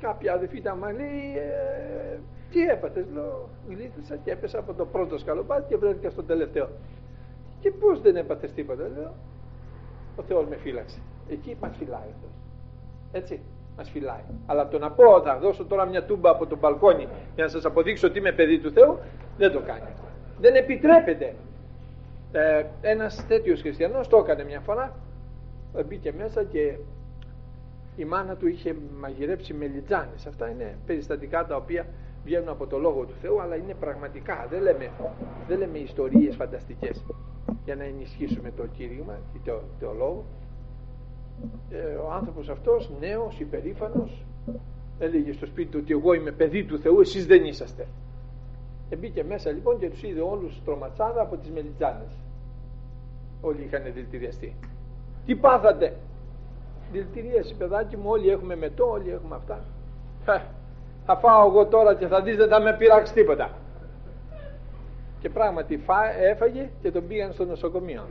Κάποια 0.00 0.32
αδελφή 0.32 0.60
τα 0.60 0.74
μα 0.74 0.92
λέει 0.92 1.36
ε, 1.36 2.18
τι 2.54 2.62
έπαθες 2.62 3.04
λέω 3.14 3.48
γλίτωσα 3.68 4.16
και 4.16 4.30
έπεσα 4.30 4.58
από 4.58 4.72
το 4.74 4.84
πρώτο 4.86 5.18
σκαλοπάτι 5.18 5.64
και 5.68 5.76
βρέθηκα 5.76 6.10
στο 6.10 6.22
τελευταίο. 6.22 6.68
Και 7.60 7.70
πως 7.70 8.00
δεν 8.00 8.16
έπαθες 8.16 8.52
τίποτα 8.52 8.88
λέω. 8.96 9.14
Ο 10.16 10.22
Θεός 10.22 10.46
με 10.46 10.56
φύλαξε. 10.56 10.98
Εκεί 11.28 11.56
μας 11.60 11.76
φυλάει 11.76 12.08
αυτός 12.14 12.34
έτσι 13.14 13.40
μας 13.76 13.90
φυλάει. 13.90 14.24
Αλλά 14.46 14.68
το 14.68 14.78
να 14.78 14.90
πω 14.90 15.22
θα 15.22 15.38
δώσω 15.38 15.64
τώρα 15.64 15.84
μια 15.84 16.04
τούμπα 16.04 16.30
από 16.30 16.46
το 16.46 16.56
μπαλκόνι 16.56 17.08
για 17.34 17.44
να 17.44 17.50
σας 17.50 17.64
αποδείξω 17.64 18.06
ότι 18.06 18.18
είμαι 18.18 18.32
παιδί 18.32 18.58
του 18.58 18.72
Θεού 18.72 18.98
δεν 19.38 19.52
το 19.52 19.60
κάνει. 19.60 19.88
Δεν 20.40 20.54
επιτρέπεται. 20.54 21.34
Ε, 22.32 22.64
ένας 22.80 23.24
τέτοιος 23.28 23.60
χριστιανός 23.60 24.08
το 24.08 24.16
έκανε 24.16 24.44
μια 24.44 24.60
φορά. 24.60 24.96
Μπήκε 25.86 26.12
μέσα 26.18 26.44
και 26.44 26.76
η 27.96 28.04
μάνα 28.04 28.34
του 28.34 28.48
είχε 28.48 28.76
μαγειρέψει 29.00 29.54
μελιτζάνες 29.54 30.26
αυτά 30.26 30.48
είναι 30.48 30.78
περιστατικά 30.86 31.46
τα 31.46 31.56
οποία 31.56 31.86
βγαίνουν 32.24 32.48
από 32.48 32.66
το 32.66 32.78
Λόγο 32.78 33.04
του 33.04 33.14
Θεού 33.20 33.40
αλλά 33.40 33.56
είναι 33.56 33.74
πραγματικά 33.74 34.46
δεν 34.50 34.62
λέμε, 34.62 34.90
δεν 35.48 35.58
λέμε 35.58 35.78
ιστορίες 35.78 36.36
φανταστικές 36.36 37.04
για 37.64 37.76
να 37.76 37.84
ενισχύσουμε 37.84 38.50
το 38.56 38.66
κήρυγμα 38.66 39.18
και 39.32 39.50
το, 39.50 39.60
το 39.80 39.92
Λόγο 39.92 40.24
ε, 41.70 41.94
ο 41.94 42.12
άνθρωπος 42.12 42.48
αυτός 42.48 42.90
νέος, 43.00 43.40
υπερήφανος 43.40 44.24
έλεγε 44.98 45.32
στο 45.32 45.46
σπίτι 45.46 45.70
του 45.70 45.78
ότι 45.82 45.92
εγώ 45.92 46.12
είμαι 46.12 46.30
παιδί 46.30 46.64
του 46.64 46.78
Θεού 46.78 47.00
εσείς 47.00 47.26
δεν 47.26 47.44
είσαστε 47.44 47.86
ε, 48.90 48.96
μπήκε 48.96 49.24
μέσα 49.24 49.50
λοιπόν 49.50 49.78
και 49.78 49.90
τους 49.90 50.02
είδε 50.02 50.20
όλους 50.20 50.62
τροματσάδα 50.64 51.22
από 51.22 51.36
τις 51.36 51.50
μελιτζάνες 51.50 52.24
όλοι 53.44 53.62
είχαν 53.62 53.82
δηλητηριαστεί. 53.92 54.56
Τι 55.26 55.34
πάθατε; 55.34 55.96
Δηλητηρίαση 56.92 57.54
παιδάκι 57.54 57.96
μου 57.96 58.10
όλοι 58.10 58.28
έχουμε 58.28 58.56
μετό, 58.56 58.90
όλοι 58.90 59.10
έχουμε 59.10 59.34
αυτά. 59.34 59.64
Θα 61.06 61.16
φάω 61.16 61.48
εγώ 61.48 61.66
τώρα 61.66 61.94
και 61.94 62.06
θα 62.06 62.22
δεις 62.22 62.36
δεν 62.36 62.48
θα 62.48 62.60
με 62.60 62.76
πειράξει 62.76 63.12
τίποτα. 63.12 63.50
Και 65.20 65.30
πράγματι 65.30 65.84
έφαγε 66.20 66.70
και 66.82 66.90
τον 66.90 67.06
πήγαν 67.06 67.32
στο 67.32 67.44
νοσοκομείο. 67.44 68.02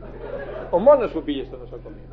Ο 0.69 0.79
μόνος 0.79 1.11
που 1.11 1.23
πήγε 1.23 1.43
στο 1.43 1.57
νοσοκομείο. 1.57 2.05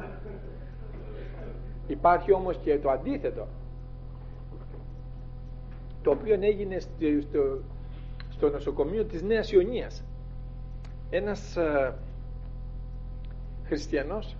Υπάρχει 1.86 2.32
όμως 2.32 2.56
και 2.62 2.78
το 2.78 2.90
αντίθετο. 2.90 3.46
Το 6.02 6.10
οποίο 6.10 6.34
έγινε 6.40 6.78
στο, 6.78 7.58
στο 8.30 8.48
νοσοκομείο 8.50 9.04
της 9.04 9.22
Νέας 9.22 9.52
Ιωνίας. 9.52 10.04
Ένας 11.10 11.56
ε, 11.56 11.94
χριστιανός, 13.66 14.36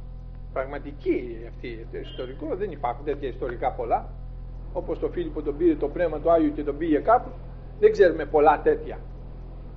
πραγματική 0.53 1.37
αυτή 1.49 1.87
το 1.93 1.99
ιστορικό, 1.99 2.57
δεν 2.57 2.71
υπάρχουν 2.71 3.05
τέτοια 3.05 3.29
ιστορικά 3.29 3.73
πολλά, 3.73 4.09
όπως 4.73 4.99
το 4.99 5.09
Φίλιππο 5.09 5.43
τον 5.43 5.57
πήρε 5.57 5.75
το 5.75 5.89
πνεύμα 5.89 6.19
του 6.21 6.31
Άγιου 6.31 6.53
και 6.53 6.63
τον 6.63 6.77
πήγε 6.77 6.99
κάπου, 6.99 7.31
δεν 7.81 7.93
ξέρουμε 7.93 8.25
πολλά 8.25 8.61
τέτοια. 8.63 8.99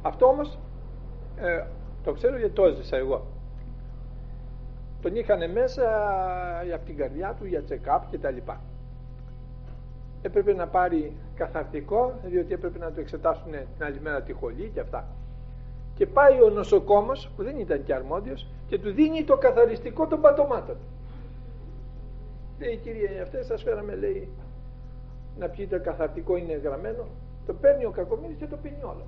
Αυτό 0.01 0.25
όμως 0.25 0.59
ε, 1.35 1.63
το 2.03 2.11
ξέρω 2.11 2.37
γιατί 2.37 2.53
το 2.53 2.65
έζησα 2.65 2.97
εγώ. 2.97 3.25
Τον 5.01 5.15
είχαν 5.15 5.51
μέσα 5.51 5.83
από 6.73 6.85
την 6.85 6.97
καρδιά 6.97 7.35
του 7.39 7.45
για 7.45 7.63
check-up 7.69 7.99
και 8.09 8.17
τα 8.17 8.29
λοιπά. 8.29 8.61
Έπρεπε 10.21 10.53
να 10.53 10.67
πάρει 10.67 11.15
καθαρτικό, 11.35 12.13
διότι 12.23 12.53
έπρεπε 12.53 12.77
να 12.77 12.91
το 12.91 12.99
εξετάσουν 12.99 13.51
την 13.51 13.85
άλλη 13.85 13.99
μέρα 14.01 14.21
τη 14.21 14.33
χολή 14.33 14.71
και 14.73 14.79
αυτά. 14.79 15.07
Και 15.95 16.05
πάει 16.05 16.41
ο 16.41 16.49
νοσοκόμος, 16.49 17.29
που 17.35 17.43
δεν 17.43 17.59
ήταν 17.59 17.83
και 17.83 17.93
αρμόδιος, 17.93 18.47
και 18.67 18.79
του 18.79 18.91
δίνει 18.91 19.23
το 19.23 19.37
καθαριστικό 19.37 20.07
των 20.07 20.21
πατωμάτων. 20.21 20.75
Λέει, 22.59 22.77
κύριε, 22.77 23.21
αυτές 23.21 23.45
σας 23.45 23.63
φέραμε, 23.63 23.95
λέει, 23.95 24.29
να 25.39 25.47
πιείτε 25.47 25.77
καθαρτικό 25.77 26.37
είναι 26.37 26.53
γραμμένο. 26.53 27.05
Το 27.45 27.53
παίρνει 27.53 27.85
ο 27.85 27.91
κακομύρης 27.91 28.37
και 28.37 28.45
το 28.45 28.57
πίνει 28.57 28.83
όλο. 28.83 29.05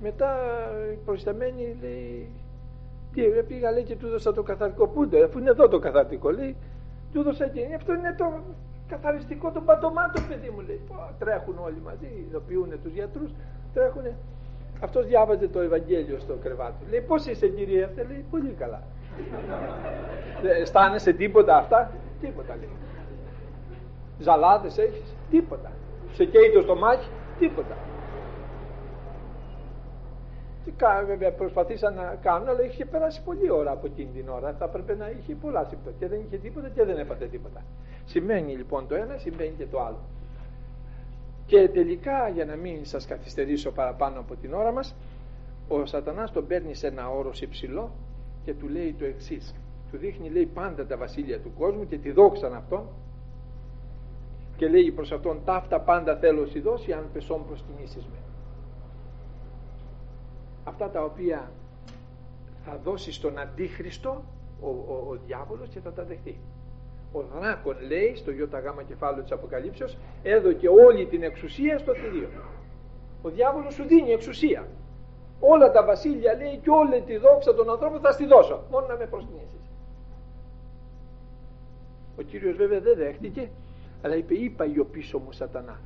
Μετά 0.00 0.36
η 0.92 0.98
προϊσταμένη 1.04 1.76
λέει 1.80 2.28
τι 3.12 3.22
πήγα 3.22 3.70
λέει 3.70 3.82
και 3.82 3.96
του 3.96 4.06
έδωσα 4.06 4.32
το 4.32 4.42
καθαρτικό 4.42 4.86
πούντο 4.88 5.24
αφού 5.24 5.38
είναι 5.38 5.50
εδώ 5.50 5.68
το 5.68 5.78
καθαρτικό 5.78 6.30
λέει 6.30 6.56
του 7.12 7.20
έδωσα 7.20 7.48
και 7.48 7.74
αυτό 7.76 7.92
είναι 7.92 8.14
το 8.18 8.32
καθαριστικό 8.88 9.50
των 9.50 9.64
πατωμάτων 9.64 10.28
παιδί 10.28 10.50
μου 10.50 10.60
λέει. 10.60 10.80
Τρέχουν 11.18 11.58
όλοι 11.58 11.80
μαζί 11.84 12.26
ειδοποιούν 12.28 12.82
τους 12.82 12.92
γιατρούς 12.92 13.30
τρέχουν 13.74 14.02
αυτός 14.80 15.06
διάβαζε 15.06 15.48
το 15.48 15.60
Ευαγγέλιο 15.60 16.18
στο 16.18 16.34
κρεβάτι. 16.34 16.84
Λέει 16.90 17.00
πως 17.00 17.26
είσαι 17.26 17.48
κύριε; 17.48 17.84
Αυτή 17.84 18.04
λέει 18.08 18.24
πολύ 18.30 18.54
καλά 18.58 18.82
αισθάνεσαι 20.42 21.12
τίποτα 21.12 21.56
αυτά; 21.56 21.90
Τίποτα 22.20 22.56
λέει 22.56 22.68
ζαλάδες 24.18 24.78
έχεις 24.78 25.14
τίποτα 25.30 25.72
σε 26.12 26.24
καίει 26.24 26.52
το 26.52 26.60
στομάχι 26.60 27.10
τίποτα 27.38 27.76
βέβαια 31.06 31.32
προσπαθήσαν 31.32 31.94
να 31.94 32.18
κάνουν, 32.22 32.48
αλλά 32.48 32.62
είχε 32.62 32.84
περάσει 32.84 33.22
πολλή 33.22 33.50
ώρα 33.50 33.70
από 33.70 33.86
εκείνη 33.86 34.10
την 34.10 34.28
ώρα. 34.28 34.54
Θα 34.58 34.64
έπρεπε 34.64 34.94
να 34.94 35.10
είχε 35.10 35.34
πολλά 35.34 35.64
συμπτώματα 35.64 35.96
και 35.98 36.08
δεν 36.08 36.20
είχε 36.26 36.36
τίποτα 36.36 36.68
και 36.68 36.84
δεν 36.84 36.98
έπαθε 36.98 37.26
τίποτα. 37.26 37.64
Σημαίνει 38.04 38.56
λοιπόν 38.56 38.86
το 38.88 38.94
ένα, 38.94 39.16
σημαίνει 39.16 39.54
και 39.58 39.66
το 39.66 39.80
άλλο. 39.80 40.00
Και 41.46 41.68
τελικά, 41.68 42.28
για 42.28 42.44
να 42.44 42.56
μην 42.56 42.84
σας 42.84 43.06
καθυστερήσω 43.06 43.70
παραπάνω 43.70 44.20
από 44.20 44.36
την 44.36 44.54
ώρα 44.54 44.72
μας, 44.72 44.96
ο 45.68 45.86
σατανάς 45.86 46.32
τον 46.32 46.46
παίρνει 46.46 46.74
σε 46.74 46.86
ένα 46.86 47.10
όρος 47.10 47.40
υψηλό 47.40 47.90
και 48.44 48.54
του 48.54 48.68
λέει 48.68 48.94
το 48.98 49.04
εξής. 49.04 49.54
Του 49.90 49.96
δείχνει 49.98 50.30
λέει 50.30 50.46
πάντα 50.46 50.86
τα 50.86 50.96
βασίλεια 50.96 51.40
του 51.40 51.52
κόσμου 51.58 51.86
και 51.86 51.98
τη 51.98 52.10
δόξαν 52.10 52.54
αυτόν 52.54 52.88
και 54.56 54.68
λέει 54.68 54.90
προς 54.90 55.12
αυτόν 55.12 55.40
ταύτα 55.44 55.80
πάντα 55.80 56.16
θέλω 56.16 56.46
σου 56.46 56.60
δώσει 56.60 56.92
αν 56.92 57.08
πεσόν 57.12 57.46
προσκυνήσεις 57.46 58.04
με 58.04 58.16
αυτά 60.64 60.90
τα 60.90 61.04
οποία 61.04 61.50
θα 62.64 62.80
δώσει 62.84 63.12
στον 63.12 63.38
Αντίχριστο 63.38 64.22
ο, 64.60 64.68
ο, 64.68 65.06
ο 65.10 65.18
διάβολος 65.26 65.68
και 65.68 65.80
θα 65.80 65.92
τα 65.92 66.04
δεχτεί. 66.04 66.38
Ο 67.12 67.22
δράκον 67.22 67.76
λέει 67.88 68.14
στο 68.14 68.30
ΙΓ 68.30 68.42
κεφάλαιο 68.88 69.22
της 69.22 69.32
Αποκαλύψεως 69.32 69.96
έδωκε 70.22 70.68
όλη 70.68 71.06
την 71.06 71.22
εξουσία 71.22 71.78
στο 71.78 71.94
θηρίο. 71.94 72.28
Ο 73.22 73.28
διάβολος 73.28 73.74
σου 73.74 73.84
δίνει 73.84 74.10
εξουσία. 74.10 74.68
Όλα 75.40 75.70
τα 75.70 75.84
βασίλεια 75.84 76.34
λέει 76.34 76.60
και 76.62 76.70
όλη 76.70 77.02
τη 77.02 77.16
δόξα 77.16 77.54
των 77.54 77.70
ανθρώπων 77.70 78.00
θα 78.00 78.12
στη 78.12 78.26
δώσω. 78.26 78.62
Μόνο 78.70 78.86
να 78.86 78.96
με 78.96 79.06
προσκυνήσεις. 79.06 79.70
Ο 82.18 82.22
Κύριος 82.22 82.56
βέβαια 82.56 82.80
δεν 82.80 82.96
δέχτηκε 82.96 83.50
αλλά 84.02 84.16
είπε 84.16 84.34
είπα 84.34 84.64
ο 84.80 84.84
πίσω 84.84 85.18
μου 85.18 85.32
σατανά 85.32 85.80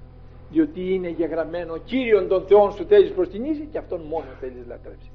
διότι 0.50 0.94
είναι 0.94 1.08
γεγραμμένο 1.08 1.76
Κύριον 1.78 2.28
των 2.28 2.46
Θεών 2.46 2.72
σου 2.72 2.84
θέλεις 2.84 3.12
προσκυνήσει 3.12 3.66
και 3.66 3.78
αυτόν 3.78 4.00
μόνο 4.00 4.26
θέλεις 4.40 4.66
λατρέψει. 4.66 5.10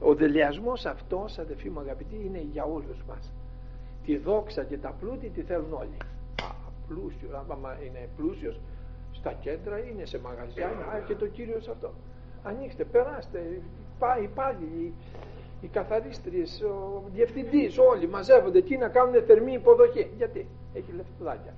Ο 0.00 0.14
δελεασμός 0.14 0.86
αυτός 0.86 1.38
αδελφοί 1.38 1.70
μου 1.70 1.80
αγαπητοί 1.80 2.22
είναι 2.24 2.46
για 2.52 2.64
όλους 2.64 3.04
μας. 3.08 3.32
Τη 4.04 4.16
δόξα 4.16 4.64
και 4.64 4.78
τα 4.78 4.94
πλούτη 5.00 5.28
τη 5.28 5.42
θέλουν 5.42 5.72
όλοι. 5.72 5.96
Α, 6.42 6.50
πλούσιος, 6.88 7.32
άμα 7.32 7.78
είναι 7.86 8.08
πλούσιος 8.16 8.60
στα 9.12 9.32
κέντρα 9.32 9.78
είναι 9.78 10.04
σε 10.04 10.18
μαγαζιά, 10.18 10.66
α, 10.66 11.00
και 11.06 11.14
το 11.14 11.26
Κύριος 11.26 11.68
αυτό. 11.68 11.92
Ανοίξτε, 12.42 12.84
περάστε, 12.84 13.60
πάει 13.98 14.28
πάλι 14.34 14.64
οι, 14.64 14.92
οι 15.60 15.66
καθαρίστριες, 15.66 16.62
ο 16.62 17.02
διευθυντής, 17.14 17.78
όλοι 17.78 18.08
μαζεύονται 18.08 18.58
εκεί 18.58 18.76
να 18.76 18.88
κάνουν 18.88 19.22
θερμή 19.22 19.52
υποδοχή. 19.52 20.10
Γιατί, 20.16 20.46
έχει 20.74 20.92
λεφτουδάκια 20.92 21.54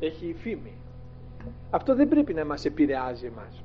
έχει 0.00 0.34
φήμη. 0.38 0.72
Αυτό 1.70 1.94
δεν 1.94 2.08
πρέπει 2.08 2.34
να 2.34 2.44
μας 2.44 2.64
επηρεάζει 2.64 3.26
εμάς. 3.26 3.62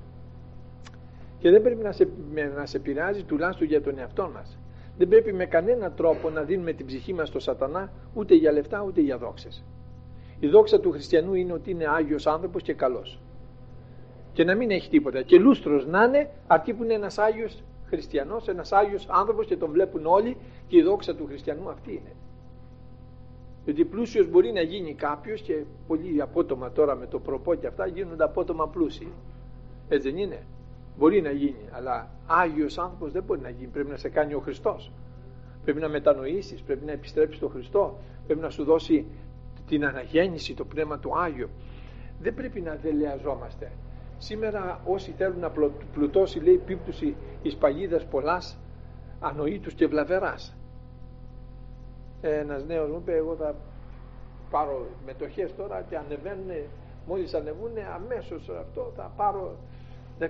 Και 1.40 1.50
δεν 1.50 1.62
πρέπει 1.62 1.84
να 1.84 1.92
σε, 1.92 2.08
να 2.56 2.66
σε 2.66 2.78
επηρεάζει 2.78 3.24
τουλάχιστον 3.24 3.68
για 3.68 3.82
τον 3.82 4.00
εαυτό 4.00 4.30
μας. 4.34 4.58
Δεν 4.98 5.08
πρέπει 5.08 5.34
με 5.34 5.46
κανένα 5.46 5.92
τρόπο 5.92 6.30
να 6.30 6.42
δίνουμε 6.42 6.74
την 6.74 6.86
ψυχή 6.86 7.14
μας 7.14 7.28
στο 7.28 7.40
σατανά 7.40 7.92
ούτε 8.14 8.36
για 8.36 8.52
λεφτά 8.52 8.84
ούτε 8.84 9.02
για 9.02 9.18
δόξες. 9.18 9.64
Η 10.40 10.48
δόξα 10.48 10.80
του 10.80 10.92
χριστιανού 10.92 11.34
είναι 11.34 11.54
ότι 11.54 11.72
είναι 11.72 11.86
Άγιος 11.88 12.28
άνθρωπος 12.28 12.62
και 12.62 12.74
καλός. 12.74 13.20
Και 14.34 14.44
να 14.44 14.56
μην 14.56 14.72
έχει 14.72 14.90
τίποτα. 14.90 15.22
Και 15.22 15.40
λούστρος 15.40 15.86
να 15.88 16.04
είναι 16.04 16.30
αρκεί 16.48 16.74
που 16.74 16.84
είναι 16.84 16.94
ένας 16.94 17.18
Άγιος 17.18 17.64
χριστιανός, 17.86 18.48
ένας 18.48 18.72
Άγιος 18.72 19.08
άνθρωπος 19.10 19.46
και 19.46 19.58
τον 19.58 19.72
βλέπουν 19.72 20.06
όλοι 20.06 20.38
και 20.68 20.78
η 20.78 20.82
δόξα 20.82 21.16
του 21.16 21.26
χριστιανού 21.26 21.70
αυτή 21.70 21.92
είναι 21.92 22.12
γιατί 23.66 23.86
πλούσιο 23.86 24.26
μπορεί 24.26 24.52
να 24.52 24.62
γίνει 24.62 24.94
κάποιος 24.94 25.42
και 25.42 25.64
πολύ 25.88 26.22
απότομα 26.22 26.72
τώρα 26.72 26.96
με 26.96 27.08
το 27.08 27.20
προπό 27.20 27.56
και 27.56 27.68
αυτά 27.68 27.88
γίνονται 27.88 28.24
απότομα 28.24 28.68
πλούσιοι. 28.70 29.08
Έτσι 29.90 30.10
δεν 30.10 30.20
είναι. 30.20 30.46
Μπορεί 30.98 31.22
να 31.22 31.32
γίνει, 31.32 31.70
αλλά 31.72 32.10
Άγιος 32.26 32.78
άνθρωπο 32.78 33.08
δεν 33.08 33.24
μπορεί 33.24 33.40
να 33.40 33.50
γίνει. 33.50 33.68
Πρέπει 33.68 33.90
να 33.90 33.98
σε 33.98 34.10
κάνει 34.10 34.34
ο 34.34 34.40
Χριστός. 34.40 34.92
Πρέπει 35.64 35.80
να 35.80 35.90
μετανοήσεις, 35.90 36.62
πρέπει 36.62 36.86
να 36.86 36.92
επιστρέψεις 36.92 37.38
στον 37.38 37.50
Χριστό, 37.50 37.98
πρέπει 38.26 38.42
να 38.42 38.50
σου 38.50 38.64
δώσει 38.64 39.06
την 39.68 39.86
αναγέννηση, 39.86 40.54
το 40.54 40.66
πνεύμα 40.66 41.00
του 41.00 41.18
Άγιο. 41.18 41.50
Δεν 42.22 42.34
πρέπει 42.34 42.62
να 42.62 42.76
δελεαζόμαστε. 42.76 43.72
Σήμερα 44.18 44.82
όσοι 44.86 45.12
θέλουν 45.18 45.40
να 45.40 45.52
πλουτώσει 45.94 46.40
λέει 46.40 46.62
πίπτουση 46.66 47.16
εις 47.42 47.56
παγίδας 47.56 48.06
πολλάς 48.06 48.58
ανοήτους 49.20 49.74
και 49.74 49.88
βλαβεράς 49.88 50.56
ένας 52.30 52.66
νέος 52.66 52.90
μου 52.90 52.98
είπε 53.02 53.16
εγώ 53.16 53.36
θα 53.36 53.56
πάρω 54.50 54.86
μετοχές 55.06 55.56
τώρα 55.56 55.86
και 55.90 55.98
ανεβαίνουν 55.98 56.52
μόλις 57.08 57.34
ανεβούν 57.34 57.72
αμέσως 57.96 58.50
αυτό 58.50 58.92
θα 58.96 59.12
πάρω 59.16 59.58
15.000 60.20 60.28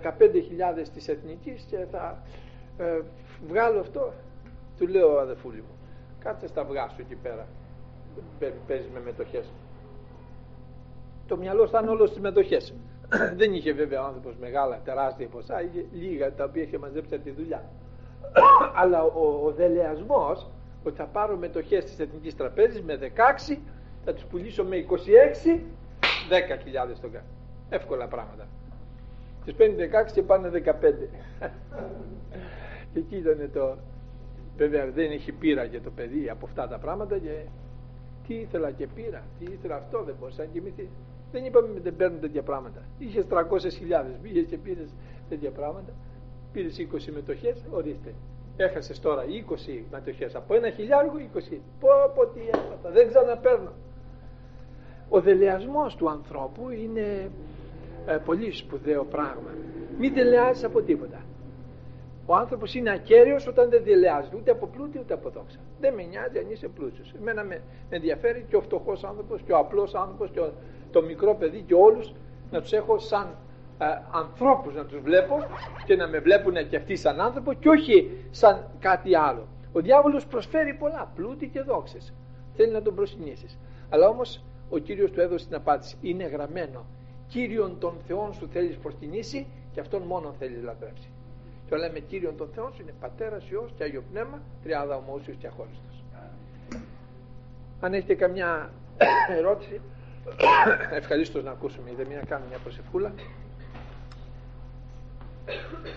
της 0.94 1.08
εθνικής 1.08 1.66
και 1.70 1.86
θα 1.92 2.18
ε, 2.78 3.02
βγάλω 3.48 3.80
αυτό 3.80 4.14
του 4.78 4.88
λέω 4.88 5.18
αδεφούλη 5.18 5.58
μου 5.58 5.76
κάτσε 6.20 6.48
στα 6.48 6.62
αυγά 6.62 6.88
σου 6.90 7.02
εκεί 7.02 7.16
πέρα 7.16 7.48
παίζεις 8.68 8.90
με 8.94 9.00
μετοχές 9.00 9.52
το 11.28 11.38
μυαλό 11.38 11.68
θα 11.68 11.80
είναι 11.82 11.90
όλο 11.90 12.06
στις 12.06 12.20
μετοχές. 12.20 12.74
Δεν 13.40 13.54
είχε 13.54 13.72
βέβαια 13.74 14.04
ο 14.04 14.06
άνθρωπος 14.06 14.36
μεγάλα 14.40 14.80
τεράστια 14.84 15.28
ποσά 15.28 15.62
είχε 15.62 15.86
λίγα 15.92 16.34
τα 16.34 16.44
οποία 16.44 16.62
είχε 16.62 16.78
μαζέψει 16.78 17.20
τη 17.20 17.32
δουλειά. 17.32 17.64
Αλλά 18.82 19.04
ο, 19.04 19.46
ο 19.46 19.52
δελεασμός 19.52 20.48
ότι 20.90 20.98
θα 20.98 21.06
πάρω 21.06 21.38
μετοχές 21.38 21.86
της 21.86 22.00
Εθνικής 22.00 22.36
Τραπέζης 22.36 22.82
με 22.82 22.98
16, 22.98 23.58
θα 24.06 24.14
τους 24.14 24.24
πουλήσω 24.24 24.64
με 24.64 24.76
26, 24.76 25.60
10.000 26.30 26.96
τον 27.02 27.12
κάνω. 27.12 27.26
Εύκολα 27.70 28.08
πράγματα. 28.08 28.48
Τις 29.46 29.54
παίρνει 29.54 29.76
16 29.76 30.12
και 30.14 30.22
πάνε 30.22 30.50
15. 30.50 30.62
και 32.94 33.00
εκεί 33.00 33.16
ήταν 33.16 33.50
το... 33.54 33.78
Βέβαια 34.58 34.92
δεν 34.92 35.12
έχει 35.12 35.32
πείρα 35.32 35.64
για 35.64 35.82
το 35.82 35.90
παιδί 35.90 36.30
από 36.30 36.46
αυτά 36.46 36.68
τα 36.68 36.78
πράγματα 36.78 37.18
και 37.18 37.46
τι 38.28 38.34
ήθελα 38.34 38.72
και 38.72 38.88
πήρα, 38.88 39.24
τι 39.40 39.46
ήθελα 39.52 39.76
αυτό 39.76 40.04
δεν 40.04 40.16
μπορούσα 40.20 40.44
να 40.44 40.50
κοιμηθεί. 40.50 40.90
Δεν 41.32 41.46
είπαμε 41.46 41.80
δεν 41.80 41.96
παίρνουν 41.96 42.20
τέτοια 42.20 42.42
πράγματα. 42.42 42.82
Είχες 42.98 43.26
300.000, 43.30 43.42
πήγε 44.22 44.42
και 44.42 44.58
πήρες 44.58 44.90
τέτοια 45.30 45.52
πράγματα. 45.52 45.94
πήρες 46.54 46.80
20 46.80 47.12
μετοχές, 47.14 47.66
ορίστε. 47.70 48.14
Έχασες 48.58 49.00
τώρα 49.00 49.24
20 49.24 49.84
μετοχές. 49.92 50.36
Από 50.36 50.56
ένα 50.56 50.70
χιλιάρικο 50.70 51.16
20. 51.18 51.58
Πω, 51.80 51.90
πω 52.16 52.26
τι 52.26 52.42
έπαθα, 52.48 52.90
δεν 52.90 53.08
ξαναπέρνω. 53.08 53.72
Ο 55.10 55.22
δελεασμός 55.22 55.96
του 55.96 56.10
ανθρώπου 56.10 56.70
είναι 56.70 57.30
ε, 58.06 58.18
πολύ 58.26 58.52
σπουδαίο 58.52 59.04
πράγμα. 59.04 59.50
Μην 60.00 60.14
δελεάζεις 60.14 60.64
από 60.64 60.82
τίποτα. 60.82 61.22
Ο 62.26 62.36
άνθρωπος 62.36 62.76
είναι 62.76 62.92
ακέραιος 62.92 63.48
όταν 63.48 63.70
δεν 63.70 63.84
δελεάζεται 63.84 64.36
ούτε 64.36 64.52
από 64.52 64.68
πλούτη 64.68 65.00
ούτε 65.00 65.14
από 65.14 65.30
δόξα. 65.30 65.60
Δεν 65.80 65.94
με 65.94 66.04
νοιάζει 66.04 66.38
αν 66.38 66.50
είσαι 66.50 66.68
πλούσιος. 66.68 67.14
Εμένα 67.20 67.44
με, 67.44 67.62
ενδιαφέρει 67.90 68.46
και 68.50 68.56
ο 68.56 68.62
φτωχός 68.62 69.04
άνθρωπος 69.04 69.42
και 69.42 69.52
ο 69.52 69.58
απλός 69.58 69.96
άνθρωπος 69.96 70.30
και 70.30 70.42
το 70.92 71.02
μικρό 71.02 71.36
παιδί 71.36 71.62
και 71.62 71.74
όλους 71.74 72.14
να 72.52 72.62
τους 72.62 72.72
έχω 72.72 73.00
σαν 73.00 73.36
ε, 73.78 73.86
ανθρώπους 74.12 74.74
να 74.74 74.86
τους 74.86 75.00
βλέπω 75.00 75.36
και 75.86 75.96
να 75.96 76.08
με 76.08 76.20
βλέπουν 76.20 76.70
και 76.70 76.76
αυτοί 76.76 76.96
σαν 76.96 77.22
άνθρωπο 77.22 77.54
και 77.54 77.70
όχι 77.70 78.12
σαν 78.32 78.68
κάτι 78.80 79.16
άλλο. 79.16 79.48
Ο 79.72 79.80
διάβολος 79.80 80.26
προσφέρει 80.26 80.74
πολλά, 80.74 81.12
πλούτη 81.16 81.48
και 81.48 81.62
δόξες. 81.62 82.14
Θέλει 82.56 82.72
να 82.72 82.82
τον 82.82 82.96
προσυνήσεις. 82.96 83.58
Αλλά 83.90 84.08
όμως 84.08 84.44
ο 84.70 84.78
Κύριος 84.78 85.12
του 85.12 85.22
έδωσε 85.22 85.46
την 85.46 85.56
απάντηση. 85.56 85.98
Είναι 86.02 86.24
γραμμένο. 86.24 86.86
Κύριον 87.28 87.80
των 87.80 87.94
Θεών 88.08 88.34
σου 88.34 88.48
θέλεις 88.48 88.78
προσκυνήσει 88.78 89.48
και 89.72 89.80
αυτόν 89.80 90.02
μόνο 90.02 90.34
θέλεις 90.40 90.64
λατρεύσει. 90.64 91.10
Και 91.70 91.76
λέμε 91.76 92.00
Κύριον 92.00 92.38
των 92.38 92.50
Θεών 92.56 92.74
σου 92.74 92.82
είναι 92.82 92.94
Πατέρας, 93.00 93.50
Υιός 93.50 93.72
και 93.78 93.84
Άγιο 93.84 94.04
Πνεύμα, 94.12 94.42
τριάδα 94.64 94.96
ομόσιος 94.96 95.38
και 95.38 95.48
αχώριστος. 95.48 96.04
Αν 97.80 97.94
έχετε 97.94 98.16
καμιά 98.16 98.70
ερώτηση, 99.40 99.82
ευχαρίστω 101.00 101.42
να 101.42 101.52
ακούσουμε. 101.52 101.92
Είδε 101.92 102.06
μια 102.06 102.22
κάνω 102.28 102.46
μια 102.50 102.58
προσευχούλα. 102.58 103.14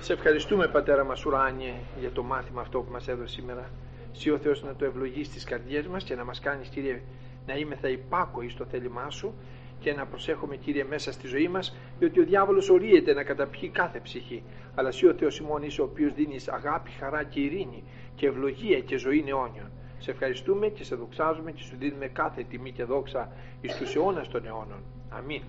Σε 0.00 0.12
ευχαριστούμε 0.12 0.68
Πατέρα 0.68 1.04
μας 1.04 1.24
ουράνιε 1.24 1.72
για 2.00 2.10
το 2.10 2.22
μάθημα 2.22 2.60
αυτό 2.60 2.80
που 2.80 2.92
μας 2.92 3.08
έδωσε 3.08 3.34
σήμερα. 3.34 3.70
Συ 4.12 4.30
ο 4.30 4.38
Θεός 4.38 4.62
να 4.62 4.74
το 4.74 4.84
ευλογείς 4.84 5.26
στις 5.26 5.44
καρδιές 5.44 5.86
μας 5.86 6.04
και 6.04 6.14
να 6.14 6.24
μας 6.24 6.40
κάνεις 6.40 6.68
Κύριε 6.68 7.02
να 7.46 7.76
θα 7.80 7.88
υπάκοοι 7.88 8.48
στο 8.48 8.64
θέλημά 8.64 9.10
Σου 9.10 9.34
και 9.80 9.92
να 9.92 10.06
προσέχουμε 10.06 10.56
Κύριε 10.56 10.84
μέσα 10.84 11.12
στη 11.12 11.26
ζωή 11.26 11.48
μας 11.48 11.76
διότι 11.98 12.20
ο 12.20 12.24
διάβολος 12.24 12.70
ορίεται 12.70 13.14
να 13.14 13.22
καταπιεί 13.22 13.68
κάθε 13.68 14.00
ψυχή 14.00 14.42
αλλά 14.74 14.90
Συ 14.90 15.06
ο 15.06 15.14
Θεός 15.14 15.38
ημών 15.38 15.62
είσαι 15.62 15.80
ο 15.80 15.84
οποίος 15.84 16.14
δίνεις 16.14 16.48
αγάπη, 16.48 16.90
χαρά 16.90 17.22
και 17.22 17.40
ειρήνη 17.40 17.82
και 18.14 18.26
ευλογία 18.26 18.80
και 18.80 18.96
ζωή 18.96 19.24
αιώνιων. 19.26 19.70
Σε 19.98 20.10
ευχαριστούμε 20.10 20.68
και 20.68 20.84
σε 20.84 20.94
δοξάζουμε 20.94 21.52
και 21.52 21.62
σου 21.62 21.76
δίνουμε 21.78 22.06
κάθε 22.06 22.42
τιμή 22.50 22.72
και 22.72 22.84
δόξα 22.84 23.32
εις 23.60 23.76
τους 23.76 23.94
αιώνας 23.94 24.28
των 24.28 24.46
αιώνων. 24.46 24.82
Αμήν. 25.10 25.42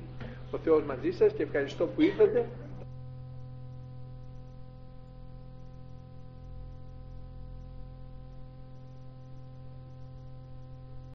Ο 0.52 0.58
Θεός 0.58 0.84
μαζί 0.84 1.12
σας 1.12 1.34
και 1.34 1.44
ευχαριστώ 1.44 1.86
που 1.86 2.02
ήρθατε 2.02 2.50